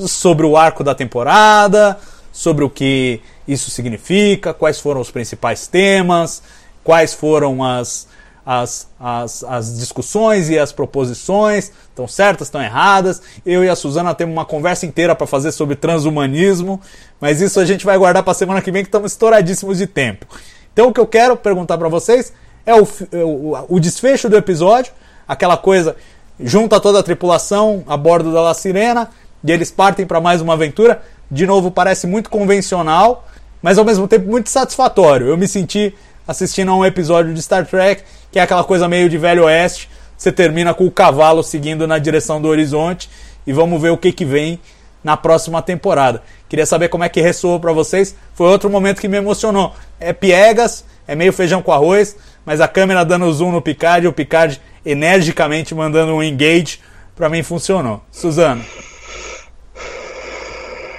[0.06, 1.98] sobre o arco da temporada,
[2.32, 6.42] sobre o que isso significa, quais foram os principais temas,
[6.84, 8.06] quais foram as,
[8.46, 13.20] as, as, as discussões e as proposições, estão certas, estão erradas.
[13.44, 16.80] Eu e a Suzana temos uma conversa inteira para fazer sobre transhumanismo,
[17.20, 19.86] mas isso a gente vai guardar para a semana que vem, que estamos estouradíssimos de
[19.86, 20.26] tempo.
[20.72, 22.32] Então o que eu quero perguntar para vocês
[22.64, 24.92] é o, é o, o, desfecho do episódio,
[25.26, 25.96] aquela coisa,
[26.38, 29.10] junta toda a tripulação a bordo da La Sirena
[29.44, 31.02] e eles partem para mais uma aventura.
[31.30, 33.26] De novo, parece muito convencional,
[33.62, 35.28] mas ao mesmo tempo muito satisfatório.
[35.28, 35.94] Eu me senti
[36.26, 39.88] assistindo a um episódio de Star Trek, que é aquela coisa meio de velho oeste.
[40.16, 43.08] Você termina com o cavalo seguindo na direção do horizonte
[43.46, 44.60] e vamos ver o que, que vem
[45.02, 46.22] na próxima temporada.
[46.48, 48.14] Queria saber como é que ressoou para vocês.
[48.34, 49.74] Foi outro momento que me emocionou.
[50.00, 54.12] É piegas, é meio feijão com arroz, mas a câmera dando zoom no Picard o
[54.12, 56.80] Picard energicamente mandando um engage,
[57.14, 58.02] para mim funcionou.
[58.10, 58.64] Suzano.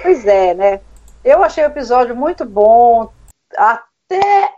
[0.02, 0.80] Pois é, né?
[1.24, 3.10] Eu achei o episódio muito bom,
[3.56, 4.50] até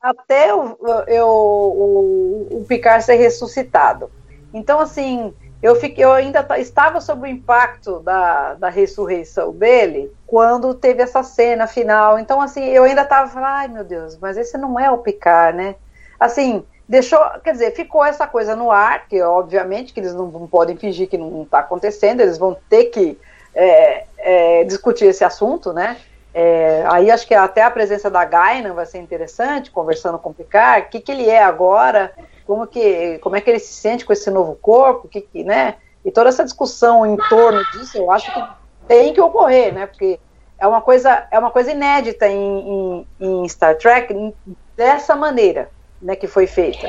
[0.00, 0.78] até eu,
[1.08, 4.10] eu o, o Picard ser ressuscitado.
[4.54, 10.74] Então, assim, eu, fiquei, eu ainda estava sob o impacto da, da ressurreição dele quando
[10.74, 12.18] teve essa cena final.
[12.18, 15.74] Então, assim, eu ainda estava ai meu Deus, mas esse não é o Picard, né?
[16.20, 20.46] Assim, deixou, quer dizer, ficou essa coisa no ar, que obviamente que eles não, não
[20.46, 23.18] podem fingir que não está acontecendo, eles vão ter que
[23.56, 25.96] é, é, discutir esse assunto, né?
[26.34, 30.34] É, aí acho que até a presença da Gaina vai ser interessante, conversando com o
[30.34, 32.12] Picard, o que, que ele é agora,
[32.46, 35.76] como que como é que ele se sente com esse novo corpo, que, que né?
[36.04, 38.40] E toda essa discussão em torno disso, eu acho que
[38.86, 39.86] tem que ocorrer, né?
[39.86, 40.20] Porque
[40.58, 44.34] é uma coisa é uma coisa inédita em, em, em Star Trek
[44.76, 45.70] dessa maneira,
[46.02, 46.14] né?
[46.14, 46.86] Que foi feita.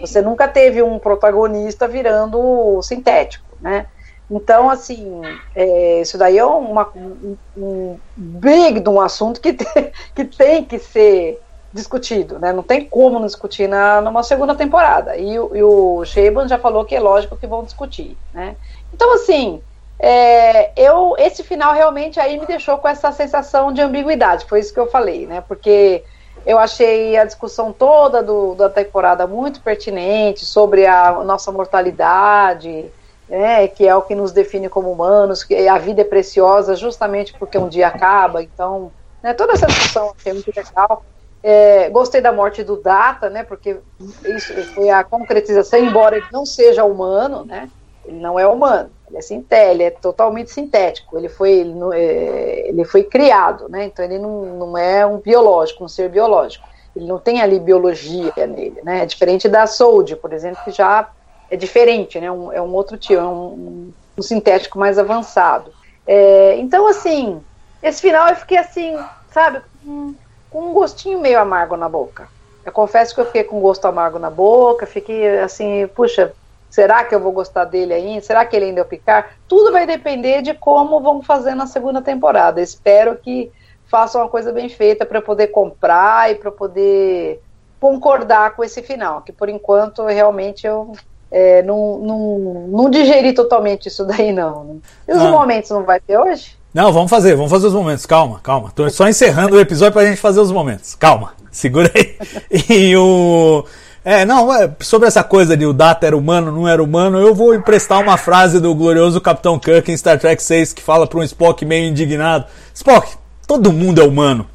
[0.00, 3.86] Você nunca teve um protagonista virando sintético, né?
[4.30, 5.22] Então, assim,
[5.54, 10.64] é, isso daí é uma, um, um big de um assunto que, tem, que tem
[10.64, 11.40] que ser
[11.72, 12.52] discutido, né?
[12.52, 15.16] Não tem como não discutir na, numa segunda temporada.
[15.16, 18.56] E, e o Shaban já falou que é lógico que vão discutir, né?
[18.92, 19.62] Então, assim,
[19.98, 24.46] é, eu esse final realmente aí me deixou com essa sensação de ambiguidade.
[24.46, 25.40] Foi isso que eu falei, né?
[25.40, 26.04] Porque
[26.46, 32.90] eu achei a discussão toda do, da temporada muito pertinente sobre a nossa mortalidade,
[33.28, 37.34] né, que é o que nos define como humanos, que a vida é preciosa justamente
[37.38, 38.42] porque um dia acaba.
[38.42, 38.90] Então,
[39.22, 41.04] né, toda essa discussão é muito legal.
[41.42, 43.44] É, gostei da morte do Data, né?
[43.44, 43.78] Porque
[44.24, 47.68] isso foi a concretização, embora ele não seja humano, né?
[48.04, 51.16] Ele não é humano, ele é sintético, ele é totalmente sintético.
[51.16, 53.84] Ele foi, ele, é, ele foi criado, né?
[53.84, 56.66] Então ele não, não é um biológico, um ser biológico.
[56.96, 59.02] Ele não tem ali biologia nele, né?
[59.02, 61.08] É diferente da Sold, por exemplo, que já
[61.50, 62.30] é diferente, né?
[62.30, 65.72] Um, é um outro tipo, é um, um sintético mais avançado.
[66.06, 67.40] É, então, assim,
[67.82, 68.96] esse final eu fiquei assim,
[69.30, 69.60] sabe?
[69.84, 72.28] Com um gostinho meio amargo na boca.
[72.64, 76.34] Eu confesso que eu fiquei com gosto amargo na boca, fiquei assim, puxa,
[76.70, 78.20] Será que eu vou gostar dele ainda?
[78.20, 79.28] Será que ele ainda é o Picard?
[79.48, 82.60] Tudo vai depender de como vão fazer na segunda temporada.
[82.60, 83.50] Espero que
[83.86, 87.40] façam uma coisa bem feita para poder comprar e para poder
[87.80, 90.92] concordar com esse final, que por enquanto realmente eu
[91.30, 94.64] é, não, não, não digeri totalmente isso daí não.
[94.64, 94.74] Né?
[95.08, 95.30] E os ah.
[95.30, 96.56] momentos não vai ter hoje?
[96.72, 98.06] Não, vamos fazer, vamos fazer os momentos.
[98.06, 98.70] Calma, calma.
[98.74, 100.94] Tô só encerrando o episódio pra gente fazer os momentos.
[100.94, 102.16] Calma, segura aí.
[102.70, 103.64] E o.
[104.04, 107.34] É, não, é, sobre essa coisa de o Data era humano, não era humano, eu
[107.34, 111.18] vou emprestar uma frase do glorioso Capitão Kirk em Star Trek 6 que fala para
[111.18, 114.46] um Spock meio indignado: Spock, todo mundo é humano.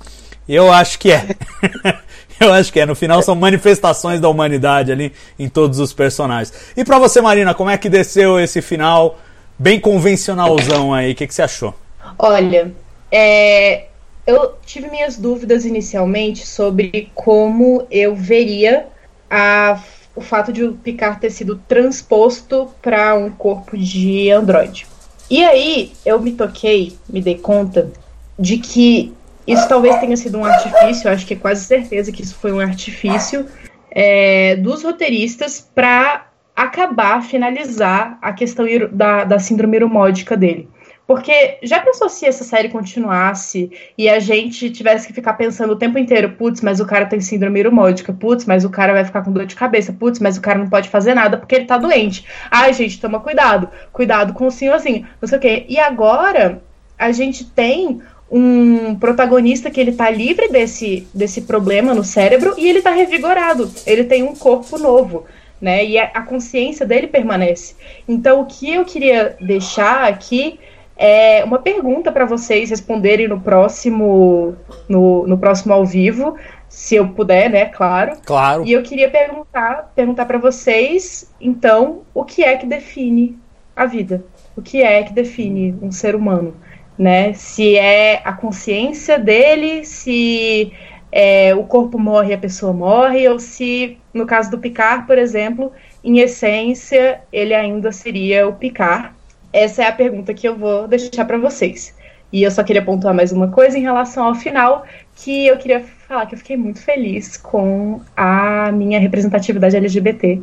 [0.48, 1.36] Eu acho que é.
[2.44, 2.86] eu acho que é.
[2.86, 6.54] No final são manifestações da humanidade ali em todos os personagens.
[6.76, 9.18] E para você, Marina, como é que desceu esse final
[9.58, 11.12] bem convencionalzão aí?
[11.12, 11.74] O que, que você achou?
[12.18, 12.72] Olha,
[13.12, 13.86] é,
[14.26, 18.88] eu tive minhas dúvidas inicialmente sobre como eu veria
[19.30, 19.82] a,
[20.16, 24.88] o fato de o Picard ter sido transposto para um corpo de androide.
[25.30, 27.92] E aí eu me toquei, me dei conta
[28.38, 29.14] de que
[29.48, 32.60] isso talvez tenha sido um artifício, acho que é quase certeza que isso foi um
[32.60, 33.46] artifício
[33.92, 40.70] é, dos roteiristas para acabar, finalizar a questão da, da síndrome iromódica dele.
[41.06, 45.76] Porque já pensou se essa série continuasse e a gente tivesse que ficar pensando o
[45.76, 49.22] tempo inteiro, putz, mas o cara tem síndrome iromódica, putz, mas o cara vai ficar
[49.22, 51.78] com dor de cabeça, putz, mas o cara não pode fazer nada porque ele tá
[51.78, 52.26] doente.
[52.50, 55.66] Ai, gente, toma cuidado, cuidado com o senhorzinho, não sei o quê.
[55.68, 56.62] E agora
[56.98, 58.02] a gente tem
[58.34, 63.72] um protagonista que ele tá livre desse, desse problema no cérebro e ele tá revigorado,
[63.86, 65.26] ele tem um corpo novo.
[65.62, 67.76] Né, e a, a consciência dele permanece.
[68.06, 70.60] Então, o que eu queria deixar aqui
[70.98, 74.58] é uma pergunta para vocês responderem no próximo
[74.90, 76.36] no, no próximo ao vivo,
[76.68, 78.18] se eu puder, né, claro.
[78.26, 78.66] Claro.
[78.66, 83.40] E eu queria perguntar perguntar para vocês, então, o que é que define
[83.74, 84.26] a vida?
[84.58, 86.54] O que é que define um ser humano,
[86.98, 87.34] né?
[87.34, 90.72] Se é a consciência dele, se
[91.12, 95.18] é, o corpo morre e a pessoa morre, ou se, no caso do Picard, por
[95.18, 95.72] exemplo,
[96.04, 99.12] em essência, ele ainda seria o Picard
[99.54, 101.96] essa é a pergunta que eu vou deixar para vocês.
[102.32, 104.84] E eu só queria pontuar mais uma coisa em relação ao final,
[105.16, 110.42] que eu queria falar que eu fiquei muito feliz com a minha representatividade LGBT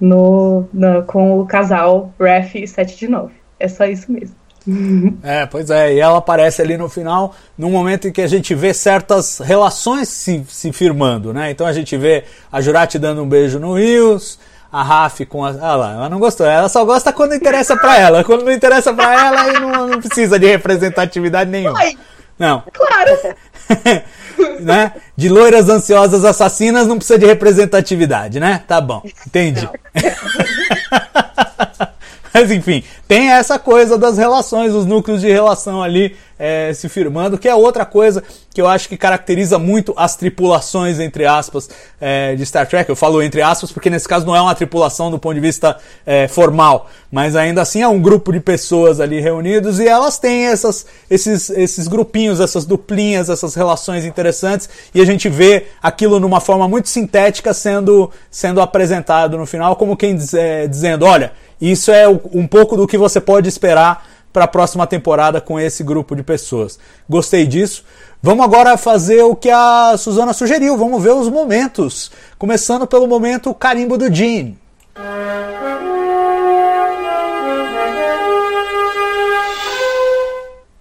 [0.00, 3.34] no, no com o casal Ref 7 de 9.
[3.58, 4.36] É só isso mesmo.
[5.22, 8.54] É, pois é, e ela aparece ali no final, num momento em que a gente
[8.54, 11.50] vê certas relações se, se firmando, né?
[11.50, 14.38] Então a gente vê a Jurati dando um beijo no Rios,
[14.70, 15.50] a Raf com a.
[15.50, 16.46] Ah lá, ela não gostou.
[16.46, 18.24] Ela só gosta quando interessa pra ela.
[18.24, 21.78] Quando não interessa pra ela, aí não, não precisa de representatividade nenhuma.
[22.38, 22.62] Não.
[22.72, 23.36] Claro.
[24.60, 24.92] né?
[25.16, 28.62] De loiras ansiosas assassinas não precisa de representatividade, né?
[28.66, 29.68] Tá bom, entendi.
[32.32, 37.38] Mas enfim, tem essa coisa das relações, os núcleos de relação ali é, se firmando,
[37.38, 38.22] que é outra coisa
[38.52, 42.90] que eu acho que caracteriza muito as tripulações, entre aspas, é, de Star Trek.
[42.90, 45.76] Eu falo entre aspas porque nesse caso não é uma tripulação do ponto de vista
[46.04, 50.46] é, formal, mas ainda assim é um grupo de pessoas ali reunidos e elas têm
[50.46, 56.40] essas, esses, esses grupinhos, essas duplinhas, essas relações interessantes e a gente vê aquilo numa
[56.40, 61.32] forma muito sintética sendo, sendo apresentado no final, como quem diz, é, dizendo: olha
[61.70, 65.84] isso é um pouco do que você pode esperar para a próxima temporada com esse
[65.84, 66.76] grupo de pessoas.
[67.08, 67.84] Gostei disso.
[68.20, 70.76] Vamos agora fazer o que a Suzana sugeriu.
[70.76, 72.10] Vamos ver os momentos.
[72.36, 74.54] Começando pelo momento carimbo do Jean.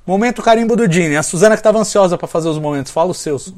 [0.03, 1.20] Momento carimbo do Jean.
[1.20, 2.91] A Suzana que estava ansiosa para fazer os momentos.
[2.91, 3.49] Fala os seus.
[3.49, 3.56] Uh,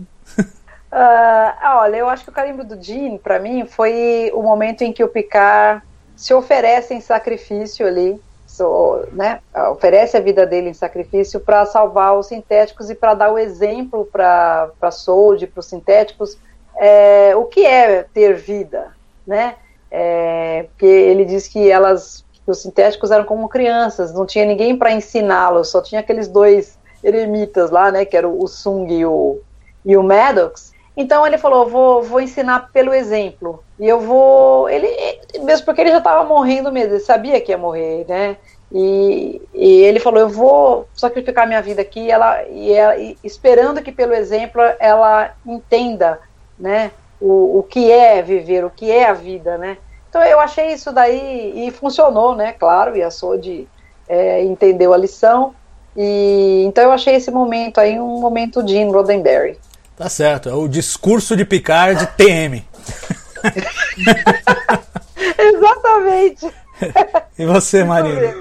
[1.78, 5.02] olha, eu acho que o carimbo do Jean, para mim, foi o momento em que
[5.04, 5.82] o Picard
[6.16, 9.40] se oferece em sacrifício ali, so, né,
[9.72, 14.08] oferece a vida dele em sacrifício para salvar os sintéticos e para dar o exemplo
[14.12, 16.38] para a Sold, para os sintéticos,
[16.78, 18.96] é, o que é ter vida,
[19.26, 19.56] né?
[19.90, 24.76] É, porque ele diz que elas, que os sintéticos eram como crianças, não tinha ninguém
[24.76, 29.40] para ensiná-los, só tinha aqueles dois eremitas lá, né, que eram o Sung e o,
[29.86, 33.64] e o Maddox, então ele falou: vou, vou ensinar pelo exemplo.
[33.80, 34.70] E eu vou.
[34.70, 34.88] Ele,
[35.42, 38.38] mesmo porque ele já estava morrendo mesmo, ele sabia que ia morrer, né?
[38.72, 43.82] E, e ele falou: eu vou sacrificar minha vida aqui, ela, e, ela, e esperando
[43.82, 46.20] que pelo exemplo ela entenda,
[46.58, 46.92] né?
[47.20, 49.78] O, o que é viver, o que é a vida, né?
[50.10, 52.54] Então eu achei isso daí e funcionou, né?
[52.54, 53.68] Claro, e a Sode
[54.08, 55.56] é, entendeu a lição.
[55.98, 59.58] E então eu achei esse momento aí um momento de Roddenberry.
[60.04, 62.62] Tá certo, é o discurso de Picard TM.
[65.40, 66.52] Exatamente.
[67.40, 68.36] e você, Marina?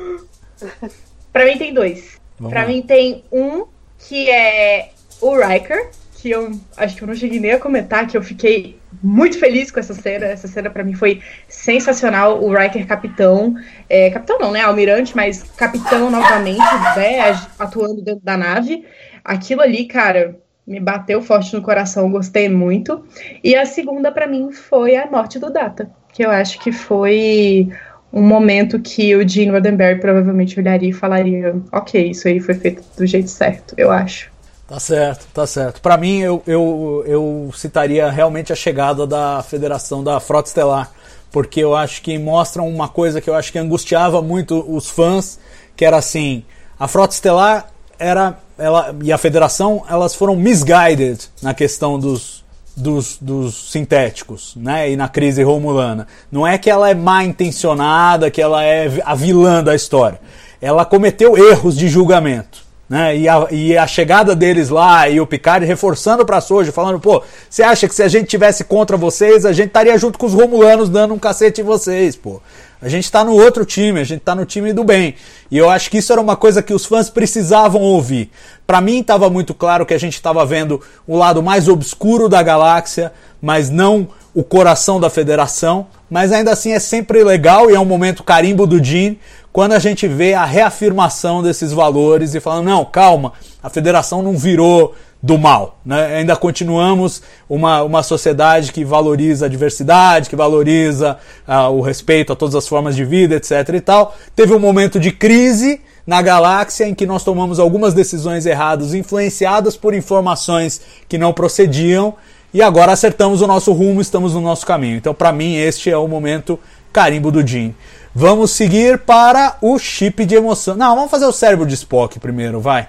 [1.33, 2.19] Pra mim tem dois.
[2.37, 2.69] Vamos pra lá.
[2.69, 3.65] mim tem um
[3.97, 4.91] que é
[5.21, 8.77] o Riker, que eu acho que eu não cheguei nem a comentar, que eu fiquei
[9.01, 10.27] muito feliz com essa cena.
[10.27, 12.43] Essa cena pra mim foi sensacional.
[12.43, 13.55] O Riker capitão.
[13.89, 14.63] É, capitão não, né?
[14.63, 16.59] Almirante, mas capitão novamente,
[16.97, 17.41] né?
[17.57, 18.85] Atuando dentro da nave.
[19.25, 23.05] Aquilo ali, cara, me bateu forte no coração, gostei muito.
[23.43, 27.69] E a segunda pra mim foi a morte do Data, que eu acho que foi
[28.13, 32.83] um momento que o Gene Roddenberry provavelmente olharia e falaria: Ok, isso aí foi feito
[32.97, 34.31] do jeito certo, eu acho.
[34.67, 35.81] Tá certo, tá certo.
[35.83, 40.91] Pra mim, eu, eu, eu citaria realmente a chegada da Federação da Frota Estelar,
[41.31, 45.39] porque eu acho que mostra uma coisa que eu acho que angustiava muito os fãs,
[45.77, 46.45] que era assim,
[46.79, 47.69] a Frota Estelar
[47.99, 52.43] era ela e a Federação, elas foram misguided na questão dos
[52.77, 54.91] dos, dos sintéticos, né?
[54.91, 56.07] E na crise romulana.
[56.31, 60.20] Não é que ela é má intencionada, que ela é a vilã da história.
[60.61, 62.62] Ela cometeu erros de julgamento.
[62.89, 63.16] Né?
[63.16, 67.23] E, a, e a chegada deles lá e o Picard reforçando para Soji, falando: pô,
[67.49, 70.35] você acha que se a gente tivesse contra vocês, a gente estaria junto com os
[70.35, 72.43] Romulanos dando um cacete em vocês, pô.
[72.83, 75.15] A gente tá no outro time, a gente tá no time do bem.
[75.49, 78.29] E eu acho que isso era uma coisa que os fãs precisavam ouvir.
[78.67, 82.43] Para mim estava muito claro que a gente estava vendo o lado mais obscuro da
[82.43, 85.87] galáxia, mas não o coração da federação.
[86.11, 89.17] Mas ainda assim é sempre legal e é um momento carimbo do Jean
[89.53, 94.37] quando a gente vê a reafirmação desses valores e falando, não, calma, a federação não
[94.37, 95.79] virou do mal.
[95.85, 96.17] Né?
[96.17, 102.37] Ainda continuamos uma, uma sociedade que valoriza a diversidade, que valoriza uh, o respeito a
[102.37, 103.69] todas as formas de vida, etc.
[103.75, 104.17] e tal.
[104.35, 109.77] Teve um momento de crise na galáxia em que nós tomamos algumas decisões erradas, influenciadas
[109.77, 112.15] por informações que não procediam,
[112.53, 114.97] e agora acertamos o nosso rumo, estamos no nosso caminho.
[114.97, 116.59] Então, para mim, este é o momento
[116.93, 117.74] carimbo do Jim.
[118.15, 120.77] Vamos seguir para o chip de emoção.
[120.77, 122.89] Não, vamos fazer o cérebro de Spock primeiro, vai.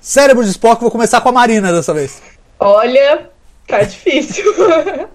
[0.00, 2.20] Cérebro de Spock, vou começar com a Marina dessa vez.
[2.60, 3.30] Olha,
[3.66, 4.44] tá difícil.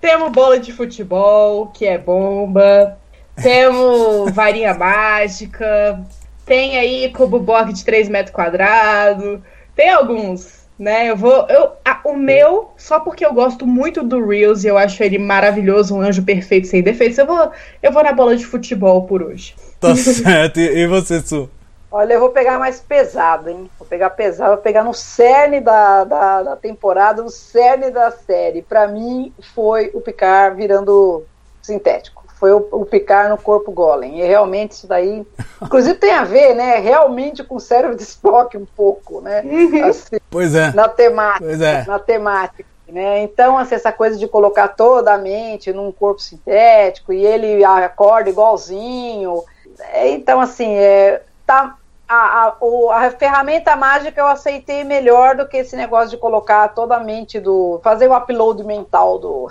[0.00, 2.98] Temos bola de futebol, que é bomba.
[3.40, 6.04] Temos varinha mágica.
[6.44, 9.40] Tem aí Cubo Borg de 3 metros quadrados.
[9.76, 11.10] Tem alguns, né?
[11.10, 11.46] Eu vou.
[11.48, 15.18] Eu, a, o meu, só porque eu gosto muito do Reels e eu acho ele
[15.18, 17.50] maravilhoso, um anjo perfeito sem defeitos, eu vou,
[17.82, 19.54] eu vou na bola de futebol por hoje.
[19.80, 20.58] Tá certo.
[20.58, 21.48] E, e você, Su?
[21.90, 23.70] Olha, eu vou pegar mais pesado, hein?
[23.78, 28.62] Vou pegar pesado, vou pegar no cerne da, da, da temporada, no cerne da série.
[28.62, 31.24] Para mim, foi o Picard virando
[31.60, 32.21] sintético.
[32.42, 34.18] Foi o, o Picard no corpo Golem.
[34.18, 35.24] E realmente isso daí,
[35.62, 36.78] inclusive tem a ver, né?
[36.80, 39.44] Realmente com o cérebro de Spock um pouco, né?
[39.88, 40.72] Assim, Pois é.
[40.72, 41.44] na temática.
[41.44, 41.84] Pois é.
[41.86, 42.64] Na temática.
[42.88, 43.20] Né?
[43.22, 48.28] Então, assim, essa coisa de colocar toda a mente num corpo sintético e ele acorda
[48.28, 49.44] igualzinho.
[49.92, 51.76] É, Então, assim, é, tá,
[52.08, 52.14] a,
[52.48, 56.96] a, o- a ferramenta mágica eu aceitei melhor do que esse negócio de colocar toda
[56.96, 57.80] a mente do.
[57.84, 59.50] fazer o upload mental do,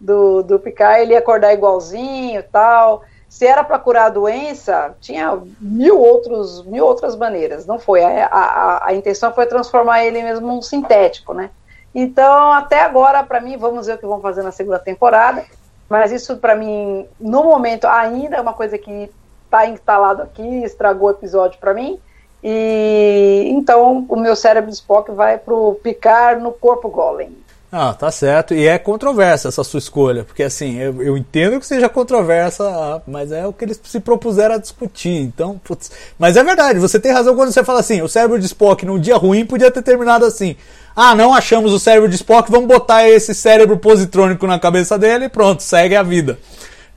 [0.00, 3.02] do, do Picard, ele ia acordar igualzinho tal.
[3.28, 7.66] Se era para curar a doença, tinha mil, outros, mil outras maneiras.
[7.66, 8.02] Não foi.
[8.02, 11.50] A, a, a intenção foi transformar ele mesmo num sintético, né?
[11.94, 15.44] Então, até agora, para mim, vamos ver o que vão fazer na segunda temporada.
[15.88, 19.10] Mas isso, para mim, no momento, ainda é uma coisa que
[19.44, 21.98] está instalado aqui, estragou o episódio para mim.
[22.42, 27.36] E então o meu cérebro Spock vai pro picar no corpo Golem.
[27.70, 28.54] Ah, tá certo.
[28.54, 33.30] E é controversa essa sua escolha, porque assim, eu, eu entendo que seja controversa, mas
[33.30, 35.18] é o que eles se propuseram a discutir.
[35.20, 35.90] Então, putz.
[36.18, 38.98] Mas é verdade, você tem razão quando você fala assim: o cérebro de Spock num
[38.98, 40.56] dia ruim podia ter terminado assim.
[40.96, 45.26] Ah, não achamos o cérebro de Spock, vamos botar esse cérebro positrônico na cabeça dele
[45.26, 46.38] e pronto, segue a vida.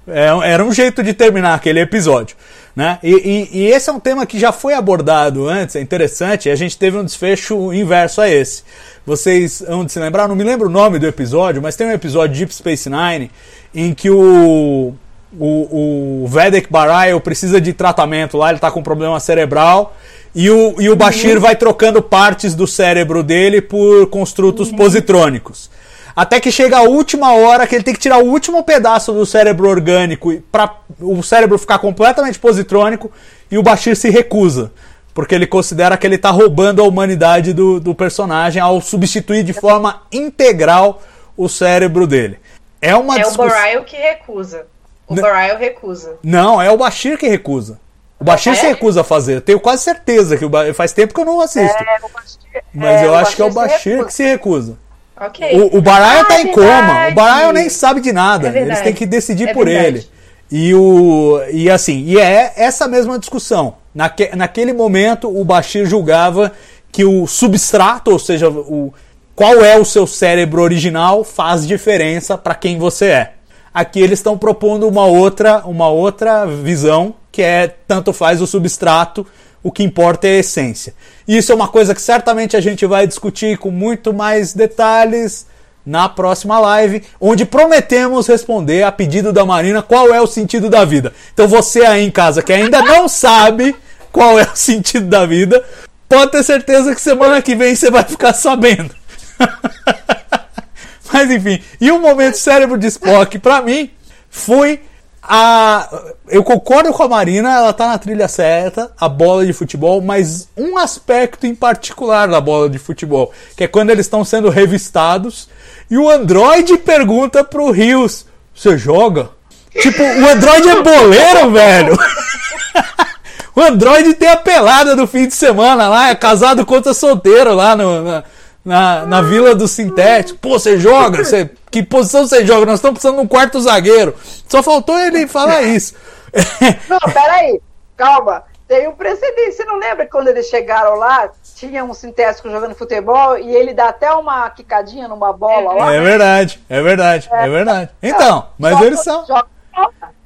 [0.07, 2.35] É, era um jeito de terminar aquele episódio.
[2.75, 2.97] Né?
[3.03, 6.51] E, e- e esse é um tema que já foi abordado antes, é interessante, e
[6.51, 8.63] a gente teve um desfecho inverso a esse.
[9.05, 11.91] Vocês vão de se lembrar, não me lembro o nome do episódio, mas tem um
[11.91, 13.31] episódio de Deep Space Nine
[13.73, 14.93] em que o,
[15.39, 19.95] o, o Vedek Bareil precisa de tratamento lá, ele está com problema cerebral,
[20.35, 25.69] e o, e o Bashir vai trocando partes do cérebro dele por construtos positrônicos.
[26.15, 29.25] Até que chega a última hora que ele tem que tirar o último pedaço do
[29.25, 33.11] cérebro orgânico para o cérebro ficar completamente positrônico
[33.49, 34.71] e o Bashir se recusa.
[35.13, 39.51] Porque ele considera que ele está roubando a humanidade do, do personagem ao substituir de
[39.53, 41.01] forma integral
[41.35, 42.39] o cérebro dele.
[42.81, 44.65] É uma É o discuss- Borail que recusa.
[45.07, 46.15] O Ne- Borail recusa.
[46.23, 47.79] Não, é o Bashir que recusa.
[48.19, 48.55] O Bashir É?
[48.55, 49.35] se recusa a fazer.
[49.37, 51.75] Eu tenho quase certeza que o Ba- faz tempo que eu não assisto.
[51.77, 54.77] É, o Bashir- Mas é, eu o acho que é o Bashir que se recusa.
[55.19, 55.59] Ok.
[55.71, 56.65] O, o Baraya Ah, tá é em coma.
[56.65, 57.11] verdade.
[57.11, 58.47] O Baraya nem sabe de nada.
[58.47, 58.61] É.
[58.61, 59.87] Eles têm que decidir É por verdade.
[59.87, 60.07] ele.
[60.51, 63.75] E, o, e assim, e é essa mesma discussão.
[63.93, 66.51] Naque, naquele momento, o Bashir julgava
[66.91, 68.93] que o substrato, ou seja, o,
[69.35, 73.33] qual é o seu cérebro original, faz diferença para quem você é.
[73.73, 79.25] Aqui eles estão propondo uma outra, uma outra visão, que é tanto faz o substrato,
[79.63, 80.93] o que importa é a essência.
[81.27, 85.45] Isso é uma coisa que certamente a gente vai discutir com muito mais detalhes
[85.85, 90.85] na próxima live, onde prometemos responder a pedido da Marina qual é o sentido da
[90.85, 91.13] vida.
[91.33, 93.75] Então você aí em casa que ainda não sabe
[94.11, 95.63] qual é o sentido da vida,
[96.07, 98.93] pode ter certeza que semana que vem você vai ficar sabendo.
[101.11, 103.89] Mas enfim, e o momento cérebro de Spock pra mim
[104.29, 104.81] foi
[105.21, 105.87] a
[106.27, 110.47] eu concordo com a Marina, ela tá na trilha certa, a bola de futebol, mas
[110.57, 115.47] um aspecto em particular da bola de futebol, que é quando eles estão sendo revistados
[115.89, 118.25] e o Android pergunta pro Rios:
[118.55, 119.29] "Você joga?"
[119.71, 121.97] Tipo, o Android é boleiro, velho.
[123.53, 127.75] O Android tem a pelada do fim de semana lá, é casado contra solteiro lá
[127.75, 128.23] no, na,
[128.63, 130.39] na, na Vila do Sintético.
[130.39, 131.23] Pô, você joga?
[131.23, 132.65] Você, que posição você joga?
[132.65, 134.15] Nós estamos precisando de um quarto zagueiro.
[134.47, 135.95] Só faltou ele falar isso.
[136.87, 137.59] Não, peraí,
[137.97, 138.43] calma.
[138.67, 139.51] Tem um precedente.
[139.51, 143.73] Você não lembra que quando eles chegaram lá, tinha um sintético jogando futebol e ele
[143.73, 145.93] dá até uma quicadinha numa bola lá?
[145.93, 147.89] É verdade, é verdade, é verdade.
[148.01, 149.25] Então, mas eles são.
[149.27, 149.45] joga-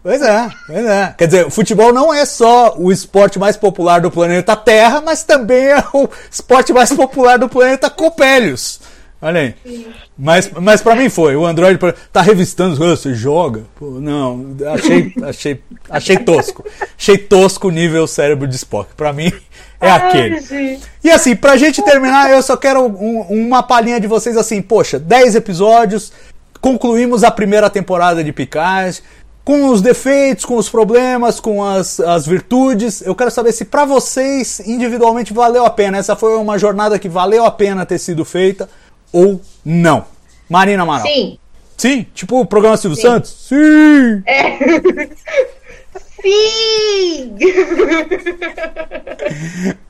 [0.07, 1.15] Pois é, pois é.
[1.17, 5.23] Quer dizer, o futebol não é só o esporte mais popular do planeta Terra, mas
[5.23, 8.79] também é o esporte mais popular do planeta Copélios.
[9.19, 9.87] Olha aí.
[10.15, 11.35] Mas, mas pra mim foi.
[11.35, 11.79] O Android
[12.13, 13.63] tá revistando coisas, você joga?
[13.79, 16.63] Pô, não, achei, achei, achei tosco.
[16.95, 18.93] Achei tosco o nível cérebro de Spock.
[18.95, 19.33] Pra mim
[19.81, 20.79] é aquele.
[21.03, 24.99] E assim, pra gente terminar, eu só quero um- uma palhinha de vocês assim, poxa,
[24.99, 26.13] 10 episódios,
[26.61, 29.01] concluímos a primeira temporada de Picard,
[29.45, 33.01] com os defeitos, com os problemas, com as, as virtudes.
[33.01, 35.99] Eu quero saber se pra vocês, individualmente, valeu a pena.
[35.99, 38.67] Essa foi uma jornada que valeu a pena ter sido feita
[39.13, 40.05] ou não.
[40.49, 41.05] Marina Amaral.
[41.05, 41.37] Sim.
[41.77, 42.07] Sim?
[42.15, 43.31] Tipo o programa Silvio Santos?
[43.31, 44.23] Sim!
[44.25, 44.57] É.
[46.21, 47.35] Sim!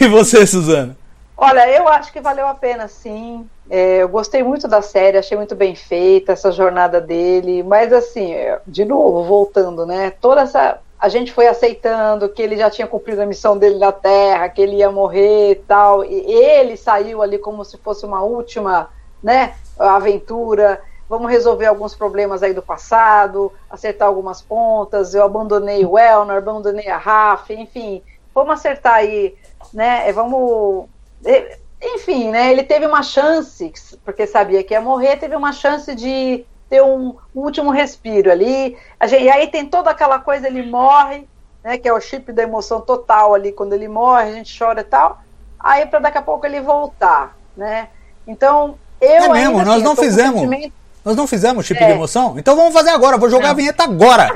[0.00, 0.96] E você, Suzana?
[1.36, 3.46] Olha, eu acho que valeu a pena, sim.
[3.74, 7.62] É, eu gostei muito da série, achei muito bem feita essa jornada dele.
[7.62, 10.10] Mas assim, é, de novo, voltando, né?
[10.10, 10.78] Toda essa.
[11.00, 14.60] A gente foi aceitando que ele já tinha cumprido a missão dele na Terra, que
[14.60, 16.04] ele ia morrer e tal.
[16.04, 18.90] E ele saiu ali como se fosse uma última,
[19.22, 19.54] né?
[19.78, 20.78] Aventura.
[21.08, 25.14] Vamos resolver alguns problemas aí do passado, acertar algumas pontas.
[25.14, 28.02] Eu abandonei o Elnor, abandonei a Raf, enfim.
[28.34, 29.34] Vamos acertar aí,
[29.72, 30.12] né?
[30.12, 30.88] Vamos
[31.24, 33.72] e- enfim, né, ele teve uma chance,
[34.04, 38.76] porque sabia que ia morrer, teve uma chance de ter um, um último respiro ali.
[39.04, 41.26] Gente, e aí tem toda aquela coisa, ele morre,
[41.62, 44.80] né, que é o chip da emoção total ali, quando ele morre, a gente chora
[44.80, 45.20] e tal.
[45.58, 47.88] Aí para daqui a pouco ele voltar, né?
[48.26, 50.40] Então, eu É mesmo, assim, nós eu não fizemos.
[50.40, 50.72] sentimento,
[51.04, 51.86] Nós não fizemos chip É.
[51.86, 52.36] de emoção?
[52.38, 53.18] Então vamos fazer agora.
[53.18, 54.34] Vou jogar a vinheta agora.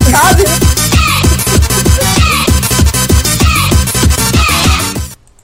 [0.00, 0.42] sabe?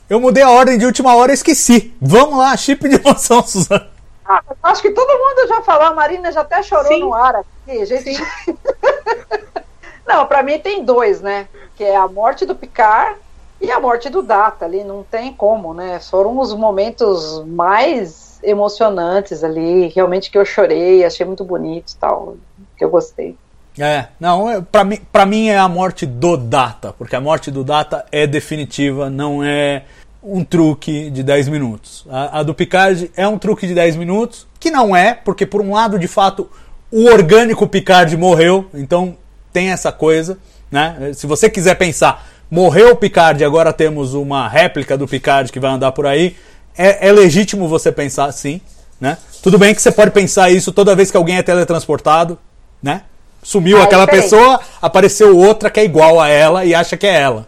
[0.08, 1.94] Eu mudei a ordem de última hora e esqueci.
[2.00, 3.88] Vamos lá, chip de emoção, Suzana.
[4.24, 7.00] Ah, acho que todo mundo já falou, a Marina já até chorou Sim.
[7.00, 8.22] no ar aqui, gente.
[10.06, 11.48] não, pra mim tem dois, né?
[11.76, 13.16] Que é a morte do Picard
[13.60, 15.98] e a morte do Data ali, não tem como, né?
[16.00, 22.36] Foram os momentos mais emocionantes ali, realmente que eu chorei, achei muito bonito e tal,
[22.76, 23.36] que eu gostei.
[23.78, 27.50] É, não, é- pra mim, pra mim é a morte do Data, porque a morte
[27.50, 29.84] do Data é definitiva, não é
[30.22, 32.04] um truque de 10 minutos.
[32.10, 35.60] A, a do Picard é um truque de 10 minutos, que não é, porque por
[35.60, 36.48] um lado, de fato,
[36.90, 39.16] o orgânico Picard morreu, então
[39.52, 40.38] tem essa coisa,
[40.70, 41.12] né?
[41.14, 45.70] Se você quiser pensar, morreu o Picard agora temos uma réplica do Picard que vai
[45.70, 46.36] andar por aí,
[46.76, 48.60] é, é legítimo você pensar assim,
[49.00, 49.18] né?
[49.42, 52.38] Tudo bem que você pode pensar isso toda vez que alguém é teletransportado,
[52.82, 53.02] né?
[53.42, 57.14] Sumiu Ah, aquela pessoa, apareceu outra que é igual a ela e acha que é
[57.14, 57.46] ela.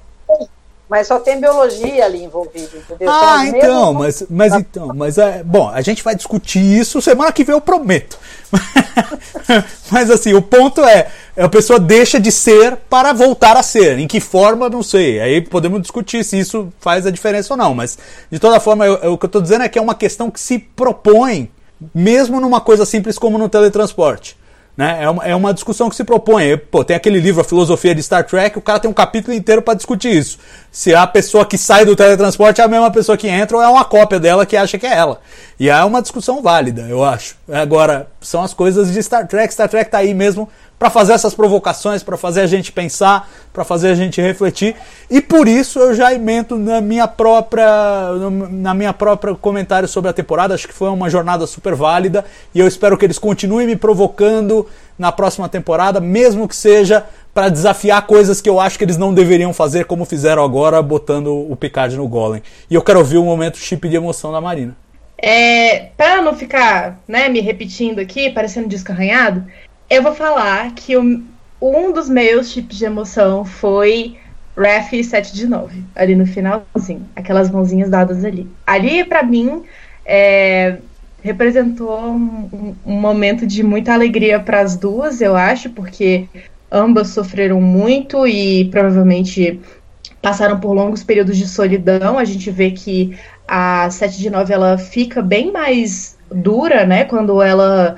[0.90, 3.08] Mas só tem biologia ali envolvida, entendeu?
[3.08, 5.40] Ah, então, mas, mas então, mas é.
[5.44, 8.18] Bom, a gente vai discutir isso semana que vem, eu prometo.
[9.88, 11.06] mas assim, o ponto é,
[11.36, 14.00] a pessoa deixa de ser para voltar a ser.
[14.00, 15.20] Em que forma, não sei.
[15.20, 17.72] Aí podemos discutir se isso faz a diferença ou não.
[17.72, 17.96] Mas,
[18.28, 20.28] de toda forma, eu- eu- o que eu estou dizendo é que é uma questão
[20.28, 21.48] que se propõe,
[21.94, 24.36] mesmo numa coisa simples como no teletransporte.
[24.80, 24.96] Né?
[25.02, 26.56] É, uma, é uma discussão que se propõe.
[26.56, 29.60] Pô, tem aquele livro, A Filosofia de Star Trek, o cara tem um capítulo inteiro
[29.60, 30.38] para discutir isso.
[30.72, 33.68] Se a pessoa que sai do teletransporte é a mesma pessoa que entra ou é
[33.68, 35.20] uma cópia dela que acha que é ela.
[35.58, 37.36] E é uma discussão válida, eu acho.
[37.52, 39.52] Agora, são as coisas de Star Trek.
[39.52, 40.48] Star Trek tá aí mesmo
[40.80, 44.74] para fazer essas provocações, para fazer a gente pensar, para fazer a gente refletir.
[45.10, 47.68] E por isso eu já emento na minha própria
[48.50, 50.54] na minha própria comentário sobre a temporada.
[50.54, 52.24] Acho que foi uma jornada super válida
[52.54, 54.66] e eu espero que eles continuem me provocando
[54.98, 57.04] na próxima temporada, mesmo que seja
[57.34, 61.28] para desafiar coisas que eu acho que eles não deveriam fazer, como fizeram agora, botando
[61.28, 62.42] o Picard no Golem.
[62.70, 64.74] E eu quero ouvir o momento chip de emoção da Marina.
[65.22, 69.44] É, para não ficar né, me repetindo aqui, parecendo disco arranhado,
[69.90, 71.22] eu vou falar que o,
[71.60, 74.16] um dos meus tipos de emoção foi
[74.56, 78.48] Ref 7 de 9, ali no finalzinho, aquelas mãozinhas dadas ali.
[78.64, 79.64] Ali, para mim,
[80.06, 80.78] é,
[81.22, 86.28] representou um, um, momento de muita alegria para as duas, eu acho, porque
[86.70, 89.60] ambas sofreram muito e provavelmente
[90.22, 92.18] passaram por longos períodos de solidão.
[92.18, 93.18] A gente vê que
[93.48, 97.04] a 7 de 9 ela fica bem mais dura, né?
[97.04, 97.96] Quando ela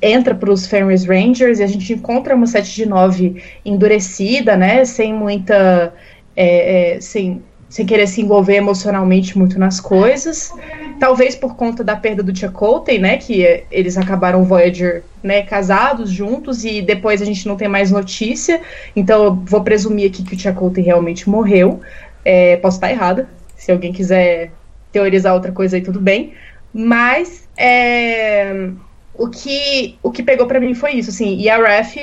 [0.00, 4.84] entra para os Fenris Rangers e a gente encontra uma 7 de 9 endurecida, né?
[4.84, 5.92] Sem muita.
[6.34, 10.52] É, é, sem, sem querer se envolver emocionalmente muito nas coisas.
[11.00, 13.16] Talvez por conta da perda do Chakotay, né?
[13.16, 18.60] Que eles acabaram Voyager né, casados juntos e depois a gente não tem mais notícia.
[18.94, 21.80] Então eu vou presumir aqui que o Chakotay realmente morreu.
[22.24, 23.28] É, posso estar errada.
[23.56, 24.50] Se alguém quiser
[24.92, 26.32] teorizar outra coisa aí, tudo bem.
[26.72, 28.70] Mas é,
[29.14, 31.96] o, que, o que pegou para mim foi isso, assim, e a Ref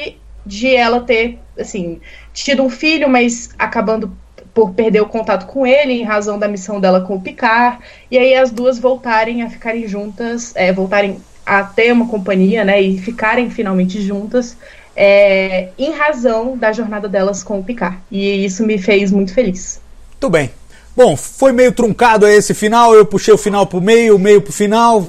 [0.45, 2.01] de ela ter, assim,
[2.33, 4.11] tido um filho, mas acabando
[4.53, 7.79] por perder o contato com ele em razão da missão dela com o Picard,
[8.11, 12.81] e aí as duas voltarem a ficarem juntas, é, voltarem a ter uma companhia, né,
[12.81, 14.57] e ficarem finalmente juntas,
[14.95, 17.97] é, em razão da jornada delas com o Picard.
[18.11, 19.81] E isso me fez muito feliz.
[20.11, 20.51] Muito bem.
[20.95, 24.53] Bom, foi meio truncado esse final, eu puxei o final pro meio, o meio pro
[24.53, 25.07] final.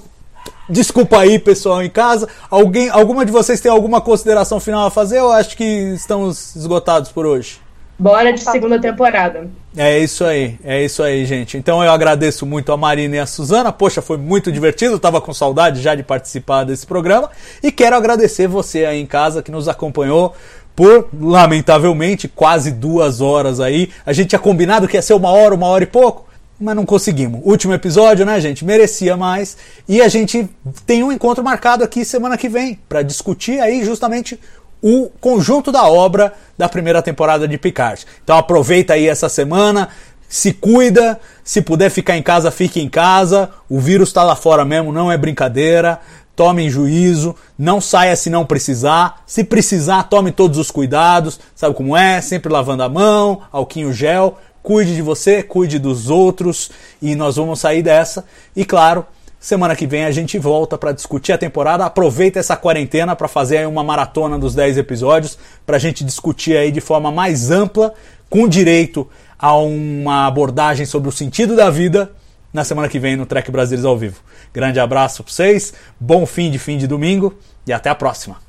[0.68, 2.26] Desculpa aí, pessoal em casa.
[2.50, 7.12] Alguém, alguma de vocês tem alguma consideração final a fazer ou acho que estamos esgotados
[7.12, 7.60] por hoje?
[7.98, 9.48] Bora de segunda temporada.
[9.76, 11.56] É isso aí, é isso aí, gente.
[11.56, 13.70] Então eu agradeço muito a Marina e a Suzana.
[13.70, 17.30] Poxa, foi muito divertido, tava com saudade já de participar desse programa.
[17.62, 20.34] E quero agradecer você aí em casa que nos acompanhou
[20.76, 23.90] por, lamentavelmente, quase duas horas aí.
[24.04, 26.26] A gente tinha combinado que ia ser uma hora, uma hora e pouco,
[26.60, 27.40] mas não conseguimos.
[27.44, 28.64] Último episódio, né, gente?
[28.64, 29.56] Merecia mais.
[29.88, 30.48] E a gente
[30.84, 34.38] tem um encontro marcado aqui semana que vem para discutir aí justamente
[34.82, 38.04] o conjunto da obra da primeira temporada de Picard.
[38.22, 39.88] Então aproveita aí essa semana,
[40.28, 43.50] se cuida, se puder ficar em casa, fique em casa.
[43.68, 46.00] O vírus está lá fora mesmo, não é brincadeira
[46.36, 49.22] tome juízo, não saia se não precisar.
[49.26, 51.38] Se precisar, tome todos os cuidados.
[51.54, 52.20] Sabe como é?
[52.20, 54.38] Sempre lavando a mão, alquinho gel.
[54.62, 56.70] Cuide de você, cuide dos outros
[57.00, 58.24] e nós vamos sair dessa.
[58.56, 59.04] E claro,
[59.38, 61.84] semana que vem a gente volta para discutir a temporada.
[61.84, 66.56] Aproveita essa quarentena para fazer aí uma maratona dos 10 episódios, para a gente discutir
[66.56, 67.92] aí de forma mais ampla,
[68.30, 69.06] com direito
[69.38, 72.10] a uma abordagem sobre o sentido da vida
[72.54, 74.22] na semana que vem no Trek Brasileiros ao vivo.
[74.52, 77.36] Grande abraço para vocês, bom fim de fim de domingo
[77.66, 78.43] e até a próxima.